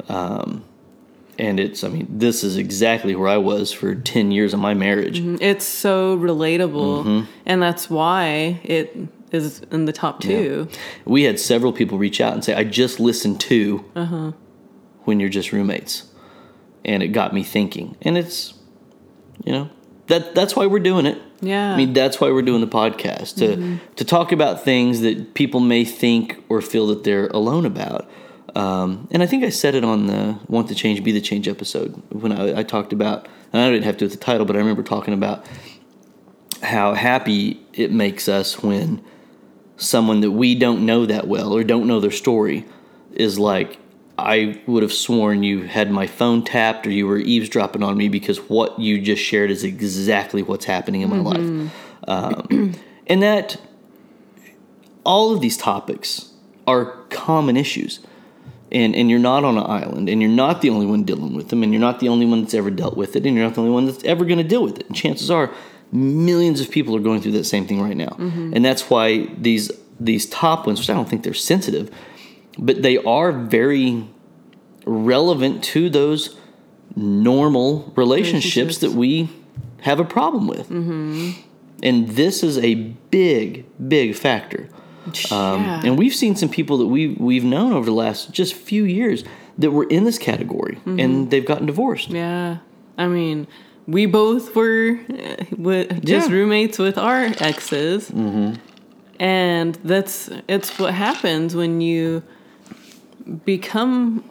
Um, 0.08 0.64
and 1.38 1.58
it's, 1.58 1.84
I 1.84 1.88
mean, 1.88 2.06
this 2.10 2.44
is 2.44 2.56
exactly 2.58 3.14
where 3.14 3.28
I 3.28 3.38
was 3.38 3.72
for 3.72 3.94
10 3.94 4.30
years 4.30 4.52
of 4.52 4.60
my 4.60 4.74
marriage. 4.74 5.20
It's 5.40 5.64
so 5.64 6.18
relatable, 6.18 7.04
Mm-hmm. 7.04 7.24
and 7.46 7.62
that's 7.62 7.88
why 7.88 8.60
it 8.64 8.94
is 9.32 9.60
in 9.70 9.84
the 9.84 9.92
top 9.92 10.20
two. 10.20 10.68
We 11.04 11.22
had 11.24 11.38
several 11.38 11.72
people 11.72 11.98
reach 11.98 12.20
out 12.20 12.32
and 12.34 12.44
say, 12.44 12.54
I 12.54 12.64
just 12.64 12.98
listened 13.00 13.40
to 13.42 13.84
Uh-huh. 13.94 14.32
when 15.04 15.20
you're 15.20 15.28
just 15.30 15.52
roommates. 15.52 16.04
And 16.84 17.02
it 17.02 17.08
got 17.08 17.32
me 17.34 17.42
thinking. 17.42 17.96
And 18.02 18.16
it's, 18.18 18.54
you 19.44 19.52
know, 19.52 19.70
that 20.06 20.34
that's 20.34 20.56
why 20.56 20.66
we're 20.66 20.80
doing 20.80 21.06
it. 21.06 21.18
Yeah. 21.42 21.72
I 21.72 21.76
mean, 21.76 21.92
that's 21.92 22.20
why 22.20 22.30
we're 22.30 22.42
doing 22.42 22.60
the 22.60 22.66
podcast 22.66 23.36
to 23.38 23.78
to 23.96 24.04
talk 24.04 24.32
about 24.32 24.64
things 24.64 25.00
that 25.00 25.34
people 25.34 25.60
may 25.60 25.84
think 25.84 26.42
or 26.48 26.60
feel 26.60 26.86
that 26.88 27.04
they're 27.04 27.28
alone 27.28 27.64
about. 27.66 28.10
Um, 28.56 29.06
and 29.12 29.22
I 29.22 29.26
think 29.26 29.44
I 29.44 29.50
said 29.50 29.74
it 29.76 29.84
on 29.84 30.06
the 30.06 30.38
"Want 30.48 30.68
to 30.68 30.74
Change, 30.74 31.04
Be 31.04 31.12
the 31.12 31.20
Change" 31.20 31.46
episode 31.48 32.02
when 32.10 32.32
I, 32.32 32.60
I 32.60 32.62
talked 32.64 32.92
about. 32.92 33.28
And 33.52 33.62
I 33.62 33.70
didn't 33.70 33.84
have 33.84 33.96
to 33.98 34.04
with 34.06 34.12
the 34.12 34.18
title, 34.18 34.44
but 34.46 34.56
I 34.56 34.58
remember 34.58 34.82
talking 34.82 35.14
about 35.14 35.44
how 36.62 36.94
happy 36.94 37.60
it 37.72 37.90
makes 37.92 38.28
us 38.28 38.62
when 38.62 39.02
someone 39.80 40.20
that 40.20 40.30
we 40.30 40.54
don't 40.54 40.84
know 40.84 41.06
that 41.06 41.26
well 41.26 41.52
or 41.52 41.64
don't 41.64 41.86
know 41.86 42.00
their 42.00 42.10
story 42.10 42.64
is 43.12 43.38
like, 43.38 43.78
I 44.18 44.60
would 44.66 44.82
have 44.82 44.92
sworn 44.92 45.42
you 45.42 45.62
had 45.62 45.90
my 45.90 46.06
phone 46.06 46.44
tapped 46.44 46.86
or 46.86 46.90
you 46.90 47.06
were 47.06 47.18
eavesdropping 47.18 47.82
on 47.82 47.96
me 47.96 48.08
because 48.08 48.38
what 48.38 48.78
you 48.78 49.00
just 49.00 49.22
shared 49.22 49.50
is 49.50 49.64
exactly 49.64 50.42
what's 50.42 50.66
happening 50.66 51.00
in 51.00 51.08
my 51.08 51.18
life. 51.18 51.72
Um, 52.06 52.74
and 53.06 53.22
that 53.22 53.56
all 55.04 55.32
of 55.32 55.40
these 55.40 55.56
topics 55.56 56.32
are 56.66 56.84
common 57.08 57.56
issues. 57.56 58.00
And, 58.72 58.94
and 58.94 59.10
you're 59.10 59.18
not 59.18 59.42
on 59.42 59.58
an 59.58 59.64
island, 59.68 60.08
and 60.08 60.22
you're 60.22 60.30
not 60.30 60.60
the 60.62 60.70
only 60.70 60.86
one 60.86 61.02
dealing 61.02 61.34
with 61.34 61.48
them, 61.48 61.64
and 61.64 61.72
you're 61.72 61.80
not 61.80 61.98
the 61.98 62.08
only 62.08 62.24
one 62.24 62.42
that's 62.42 62.54
ever 62.54 62.70
dealt 62.70 62.96
with 62.96 63.16
it, 63.16 63.26
and 63.26 63.34
you're 63.34 63.44
not 63.44 63.56
the 63.56 63.62
only 63.62 63.72
one 63.72 63.84
that's 63.84 64.04
ever 64.04 64.24
going 64.24 64.38
to 64.38 64.44
deal 64.44 64.62
with 64.62 64.78
it. 64.78 64.86
And 64.86 64.94
chances 64.94 65.28
are, 65.28 65.50
millions 65.92 66.60
of 66.60 66.70
people 66.70 66.94
are 66.96 67.00
going 67.00 67.20
through 67.20 67.32
that 67.32 67.44
same 67.44 67.66
thing 67.66 67.80
right 67.82 67.96
now, 67.96 68.16
mm-hmm. 68.18 68.52
and 68.54 68.64
that's 68.64 68.88
why 68.90 69.26
these 69.36 69.70
these 69.98 70.26
top 70.26 70.66
ones, 70.66 70.78
which 70.80 70.90
I 70.90 70.94
don't 70.94 71.08
think 71.08 71.24
they're 71.24 71.34
sensitive, 71.34 71.90
but 72.58 72.82
they 72.82 72.96
are 72.98 73.32
very 73.32 74.06
relevant 74.86 75.62
to 75.64 75.90
those 75.90 76.36
normal 76.96 77.92
relationships, 77.96 78.56
Relationships. 78.56 78.78
that 78.78 78.92
we 78.92 79.28
have 79.82 80.00
a 80.00 80.04
problem 80.04 80.46
with. 80.46 80.68
Mm-hmm. 80.68 81.30
And 81.82 82.08
this 82.10 82.42
is 82.42 82.58
a 82.58 82.74
big, 82.74 83.64
big 83.88 84.14
factor. 84.14 84.68
Um, 85.30 85.62
yeah. 85.62 85.82
And 85.84 85.98
we've 85.98 86.14
seen 86.14 86.36
some 86.36 86.48
people 86.50 86.76
that 86.78 86.86
we 86.86 87.08
we've 87.08 87.44
known 87.44 87.72
over 87.72 87.86
the 87.86 87.92
last 87.92 88.32
just 88.32 88.54
few 88.54 88.84
years 88.84 89.24
that 89.58 89.70
were 89.70 89.84
in 89.84 90.04
this 90.04 90.18
category, 90.18 90.76
mm-hmm. 90.76 91.00
and 91.00 91.30
they've 91.30 91.44
gotten 91.44 91.66
divorced. 91.66 92.10
yeah. 92.10 92.58
I 92.98 93.06
mean, 93.06 93.46
we 93.86 94.06
both 94.06 94.54
were 94.54 94.98
uh, 95.08 95.44
with, 95.56 96.04
just 96.04 96.28
Yeah. 96.28 96.34
roommates 96.36 96.78
with 96.78 96.98
our 96.98 97.24
exes. 97.40 98.10
Mm-hmm. 98.10 98.54
And 99.18 99.74
that's 99.84 100.30
it's 100.48 100.78
what 100.78 100.94
happens 100.94 101.54
when 101.54 101.80
you 101.80 102.22
become 103.44 104.24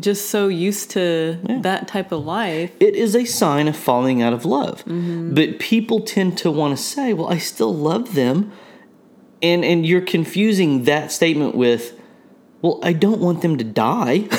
just 0.00 0.30
so 0.30 0.48
used 0.48 0.90
to 0.90 1.38
that 1.62 1.86
type 1.86 2.10
of 2.10 2.24
life. 2.24 2.70
It 2.80 2.94
is 2.96 3.14
a 3.14 3.24
sign 3.24 3.68
of 3.68 3.76
falling 3.76 4.22
out 4.22 4.32
of 4.32 4.44
love. 4.44 4.84
Mm-hmm. 4.86 5.34
But 5.34 5.58
people 5.58 6.00
tend 6.00 6.36
to 6.38 6.50
want 6.50 6.76
to 6.76 6.82
say, 6.82 7.12
"Well, 7.12 7.28
I 7.28 7.38
still 7.38 7.74
love 7.74 8.14
them," 8.14 8.50
and 9.42 9.64
and 9.64 9.86
you're 9.86 10.00
confusing 10.00 10.84
that 10.84 11.12
statement 11.12 11.54
with, 11.54 11.92
"Well, 12.62 12.80
I 12.82 12.92
don't 12.92 13.20
want 13.20 13.42
them 13.42 13.56
to 13.58 13.64
die." 13.64 14.24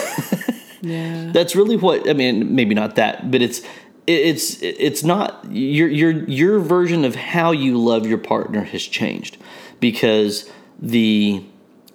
Yeah. 0.82 1.32
That's 1.34 1.56
really 1.56 1.78
what 1.78 2.08
I 2.08 2.14
mean. 2.14 2.54
Maybe 2.54 2.76
not 2.76 2.94
that, 2.96 3.32
but 3.32 3.42
it's 3.42 3.60
it- 3.60 3.66
it's 4.08 4.62
it's 4.62 5.04
not 5.04 5.46
your 5.50 5.88
your 5.88 6.12
your 6.12 6.60
version 6.60 7.06
of 7.06 7.16
how 7.16 7.52
you 7.52 7.78
love 7.78 8.06
your 8.06 8.18
partner 8.18 8.64
has 8.64 8.84
changed 8.84 9.38
because 9.80 10.50
the 10.80 11.44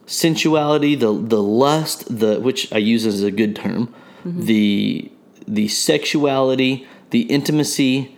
sensuality, 0.07 0.97
the 0.97 1.13
the 1.13 1.43
lust, 1.43 2.19
the 2.19 2.41
which 2.41 2.73
I 2.73 2.79
use 2.79 3.07
as 3.07 3.23
a 3.23 3.31
good 3.31 3.55
term, 3.55 3.95
mm-hmm. 4.25 4.43
the 4.43 5.13
the 5.47 5.69
sexuality, 5.69 6.87
the 7.11 7.23
intimacy 7.23 8.17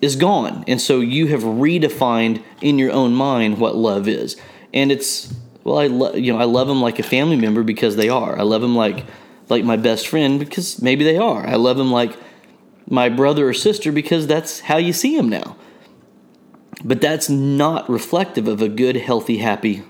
is 0.00 0.16
gone, 0.16 0.64
and 0.68 0.80
so 0.80 1.00
you 1.00 1.28
have 1.28 1.42
redefined 1.42 2.42
in 2.60 2.78
your 2.78 2.92
own 2.92 3.14
mind 3.14 3.58
what 3.58 3.74
love 3.74 4.06
is, 4.06 4.36
and 4.74 4.92
it's 4.92 5.32
well, 5.64 5.78
I 5.78 5.86
love 5.86 6.18
you 6.18 6.32
know 6.32 6.38
I 6.38 6.44
love 6.44 6.68
them 6.68 6.82
like 6.82 6.98
a 6.98 7.02
family 7.02 7.36
member 7.36 7.62
because 7.62 7.96
they 7.96 8.08
are. 8.10 8.38
I 8.38 8.42
love 8.42 8.60
them 8.60 8.76
like 8.76 9.06
like 9.48 9.64
my 9.64 9.76
best 9.76 10.08
friend 10.08 10.38
because 10.38 10.80
maybe 10.80 11.04
they 11.04 11.16
are. 11.16 11.46
I 11.46 11.56
love 11.56 11.78
them 11.78 11.90
like 11.90 12.16
my 12.90 13.08
brother 13.08 13.48
or 13.48 13.54
sister 13.54 13.92
because 13.92 14.26
that's 14.26 14.60
how 14.60 14.76
you 14.76 14.92
see 14.92 15.16
them 15.16 15.28
now. 15.30 15.56
But 16.84 17.00
that's 17.00 17.28
not 17.30 17.88
reflective 17.88 18.48
of 18.48 18.60
a 18.60 18.68
good, 18.68 18.96
healthy, 18.96 19.38
happy, 19.38 19.82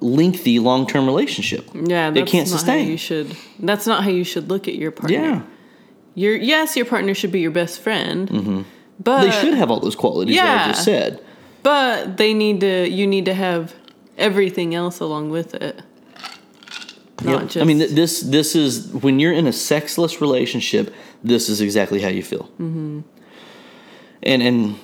lengthy, 0.00 0.58
long 0.58 0.86
term 0.86 1.06
relationship. 1.06 1.68
Yeah, 1.74 2.08
It 2.08 2.26
can't 2.26 2.48
not 2.48 2.58
sustain. 2.58 2.84
How 2.84 2.90
you 2.90 2.96
should. 2.96 3.36
That's 3.58 3.86
not 3.86 4.04
how 4.04 4.10
you 4.10 4.24
should 4.24 4.48
look 4.48 4.68
at 4.68 4.74
your 4.74 4.90
partner. 4.90 5.18
Yeah. 5.18 5.42
Your 6.14 6.34
yes, 6.36 6.76
your 6.76 6.86
partner 6.86 7.14
should 7.14 7.30
be 7.30 7.40
your 7.40 7.50
best 7.52 7.80
friend. 7.80 8.28
Mm-hmm. 8.28 8.62
But 9.02 9.22
They 9.24 9.30
should 9.30 9.54
have 9.54 9.70
all 9.70 9.80
those 9.80 9.94
qualities 9.94 10.34
that 10.36 10.68
I 10.68 10.72
just 10.72 10.84
said. 10.84 11.22
But 11.62 12.16
they 12.16 12.34
need 12.34 12.60
to. 12.60 12.88
You 12.88 13.06
need 13.06 13.26
to 13.26 13.34
have 13.34 13.74
everything 14.16 14.74
else 14.74 14.98
along 14.98 15.30
with 15.30 15.54
it. 15.54 15.80
Not 17.22 17.42
Yep. 17.42 17.50
just. 17.50 17.56
I 17.58 17.64
mean, 17.64 17.78
th- 17.78 17.90
this 17.90 18.20
this 18.20 18.56
is 18.56 18.88
when 18.92 19.20
you're 19.20 19.32
in 19.32 19.46
a 19.46 19.52
sexless 19.52 20.20
relationship. 20.20 20.92
This 21.22 21.48
is 21.48 21.60
exactly 21.60 22.00
how 22.00 22.08
you 22.08 22.22
feel. 22.22 22.44
Mm-hmm. 22.60 23.00
And 24.22 24.42
and 24.42 24.78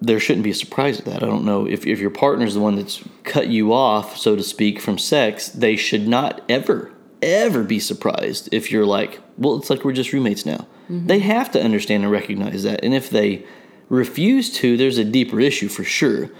there 0.00 0.18
shouldn't 0.18 0.44
be 0.44 0.50
a 0.50 0.54
surprise 0.54 0.98
at 0.98 1.04
that. 1.06 1.22
I 1.22 1.26
don't 1.26 1.44
know 1.44 1.66
if 1.66 1.86
if 1.86 1.98
your 1.98 2.10
partner's 2.10 2.54
the 2.54 2.60
one 2.60 2.76
that's 2.76 3.02
cut 3.24 3.48
you 3.48 3.72
off, 3.72 4.16
so 4.16 4.36
to 4.36 4.42
speak, 4.42 4.80
from 4.80 4.98
sex. 4.98 5.48
They 5.48 5.76
should 5.76 6.08
not 6.08 6.40
ever 6.48 6.92
ever 7.22 7.62
be 7.62 7.78
surprised 7.78 8.48
if 8.52 8.72
you're 8.72 8.84
like, 8.84 9.20
well, 9.38 9.56
it's 9.56 9.70
like 9.70 9.84
we're 9.84 9.92
just 9.92 10.12
roommates 10.12 10.44
now. 10.44 10.66
They 10.88 11.20
have 11.20 11.50
to 11.52 11.62
understand 11.62 12.02
and 12.02 12.12
recognize 12.12 12.64
that. 12.64 12.84
And 12.84 12.92
if 12.92 13.08
they 13.08 13.46
refuse 13.88 14.52
to, 14.54 14.76
there's 14.76 14.98
a 14.98 15.04
deeper 15.04 15.40
issue 15.40 15.68
for 15.68 15.84
sure. 15.84 16.30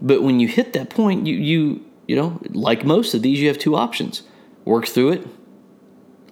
But 0.00 0.22
when 0.22 0.38
you 0.38 0.46
hit 0.46 0.72
that 0.74 0.90
point, 0.90 1.26
you 1.26 1.34
you 1.34 1.84
you 2.06 2.14
know, 2.14 2.40
like 2.50 2.84
most 2.84 3.14
of 3.14 3.22
these, 3.22 3.40
you 3.40 3.48
have 3.48 3.58
two 3.58 3.74
options: 3.74 4.22
work 4.64 4.86
through 4.86 5.12
it 5.12 5.26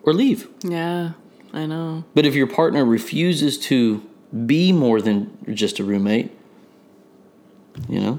or 0.03 0.13
leave. 0.13 0.49
yeah, 0.63 1.13
I 1.53 1.67
know. 1.67 2.05
But 2.15 2.27
if 2.27 2.35
your 2.35 2.47
partner 2.47 2.85
refuses 2.85 3.59
to 3.67 4.03
be 4.47 4.73
more 4.73 5.01
than 5.01 5.37
just 5.55 5.79
a 5.79 5.85
roommate, 5.85 6.31
you 7.89 8.01
know, 8.01 8.15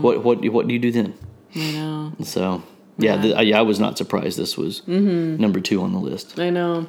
what 0.00 0.24
what 0.24 0.44
what 0.50 0.66
do 0.66 0.72
you 0.74 0.80
do 0.80 0.90
then? 0.90 1.14
I 1.54 1.72
know. 1.72 2.12
So 2.24 2.62
yeah, 2.98 3.20
th- 3.20 3.34
I, 3.34 3.58
I 3.58 3.62
was 3.62 3.78
not 3.78 3.98
surprised 3.98 4.38
this 4.38 4.56
was 4.56 4.86
number 4.88 5.60
two 5.60 5.82
on 5.82 5.92
the 5.92 5.98
list. 5.98 6.38
I 6.38 6.50
know. 6.50 6.88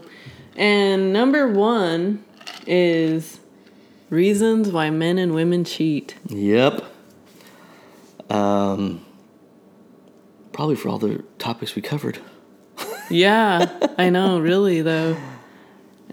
And 0.56 1.12
number 1.12 1.48
one 1.48 2.24
is 2.66 3.40
reasons 4.10 4.72
why 4.72 4.90
men 4.90 5.18
and 5.18 5.34
women 5.36 5.64
cheat. 5.66 6.16
Yep. 6.28 6.86
Um, 8.30 9.06
probably 10.54 10.76
for 10.76 10.90
all 10.90 10.98
the 10.98 11.24
topics 11.38 11.76
we 11.76 11.82
covered. 11.82 12.20
Yeah, 13.10 13.70
I 13.98 14.10
know, 14.10 14.40
really, 14.40 14.82
though. 14.82 15.18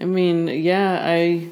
I 0.02 0.04
mean, 0.04 0.48
yeah, 0.48 1.00
I. 1.02 1.48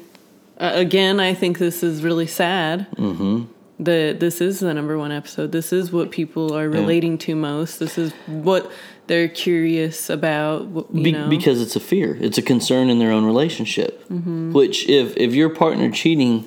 Uh, 0.59 0.73
again, 0.75 1.19
I 1.19 1.33
think 1.33 1.57
this 1.57 1.81
is 1.81 2.03
really 2.03 2.27
sad. 2.27 2.87
Mm-hmm. 2.97 3.45
That 3.79 4.19
this 4.19 4.41
is 4.41 4.59
the 4.59 4.73
number 4.75 4.95
one 4.97 5.11
episode. 5.11 5.51
This 5.51 5.73
is 5.73 5.91
what 5.91 6.11
people 6.11 6.55
are 6.55 6.69
relating 6.69 7.17
to 7.19 7.35
most. 7.35 7.79
This 7.79 7.97
is 7.97 8.11
what 8.27 8.71
they're 9.07 9.27
curious 9.27 10.07
about. 10.09 10.67
You 10.93 11.03
Be- 11.03 11.11
know, 11.13 11.27
because 11.29 11.59
it's 11.61 11.75
a 11.75 11.79
fear 11.79 12.15
it's 12.21 12.37
a 12.37 12.43
concern 12.43 12.91
in 12.91 12.99
their 12.99 13.11
own 13.11 13.25
relationship 13.25 14.05
which 14.09 14.87
if 14.87 15.17
if 15.17 15.33
your 15.33 15.49
partner 15.49 15.89
cheating 15.89 16.45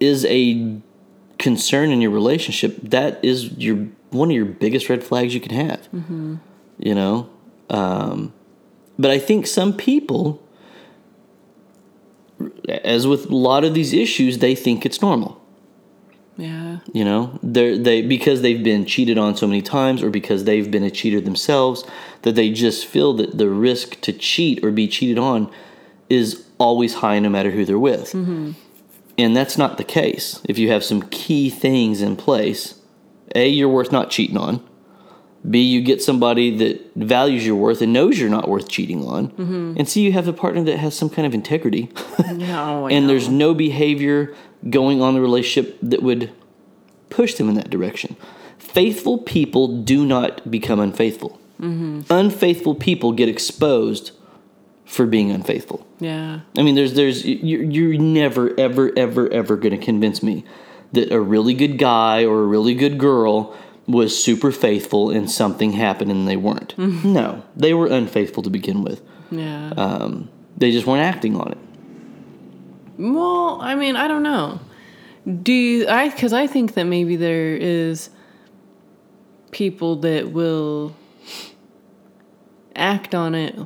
is 0.00 0.24
a 0.24 0.80
concern 1.38 1.90
in 1.90 2.00
your 2.00 2.10
relationship, 2.10 2.76
that 2.82 3.24
is 3.24 3.52
your 3.52 3.86
one 4.10 4.30
of 4.30 4.34
your 4.34 4.44
biggest 4.44 4.88
red 4.88 5.04
flags 5.04 5.34
you 5.34 5.40
can 5.40 5.54
have. 5.54 5.88
You 6.78 6.94
know, 6.94 7.28
um, 7.70 8.32
but 8.98 9.10
I 9.10 9.18
think 9.18 9.46
some 9.46 9.72
people, 9.72 10.42
as 12.68 13.06
with 13.06 13.26
a 13.26 13.34
lot 13.34 13.64
of 13.64 13.74
these 13.74 13.92
issues, 13.92 14.38
they 14.38 14.54
think 14.54 14.86
it's 14.86 15.02
normal. 15.02 15.40
Yeah. 16.36 16.78
You 16.92 17.04
know, 17.04 17.38
they 17.42 17.76
they 17.76 18.02
because 18.02 18.42
they've 18.42 18.62
been 18.62 18.86
cheated 18.86 19.18
on 19.18 19.36
so 19.36 19.46
many 19.46 19.60
times, 19.60 20.02
or 20.02 20.10
because 20.10 20.44
they've 20.44 20.70
been 20.70 20.84
a 20.84 20.90
cheater 20.90 21.20
themselves, 21.20 21.84
that 22.22 22.36
they 22.36 22.50
just 22.50 22.86
feel 22.86 23.12
that 23.14 23.38
the 23.38 23.48
risk 23.48 24.00
to 24.02 24.12
cheat 24.12 24.64
or 24.64 24.70
be 24.70 24.86
cheated 24.86 25.18
on 25.18 25.50
is 26.08 26.46
always 26.58 26.94
high, 26.94 27.18
no 27.18 27.28
matter 27.28 27.50
who 27.50 27.64
they're 27.64 27.78
with. 27.78 28.12
Mm-hmm. 28.12 28.52
And 29.18 29.36
that's 29.36 29.58
not 29.58 29.78
the 29.78 29.84
case. 29.84 30.40
If 30.44 30.58
you 30.58 30.70
have 30.70 30.84
some 30.84 31.02
key 31.02 31.50
things 31.50 32.00
in 32.00 32.14
place, 32.14 32.80
a 33.34 33.48
you're 33.48 33.68
worth 33.68 33.90
not 33.90 34.10
cheating 34.10 34.36
on. 34.36 34.64
B, 35.48 35.62
you 35.62 35.80
get 35.80 36.02
somebody 36.02 36.56
that 36.58 36.94
values 36.96 37.46
your 37.46 37.56
worth 37.56 37.80
and 37.80 37.92
knows 37.92 38.18
you're 38.18 38.28
not 38.28 38.48
worth 38.48 38.68
cheating 38.68 39.04
on. 39.06 39.28
Mm-hmm. 39.30 39.74
And 39.78 39.88
C, 39.88 40.02
you 40.02 40.12
have 40.12 40.26
a 40.26 40.32
partner 40.32 40.64
that 40.64 40.78
has 40.78 40.96
some 40.96 41.08
kind 41.08 41.26
of 41.26 41.34
integrity. 41.34 41.90
No. 42.32 42.88
And 42.88 43.06
know. 43.06 43.08
there's 43.12 43.28
no 43.28 43.54
behavior 43.54 44.34
going 44.68 45.00
on 45.00 45.10
in 45.10 45.14
the 45.16 45.20
relationship 45.20 45.78
that 45.82 46.02
would 46.02 46.32
push 47.10 47.34
them 47.34 47.48
in 47.48 47.54
that 47.54 47.70
direction. 47.70 48.16
Faithful 48.58 49.18
people 49.18 49.82
do 49.82 50.04
not 50.04 50.50
become 50.50 50.80
unfaithful. 50.80 51.40
Mm-hmm. 51.60 52.02
Unfaithful 52.10 52.74
people 52.74 53.12
get 53.12 53.28
exposed 53.28 54.12
for 54.84 55.06
being 55.06 55.30
unfaithful. 55.30 55.86
Yeah. 56.00 56.40
I 56.56 56.62
mean, 56.62 56.74
there's 56.74 56.94
there's 56.94 57.24
you're, 57.24 57.62
you're 57.62 57.98
never 57.98 58.58
ever 58.58 58.90
ever 58.96 59.30
ever 59.30 59.56
going 59.56 59.78
to 59.78 59.84
convince 59.84 60.22
me 60.22 60.44
that 60.92 61.12
a 61.12 61.20
really 61.20 61.54
good 61.54 61.78
guy 61.78 62.24
or 62.24 62.40
a 62.40 62.46
really 62.46 62.74
good 62.74 62.98
girl 62.98 63.56
was 63.88 64.22
super 64.22 64.52
faithful 64.52 65.10
and 65.10 65.30
something 65.30 65.72
happened 65.72 66.10
and 66.10 66.28
they 66.28 66.36
weren't. 66.36 66.76
No, 66.78 67.42
they 67.56 67.72
were 67.74 67.86
unfaithful 67.88 68.42
to 68.44 68.50
begin 68.50 68.82
with. 68.84 69.00
Yeah. 69.30 69.72
Um, 69.76 70.28
they 70.56 70.70
just 70.70 70.86
weren't 70.86 71.02
acting 71.02 71.34
on 71.36 71.52
it. 71.52 71.58
Well, 72.98 73.58
I 73.62 73.74
mean, 73.74 73.96
I 73.96 74.06
don't 74.06 74.22
know. 74.22 74.60
Do 75.42 75.52
you, 75.52 75.88
I? 75.88 76.08
Because 76.10 76.32
I 76.32 76.46
think 76.46 76.74
that 76.74 76.84
maybe 76.84 77.16
there 77.16 77.56
is 77.56 78.10
people 79.50 79.96
that 79.96 80.32
will 80.32 80.94
act 82.76 83.14
on 83.14 83.34
it, 83.34 83.56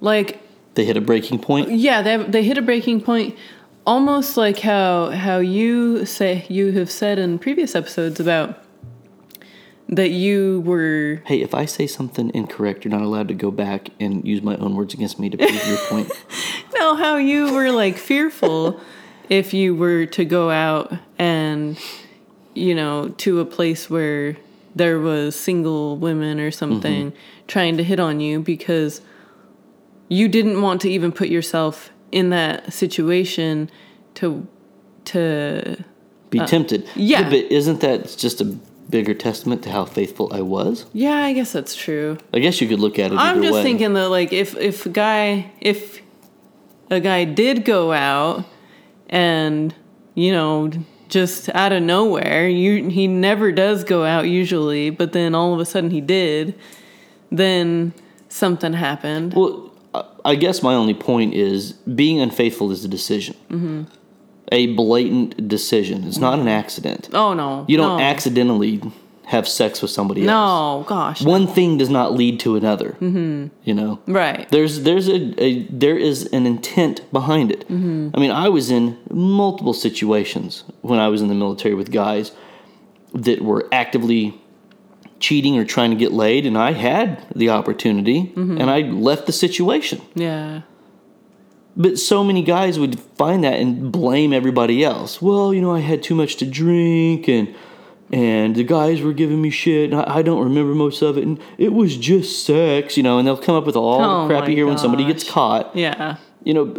like 0.00 0.40
They 0.74 0.84
hit 0.84 0.96
a 0.96 1.00
breaking 1.00 1.38
point. 1.40 1.70
yeah, 1.70 2.02
they 2.02 2.16
they 2.18 2.42
hit 2.42 2.58
a 2.58 2.62
breaking 2.62 3.00
point, 3.02 3.36
almost 3.86 4.36
like 4.36 4.58
how 4.60 5.10
how 5.10 5.38
you 5.38 6.04
say 6.06 6.44
you 6.48 6.72
have 6.72 6.90
said 6.90 7.18
in 7.18 7.38
previous 7.38 7.74
episodes 7.74 8.18
about 8.20 8.58
that 9.88 10.10
you 10.10 10.62
were 10.64 11.22
Hey, 11.26 11.42
if 11.42 11.54
I 11.54 11.64
say 11.64 11.86
something 11.86 12.30
incorrect, 12.34 12.84
you're 12.84 12.92
not 12.92 13.02
allowed 13.02 13.28
to 13.28 13.34
go 13.34 13.50
back 13.50 13.90
and 14.00 14.26
use 14.26 14.42
my 14.42 14.56
own 14.56 14.74
words 14.74 14.94
against 14.94 15.18
me 15.18 15.30
to 15.30 15.36
prove 15.36 15.66
your 15.66 15.78
point. 15.88 16.10
No, 16.78 16.94
how 16.94 17.16
you 17.16 17.54
were 17.54 17.72
like 17.72 17.96
fearful 17.96 18.78
if 19.30 19.54
you 19.54 19.74
were 19.74 20.04
to 20.06 20.26
go 20.26 20.50
out 20.50 20.92
and, 21.18 21.78
you 22.54 22.74
know, 22.74 23.08
to 23.16 23.40
a 23.40 23.46
place 23.46 23.88
where 23.88 24.36
there 24.74 24.98
was 25.00 25.34
single 25.34 25.96
women 25.96 26.38
or 26.38 26.50
something 26.50 27.12
mm-hmm. 27.12 27.46
trying 27.46 27.78
to 27.78 27.82
hit 27.82 27.98
on 27.98 28.20
you 28.20 28.40
because 28.40 29.00
you 30.08 30.28
didn't 30.28 30.60
want 30.60 30.82
to 30.82 30.90
even 30.90 31.12
put 31.12 31.28
yourself 31.28 31.90
in 32.12 32.30
that 32.30 32.72
situation 32.72 33.70
to 34.14 34.46
to 35.06 35.82
Be 36.30 36.40
uh, 36.40 36.46
tempted. 36.46 36.86
yeah. 36.94 37.22
but 37.30 37.38
isn't 37.50 37.80
that 37.80 38.14
just 38.18 38.40
a 38.40 38.58
bigger 38.90 39.14
testament 39.14 39.62
to 39.64 39.70
how 39.70 39.84
faithful 39.84 40.32
I 40.32 40.40
was? 40.42 40.86
yeah 40.92 41.16
i 41.16 41.32
guess 41.32 41.52
that's 41.52 41.74
true 41.74 42.18
I 42.32 42.38
guess 42.38 42.60
you 42.60 42.68
could 42.68 42.80
look 42.80 42.98
at 42.98 43.12
it. 43.12 43.18
i'm 43.18 43.42
just 43.42 43.54
way. 43.54 43.62
thinking 43.62 43.94
that 43.94 44.08
like 44.08 44.32
if 44.32 44.56
if 44.56 44.86
a 44.86 44.90
guy 44.90 45.50
if 45.60 46.00
a 46.90 47.00
guy 47.00 47.24
did 47.24 47.64
go 47.64 47.92
out 47.92 48.44
and 49.08 49.74
you 50.14 50.32
know 50.32 50.70
just 51.08 51.48
out 51.50 51.72
of 51.72 51.82
nowhere 51.82 52.48
you 52.48 52.88
he 52.88 53.06
never 53.06 53.52
does 53.52 53.84
go 53.84 54.04
out 54.04 54.28
usually 54.28 54.90
but 54.90 55.12
then 55.12 55.34
all 55.34 55.52
of 55.54 55.60
a 55.60 55.64
sudden 55.64 55.90
he 55.90 56.00
did 56.00 56.54
then 57.30 57.92
something 58.28 58.72
happened 58.72 59.34
Well, 59.34 59.72
I- 59.94 60.04
I 60.24 60.34
guess 60.34 60.62
my 60.62 60.74
only 60.74 60.94
point 60.94 61.34
is 61.34 61.72
being 61.72 62.20
unfaithful 62.20 62.70
is 62.72 62.84
a 62.84 62.88
decision. 62.88 63.36
Mm-hmm. 63.50 63.82
A 64.52 64.74
blatant 64.74 65.48
decision. 65.48 66.04
It's 66.04 66.18
not 66.18 66.38
an 66.38 66.48
accident. 66.48 67.08
oh 67.12 67.34
no 67.34 67.64
You 67.68 67.76
don't 67.76 67.98
no. 67.98 68.04
accidentally 68.04 68.80
have 69.26 69.48
sex 69.48 69.82
with 69.82 69.90
somebody 69.90 70.20
else. 70.20 70.28
no 70.28 70.84
gosh 70.88 71.20
One 71.22 71.48
thing 71.48 71.78
does 71.78 71.90
not 71.90 72.12
lead 72.14 72.38
to 72.40 72.54
another. 72.54 72.90
Mm-hmm. 73.00 73.48
You 73.64 73.74
know. 73.74 73.98
right 74.06 74.48
There's 74.50 74.82
there's 74.82 75.08
a, 75.08 75.34
a 75.42 75.62
there 75.64 75.98
is 75.98 76.26
an 76.32 76.46
intent 76.46 77.00
behind 77.12 77.50
it. 77.50 77.60
Mm-hmm. 77.68 78.10
I 78.14 78.20
mean, 78.20 78.30
I 78.30 78.48
was 78.48 78.70
in 78.70 78.96
multiple 79.10 79.74
situations 79.74 80.62
when 80.82 81.00
I 81.00 81.08
was 81.08 81.20
in 81.22 81.28
the 81.28 81.34
military 81.34 81.74
with 81.74 81.90
guys 81.90 82.30
that 83.14 83.40
were 83.42 83.66
actively 83.72 84.40
cheating 85.18 85.58
or 85.58 85.64
trying 85.64 85.90
to 85.90 85.96
get 85.96 86.12
laid, 86.12 86.44
and 86.46 86.56
I 86.58 86.72
had 86.72 87.24
the 87.34 87.48
opportunity, 87.50 88.32
Mm-hmm. 88.36 88.60
and 88.60 88.70
I 88.70 88.80
left 88.82 89.26
the 89.26 89.32
situation. 89.32 90.00
yeah 90.14 90.60
But 91.76 91.98
so 91.98 92.24
many 92.24 92.42
guys 92.42 92.78
would 92.78 92.98
find 92.98 93.44
that 93.44 93.60
and 93.60 93.92
blame 93.92 94.32
everybody 94.32 94.82
else. 94.82 95.20
Well, 95.20 95.52
you 95.52 95.60
know, 95.60 95.74
I 95.74 95.80
had 95.80 96.02
too 96.02 96.14
much 96.14 96.36
to 96.36 96.46
drink, 96.46 97.28
and 97.28 97.54
and 98.10 98.56
the 98.56 98.64
guys 98.64 99.02
were 99.02 99.12
giving 99.12 99.42
me 99.42 99.50
shit, 99.50 99.92
and 99.92 100.00
I, 100.00 100.16
I 100.18 100.22
don't 100.22 100.42
remember 100.42 100.74
most 100.74 101.02
of 101.02 101.18
it, 101.18 101.24
and 101.24 101.38
it 101.58 101.72
was 101.72 101.96
just 101.96 102.46
sex, 102.46 102.96
you 102.96 103.02
know. 103.02 103.18
And 103.18 103.26
they'll 103.26 103.36
come 103.36 103.56
up 103.56 103.66
with 103.66 103.76
all 103.76 104.02
Oh 104.02 104.22
the 104.22 104.34
crap 104.34 104.48
you 104.48 104.56
hear 104.56 104.66
when 104.66 104.78
somebody 104.78 105.04
gets 105.04 105.28
caught 105.28 105.76
yeah 105.76 106.16
you 106.46 106.54
know, 106.54 106.76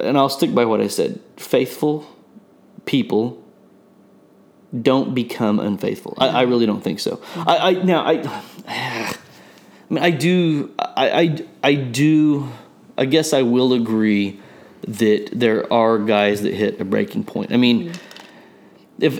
and 0.00 0.16
I'll 0.16 0.30
stick 0.30 0.54
by 0.54 0.64
what 0.64 0.80
I 0.80 0.88
said. 0.88 1.20
Faithful 1.36 2.06
people 2.86 3.40
don't 4.80 5.14
become 5.14 5.60
unfaithful. 5.60 6.14
I, 6.16 6.28
I 6.28 6.42
really 6.42 6.64
don't 6.64 6.80
think 6.82 7.00
so. 7.00 7.20
I, 7.36 7.56
I 7.56 7.72
now 7.84 8.02
I, 8.02 8.22
I 8.66 9.16
mean, 9.90 10.02
I 10.02 10.10
do. 10.10 10.72
I, 10.78 11.10
I 11.20 11.38
I 11.62 11.74
do. 11.74 12.48
I 12.96 13.04
guess 13.06 13.32
I 13.32 13.42
will 13.42 13.72
agree 13.72 14.40
that 14.86 15.30
there 15.32 15.72
are 15.72 15.98
guys 15.98 16.42
that 16.42 16.54
hit 16.54 16.80
a 16.80 16.84
breaking 16.84 17.24
point. 17.24 17.52
I 17.52 17.56
mean, 17.56 17.92
if 18.98 19.18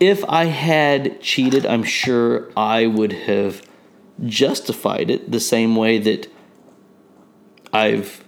if 0.00 0.24
I 0.24 0.44
had 0.46 1.20
cheated, 1.20 1.64
I'm 1.64 1.84
sure 1.84 2.50
I 2.56 2.86
would 2.86 3.12
have 3.12 3.62
justified 4.24 5.10
it 5.10 5.30
the 5.30 5.40
same 5.40 5.76
way 5.76 5.98
that 5.98 6.30
I've 7.72 8.24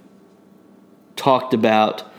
talked 1.16 1.52
about 1.52 2.10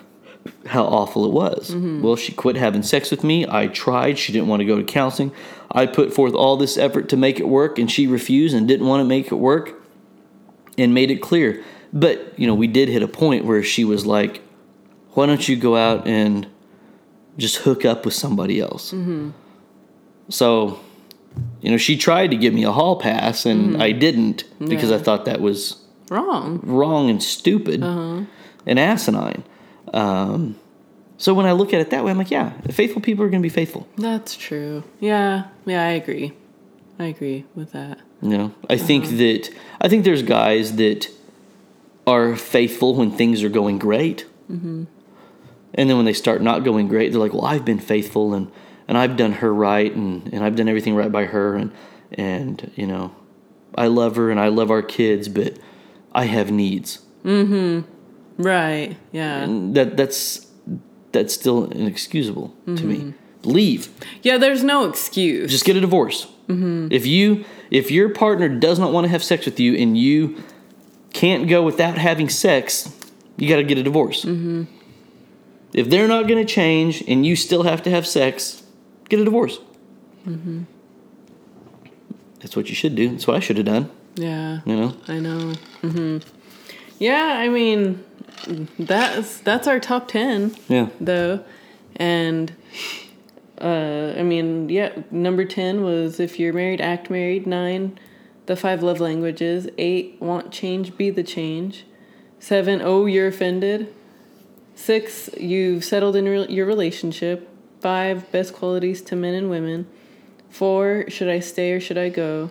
how 0.68 0.84
awful 0.84 1.26
it 1.26 1.32
was. 1.32 1.72
Mm-hmm. 1.72 2.02
Well, 2.02 2.16
she 2.16 2.34
quit 2.34 2.58
having 2.58 2.84
sex 2.84 3.10
with 3.10 3.24
me. 3.24 3.48
I 3.48 3.68
tried. 3.68 4.20
She 4.20 4.34
didn't 4.34 4.50
want 4.50 4.60
to 4.60 4.66
go 4.66 4.78
to 4.78 4.84
counseling. 4.84 5.32
I 5.72 5.86
put 5.86 6.14
forth 6.14 6.34
all 6.34 6.58
this 6.58 6.78
effort 6.78 7.10
to 7.10 7.18
make 7.18 7.40
it 7.40 7.48
work, 7.48 7.80
and 7.80 7.90
she 7.90 8.08
refused 8.08 8.54
and 8.54 8.68
didn't 8.68 8.86
want 8.86 9.00
to 9.02 9.06
make 9.06 9.32
it 9.32 9.36
work 9.36 9.83
and 10.78 10.94
made 10.94 11.12
it 11.12 11.22
clear. 11.22 11.64
But, 11.92 12.38
you 12.38 12.48
know, 12.48 12.56
we 12.56 12.68
did 12.68 12.90
hit 12.90 13.04
a 13.04 13.08
point 13.08 13.46
where 13.46 13.62
she 13.64 13.86
was 13.86 14.06
like, 14.06 14.42
why 15.12 15.26
don't 15.26 15.48
you 15.48 15.56
go 15.56 15.76
out 15.76 16.08
and 16.08 16.48
just 17.38 17.58
hook 17.58 17.86
up 17.86 18.06
with 18.06 18.14
somebody 18.14 18.60
else? 18.60 18.92
Mm-hmm. 18.92 19.32
So, 20.30 20.80
you 21.62 21.72
know, 21.72 21.78
she 21.78 21.98
tried 21.98 22.32
to 22.32 22.38
give 22.38 22.54
me 22.54 22.64
a 22.64 22.72
hall 22.72 22.96
pass, 22.96 23.46
and 23.46 23.74
mm-hmm. 23.74 23.82
I 23.82 23.92
didn't 23.92 24.46
because 24.60 24.92
I 24.92 24.98
thought 24.98 25.26
that 25.26 25.42
was 25.42 25.78
wrong 26.10 26.60
wrong 26.64 27.10
and 27.10 27.22
stupid 27.22 27.84
uh-huh. 27.84 28.24
and 28.66 28.80
asinine. 28.80 29.44
Um, 29.94 30.60
so 31.18 31.34
when 31.34 31.46
I 31.46 31.52
look 31.52 31.74
at 31.74 31.82
it 31.82 31.92
that 31.92 32.04
way, 32.04 32.12
I'm 32.12 32.18
like, 32.18 32.32
yeah, 32.32 32.52
faithful 32.72 33.02
people 33.02 33.24
are 33.24 33.30
going 33.30 33.42
to 33.42 33.46
be 33.46 33.54
faithful. 33.54 33.88
that's 33.98 34.36
true 34.36 34.84
yeah 35.00 35.46
yeah 35.66 35.84
i 35.84 35.92
agree 35.92 36.34
i 37.00 37.06
agree 37.06 37.46
with 37.56 37.72
that 37.72 38.00
Know, 38.24 38.54
I 38.70 38.78
think 38.78 39.06
uh-huh. 39.06 39.18
that 39.18 39.50
I 39.82 39.90
think 39.90 40.06
there's 40.06 40.24
guys 40.24 40.78
that 40.78 41.10
are 42.08 42.36
faithful 42.36 42.96
when 42.96 43.12
things 43.12 43.44
are 43.44 43.50
going 43.50 43.80
great, 43.80 44.26
mm-hmm. 44.50 44.86
and 45.74 45.90
then 45.90 45.98
when 45.98 46.06
they 46.06 46.14
start 46.14 46.42
not 46.42 46.64
going 46.64 46.88
great, 46.88 47.12
they're 47.12 47.20
like, 47.20 47.34
well, 47.34 47.46
I've 47.46 47.66
been 47.66 47.80
faithful 47.80 48.34
and 48.34 48.50
and 48.88 48.98
I've 48.98 49.18
done 49.18 49.34
her 49.34 49.54
right 49.54 49.94
and 49.94 50.34
and 50.34 50.44
I've 50.44 50.56
done 50.56 50.70
everything 50.70 50.96
right 50.96 51.12
by 51.12 51.26
her 51.26 51.56
and 51.56 51.72
and 52.14 52.72
you 52.76 52.88
know, 52.88 53.14
I 53.76 53.88
love 53.88 54.16
her 54.16 54.32
and 54.32 54.40
I 54.40 54.48
love 54.48 54.72
our 54.72 54.82
kids, 54.82 55.28
but 55.28 55.58
I 56.14 56.26
have 56.26 56.50
needs. 56.50 57.00
Hmm. 57.24 57.82
right. 58.38 58.96
Yeah. 59.12 59.44
And 59.44 59.76
that 59.76 59.98
that's 59.98 60.48
that's 61.12 61.34
still 61.34 61.66
inexcusable 61.66 62.54
to 62.66 62.84
me. 62.84 62.98
Mm-hmm. 62.98 63.23
Leave. 63.44 63.90
yeah 64.22 64.38
there's 64.38 64.64
no 64.64 64.86
excuse 64.90 65.52
Just 65.52 65.66
get 65.66 65.76
a 65.76 65.82
divorce. 65.82 66.28
If 66.48 67.06
you 67.06 67.46
if 67.72 67.90
your 67.90 68.10
partner 68.10 68.48
does 68.48 68.78
not 68.78 68.92
want 68.94 69.06
to 69.06 69.10
have 69.10 69.24
sex 69.24 69.46
with 69.46 69.60
you 69.60 69.74
and 69.76 69.98
you 69.98 70.36
can't 71.14 71.48
go 71.50 71.64
without 71.64 71.98
having 71.98 72.30
sex, 72.30 72.90
you 73.38 73.48
got 73.50 73.56
to 73.58 73.64
get 73.64 73.78
a 73.78 73.84
divorce. 73.84 74.24
If 75.74 75.90
they're 75.90 76.08
not 76.08 76.28
going 76.28 76.46
to 76.46 76.54
change 76.54 77.04
and 77.08 77.26
you 77.26 77.36
still 77.36 77.64
have 77.64 77.82
to 77.84 77.90
have 77.90 78.06
sex, 78.06 78.62
get 79.10 79.20
a 79.20 79.24
divorce. 79.26 79.58
Mm-hmm. 80.28 80.64
That's 82.40 82.56
what 82.56 82.70
you 82.70 82.76
should 82.76 82.96
do. 82.96 83.10
That's 83.10 83.26
what 83.26 83.38
I 83.38 83.40
should 83.40 83.58
have 83.58 83.66
done. 83.66 83.90
Yeah. 84.16 84.60
You 84.66 84.76
know. 84.76 84.96
I 85.08 85.20
know. 85.20 85.54
hmm 85.82 86.18
Yeah, 87.00 87.38
I 87.40 87.50
mean, 87.50 88.04
that's 88.78 89.40
that's 89.40 89.68
our 89.68 89.80
top 89.80 90.08
ten 90.08 90.56
Yeah. 90.68 90.90
though, 91.02 91.44
and 91.96 92.54
uh, 93.62 94.14
I 94.18 94.24
mean, 94.24 94.70
yeah, 94.70 94.92
number 95.12 95.46
ten 95.46 95.84
was 95.84 96.20
if 96.20 96.40
you're 96.40 96.54
married, 96.54 96.82
act 96.82 97.10
married. 97.10 97.46
Nine, 97.46 97.98
the 98.46 98.56
five 98.56 98.84
love 98.84 99.00
languages. 99.00 99.68
Eight, 99.78 100.18
want 100.20 100.52
change, 100.52 100.98
be 100.98 101.10
the 101.10 101.24
change. 101.24 101.86
Seven, 102.40 102.82
oh, 102.84 103.06
you're 103.06 103.28
offended. 103.28 103.94
Six, 104.76 105.30
you've 105.38 105.86
settled 105.86 106.16
in 106.16 106.26
re- 106.26 106.48
your 106.48 106.66
relationship. 106.66 107.48
Five, 107.80 108.32
best 108.32 108.54
qualities 108.54 109.02
to 109.04 109.16
men 109.16 109.34
and 109.34 109.50
women. 109.50 109.88
Four, 110.50 111.06
should 111.10 111.30
I 111.30 111.40
stay 111.40 111.72
or 111.74 111.80
should 111.80 111.98
I 111.98 112.10
go? 112.10 112.50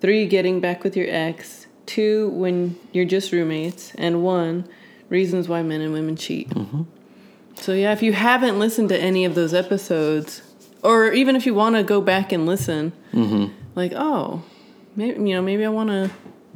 Three, 0.00 0.26
getting 0.26 0.60
back 0.60 0.82
with 0.84 0.96
your 0.96 1.06
ex. 1.08 1.66
Two, 1.86 2.30
when 2.30 2.78
you're 2.92 3.04
just 3.04 3.32
roommates. 3.32 3.94
And 3.96 4.22
one, 4.22 4.68
reasons 5.08 5.48
why 5.48 5.62
men 5.62 5.80
and 5.80 5.92
women 5.92 6.16
cheat. 6.16 6.50
So, 7.56 7.72
yeah, 7.72 7.92
if 7.92 8.02
you 8.02 8.12
haven't 8.12 8.58
listened 8.58 8.88
to 8.90 8.98
any 8.98 9.24
of 9.24 9.34
those 9.34 9.54
episodes, 9.54 10.42
or 10.82 11.12
even 11.12 11.36
if 11.36 11.46
you 11.46 11.54
want 11.54 11.76
to 11.76 11.82
go 11.82 12.00
back 12.00 12.32
and 12.32 12.44
listen, 12.46 12.92
like, 13.74 13.92
oh, 13.94 14.42
maybe, 14.96 15.18
you 15.28 15.34
know, 15.36 15.42
maybe 15.42 15.64
I 15.64 15.68
want 15.68 15.90
to 15.90 16.10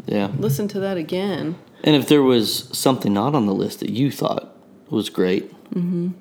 Yeah. 0.07 0.31
listen 0.39 0.69
to 0.69 0.81
that 0.81 0.97
again. 0.97 1.57
And 1.85 1.95
if 1.95 2.09
there 2.09 2.23
was 2.23 2.69
something 2.73 3.13
not 3.13 3.35
on 3.35 3.47
the 3.47 3.55
list 3.55 3.81
that 3.81 3.91
you 3.91 4.11
thought 4.11 4.53
was 4.91 5.09
great, 5.11 5.53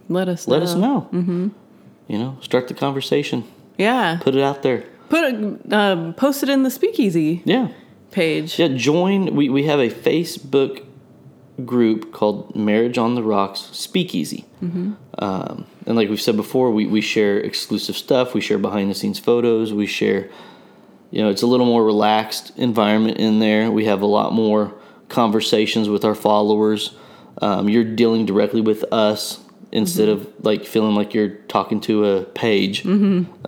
Let 0.10 0.28
us 0.28 0.48
let 0.48 0.60
know. 0.60 0.64
us 0.64 0.76
know. 0.76 1.08
Mm-hmm. 1.14 1.48
You 2.08 2.18
know, 2.20 2.38
start 2.42 2.68
the 2.68 2.74
conversation. 2.74 3.44
Yeah. 3.78 4.20
Put 4.22 4.36
it 4.36 4.44
out 4.44 4.62
there. 4.62 4.84
Put 5.10 5.24
it, 5.24 5.74
um, 5.74 6.14
post 6.14 6.44
it 6.44 6.50
in 6.50 6.64
the 6.64 6.70
speakeasy 6.72 7.42
Yeah. 7.46 7.70
page. 8.12 8.60
Yeah, 8.60 8.68
join. 8.70 9.36
We, 9.36 9.50
we 9.50 9.64
have 9.64 9.80
a 9.80 9.90
Facebook 9.90 10.84
group 11.64 12.12
called 12.12 12.56
Marriage 12.56 12.98
on 12.98 13.16
the 13.16 13.24
Rocks 13.24 13.62
Speakeasy. 13.72 14.46
Um, 15.20 15.66
and 15.86 15.96
like 15.96 16.10
we've 16.10 16.22
said 16.22 16.36
before, 16.36 16.72
we, 16.72 16.86
we 16.86 17.02
share 17.02 17.38
exclusive 17.38 17.96
stuff. 17.96 18.34
We 18.34 18.42
share 18.42 18.58
behind 18.58 18.90
the 18.92 18.96
scenes 18.96 19.20
photos. 19.20 19.72
We 19.72 19.86
share, 19.86 20.30
you 21.12 21.22
know, 21.22 21.30
it's 21.30 21.44
a 21.44 21.48
little 21.48 21.66
more 21.66 21.84
relaxed 21.86 22.52
environment 22.58 23.18
in 23.20 23.40
there. 23.40 23.72
We 23.72 23.86
have 23.86 24.02
a 24.02 24.06
lot 24.06 24.34
more 24.34 24.74
conversations 25.08 25.88
with 25.88 26.04
our 26.04 26.16
followers. 26.16 26.96
Um, 27.42 27.70
you're 27.70 27.84
dealing 27.84 28.26
directly 28.26 28.62
with 28.62 28.84
us 28.92 29.40
instead 29.72 30.10
of 30.10 30.28
like 30.44 30.66
feeling 30.66 30.96
like 30.96 31.14
you're 31.14 31.36
talking 31.48 31.80
to 31.82 32.06
a 32.06 32.24
page. 32.24 32.84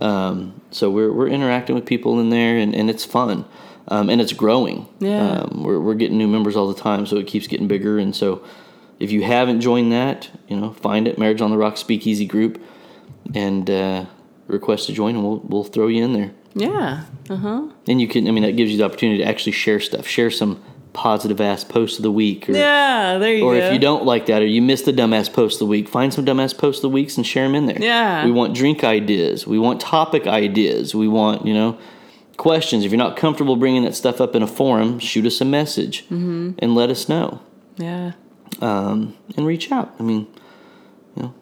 Um, 0.01 0.62
so 0.72 0.89
we're, 0.89 1.12
we're 1.12 1.28
interacting 1.28 1.76
with 1.76 1.86
people 1.86 2.20
in 2.20 2.30
there 2.30 2.58
and, 2.58 2.76
and 2.76 2.89
it's 2.89 3.05
fun. 3.05 3.45
Um, 3.90 4.10
and 4.10 4.20
it's 4.20 4.34
growing. 4.34 4.88
Yeah. 5.00 5.42
Um, 5.42 5.64
we're, 5.64 5.80
we're 5.80 5.94
getting 5.96 6.18
new 6.18 6.28
members 6.28 6.56
all 6.56 6.68
the 6.68 6.80
time, 6.80 7.06
so 7.06 7.18
it 7.18 7.28
keeps 7.28 7.48
getting 7.48 7.68
bigger. 7.68 7.98
And 7.98 8.16
so 8.16 8.44
if 9.00 9.12
you 9.12 9.24
haven't 9.24 9.62
joined 9.62 9.92
that, 9.94 10.30
you 10.50 10.58
know, 10.60 10.74
find 10.74 11.08
it, 11.08 11.18
Marriage 11.18 11.42
on 11.42 11.52
the 11.52 11.58
Rock 11.58 11.78
Speakeasy 11.78 12.26
group, 12.26 12.62
and 13.34 13.70
uh, 13.70 14.06
request 14.48 14.88
to 14.88 14.94
join, 14.94 15.16
and 15.16 15.24
we'll, 15.24 15.40
we'll 15.40 15.64
throw 15.64 15.88
you 15.88 16.04
in 16.04 16.14
there. 16.14 16.32
Yeah. 16.54 17.06
Uh 17.30 17.36
huh. 17.36 17.68
And 17.88 18.02
you 18.02 18.08
can, 18.08 18.28
I 18.28 18.32
mean, 18.32 18.44
that 18.44 18.58
gives 18.58 18.72
you 18.72 18.78
the 18.78 18.84
opportunity 18.84 19.20
to 19.20 19.26
actually 19.30 19.52
share 19.54 19.80
stuff, 19.80 20.08
share 20.08 20.32
some 20.32 20.62
positive 20.94 21.40
ass 21.40 21.64
post 21.64 22.00
of 22.00 22.04
the 22.04 22.12
week. 22.12 22.50
Or, 22.50 22.54
Yeah. 22.54 23.20
There 23.20 23.34
you 23.34 23.46
or 23.46 23.54
go. 23.54 23.60
Or 23.60 23.62
if 23.62 23.74
you 23.74 23.80
don't 23.80 24.04
like 24.06 24.26
that, 24.26 24.42
or 24.42 24.46
you 24.46 24.62
missed 24.62 24.86
the 24.86 24.92
dumbass 24.94 25.32
post 25.32 25.56
of 25.56 25.60
the 25.60 25.66
week, 25.68 25.88
find 25.88 26.14
some 26.14 26.26
dumbass 26.26 26.58
post 26.58 26.80
of 26.80 26.82
the 26.84 26.90
weeks 26.90 27.16
and 27.18 27.26
share 27.26 27.44
them 27.46 27.54
in 27.56 27.68
there. 27.68 27.80
Yeah. 27.80 28.26
We 28.26 28.32
want 28.32 28.56
drink 28.56 28.84
ideas. 28.84 29.46
We 29.46 29.60
want 29.60 29.80
topic 29.80 30.26
ideas. 30.26 30.96
We 30.96 31.08
want, 31.08 31.46
you 31.46 31.54
know, 31.54 31.78
questions. 32.38 32.86
If 32.86 32.92
you're 32.92 32.98
not 32.98 33.18
comfortable 33.18 33.56
bringing 33.56 33.84
that 33.84 33.96
stuff 33.96 34.22
up 34.22 34.36
in 34.36 34.44
a 34.44 34.48
forum, 34.48 35.00
shoot 35.00 35.26
us 35.26 35.42
a 35.42 35.46
message 35.46 36.04
Mm-hmm. 36.06 36.52
and 36.60 36.76
let 36.76 36.90
us 36.90 37.10
know. 37.10 37.42
Yeah. 37.78 38.14
Um, 38.62 39.16
and 39.36 39.46
reach 39.46 39.72
out. 39.72 39.94
I 40.00 40.04
mean, 40.04 40.28
you 41.16 41.24
know, 41.24 41.34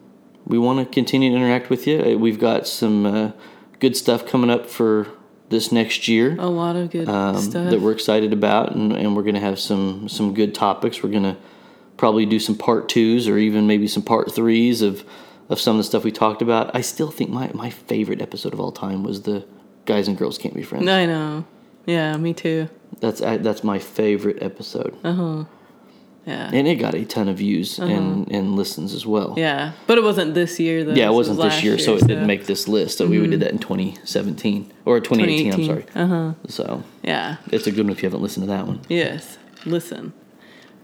we 0.46 0.58
want 0.58 0.78
to 0.80 0.84
continue 0.92 1.30
to 1.30 1.36
interact 1.36 1.70
with 1.70 1.86
you. 1.86 2.00
Uh, 2.00 2.18
We've 2.18 2.38
got 2.38 2.66
some 2.66 3.06
uh, 3.06 3.32
good 3.78 3.96
stuff 3.96 4.26
coming 4.26 4.50
up 4.50 4.66
for 4.66 5.06
this 5.48 5.70
next 5.70 6.08
year 6.08 6.34
A 6.40 6.48
lot 6.48 6.74
of 6.74 6.90
good 6.90 7.08
um, 7.08 7.36
stuff. 7.38 7.70
that 7.70 7.80
we're 7.80 7.92
excited 7.92 8.32
about, 8.32 8.74
and, 8.74 8.92
and 8.92 9.14
we're 9.14 9.22
going 9.22 9.36
to 9.36 9.40
have 9.40 9.60
some 9.60 10.08
some 10.08 10.34
good 10.34 10.54
topics. 10.54 11.02
We're 11.04 11.10
going 11.12 11.22
to 11.22 11.36
probably 11.96 12.26
do 12.26 12.40
some 12.40 12.56
part 12.56 12.88
twos 12.88 13.28
or 13.28 13.38
even 13.38 13.66
maybe 13.66 13.86
some 13.86 14.02
part 14.02 14.34
threes 14.34 14.82
of 14.82 15.04
of 15.48 15.60
some 15.60 15.76
of 15.76 15.78
the 15.78 15.84
stuff 15.84 16.02
we 16.04 16.10
talked 16.10 16.42
about. 16.42 16.74
I 16.74 16.80
still 16.80 17.10
think 17.12 17.30
my 17.30 17.50
my 17.54 17.70
favorite 17.70 18.20
episode 18.20 18.52
of 18.54 18.60
all 18.60 18.72
time 18.72 19.04
was 19.04 19.22
the 19.22 19.44
guys 19.86 20.08
and 20.08 20.16
girls 20.18 20.36
can't 20.38 20.54
be 20.54 20.62
friends. 20.62 20.86
I 20.88 21.06
know. 21.06 21.44
Yeah. 21.86 22.16
Me 22.18 22.34
too. 22.34 22.68
That's 23.00 23.20
I, 23.22 23.36
that's 23.38 23.62
my 23.64 23.78
favorite 23.78 24.42
episode, 24.42 24.96
Yeah. 25.04 26.50
and 26.52 26.66
it 26.66 26.76
got 26.76 26.94
a 26.94 27.04
ton 27.04 27.28
of 27.28 27.36
views 27.38 27.78
and 27.78 28.30
and 28.32 28.56
listens 28.56 28.94
as 28.94 29.04
well. 29.06 29.32
Uh-huh. 29.32 29.40
yeah. 29.40 29.72
But 29.86 29.98
it 29.98 30.04
wasn't 30.04 30.34
this 30.34 30.58
year 30.58 30.82
though. 30.84 30.94
Yeah, 30.94 31.08
it 31.08 31.12
wasn't 31.12 31.38
was 31.38 31.44
this 31.46 31.54
last 31.54 31.64
year, 31.64 31.78
so 31.78 31.96
it 31.96 32.06
didn't 32.06 32.26
make 32.26 32.46
this 32.46 32.66
list. 32.68 32.98
So 32.98 33.06
we 33.06 33.24
did 33.26 33.40
that 33.40 33.50
in 33.52 33.58
2017 33.58 34.72
or 34.84 35.00
2018. 35.00 35.52
I'm 35.52 35.64
sorry. 35.64 35.84
Uh 35.94 36.06
huh. 36.06 36.32
So 36.48 36.82
Yeah. 37.02 37.36
it's 37.52 37.66
a 37.66 37.70
good 37.72 37.84
one 37.86 37.92
if 37.92 38.02
you 38.02 38.06
haven't 38.08 38.22
listened 38.22 38.44
to 38.46 38.52
that 38.52 38.66
one. 38.66 38.80
Yes. 38.88 39.38
Listen. 39.64 40.12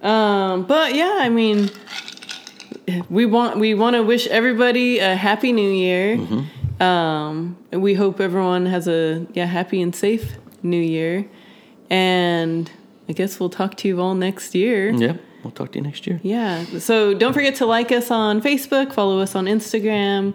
Um, 0.03 0.65
but 0.67 0.95
yeah, 0.95 1.19
I 1.21 1.29
mean, 1.29 1.71
we 3.09 3.25
want 3.27 3.59
we 3.59 3.75
want 3.75 3.95
to 3.97 4.03
wish 4.03 4.27
everybody 4.27 4.99
a 4.99 5.15
happy 5.15 5.53
New 5.53 5.71
Year. 5.71 6.17
Mm-hmm. 6.17 6.41
Um, 6.83 7.57
we 7.70 7.95
hope 7.95 8.20
everyone 8.20 8.66
has 8.66 8.89
a 8.89 9.26
yeah 9.35 9.47
happy 9.47 9.80
and 9.80 9.95
safe 9.95 10.37
New 10.62 10.80
Year, 10.80 11.28
and 11.89 12.70
I 13.09 13.12
guess 13.12 13.39
we'll 13.39 13.51
talk 13.51 13.76
to 13.78 13.89
you 13.89 14.01
all 14.01 14.14
next 14.14 14.55
year. 14.55 14.91
Yep. 14.91 15.20
We'll 15.45 15.51
talk 15.53 15.72
to 15.72 15.78
you 15.78 15.85
next 15.85 16.07
year. 16.07 16.20
Yeah. 16.22 16.64
So 16.78 17.14
don't 17.14 17.33
forget 17.33 17.57
to 17.57 17.66
like 17.66 17.91
us 17.93 18.11
on 18.11 18.41
Facebook, 18.41 18.93
follow 18.93 19.18
us 19.20 19.35
on 19.35 19.47
Instagram. 19.47 20.35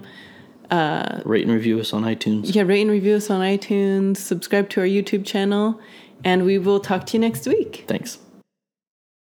Rate 1.25 1.43
and 1.43 1.51
review 1.53 1.79
us 1.79 1.93
on 1.93 2.03
iTunes. 2.03 2.53
Yeah, 2.53 2.63
rate 2.63 2.81
and 2.81 2.91
review 2.91 3.15
us 3.15 3.29
on 3.29 3.41
iTunes. 3.41 4.17
Subscribe 4.17 4.69
to 4.69 4.81
our 4.81 4.87
YouTube 4.87 5.25
channel, 5.25 5.79
and 6.23 6.45
we 6.45 6.57
will 6.57 6.79
talk 6.79 7.05
to 7.07 7.13
you 7.13 7.19
next 7.19 7.47
week. 7.47 7.85
Thanks. 7.87 8.19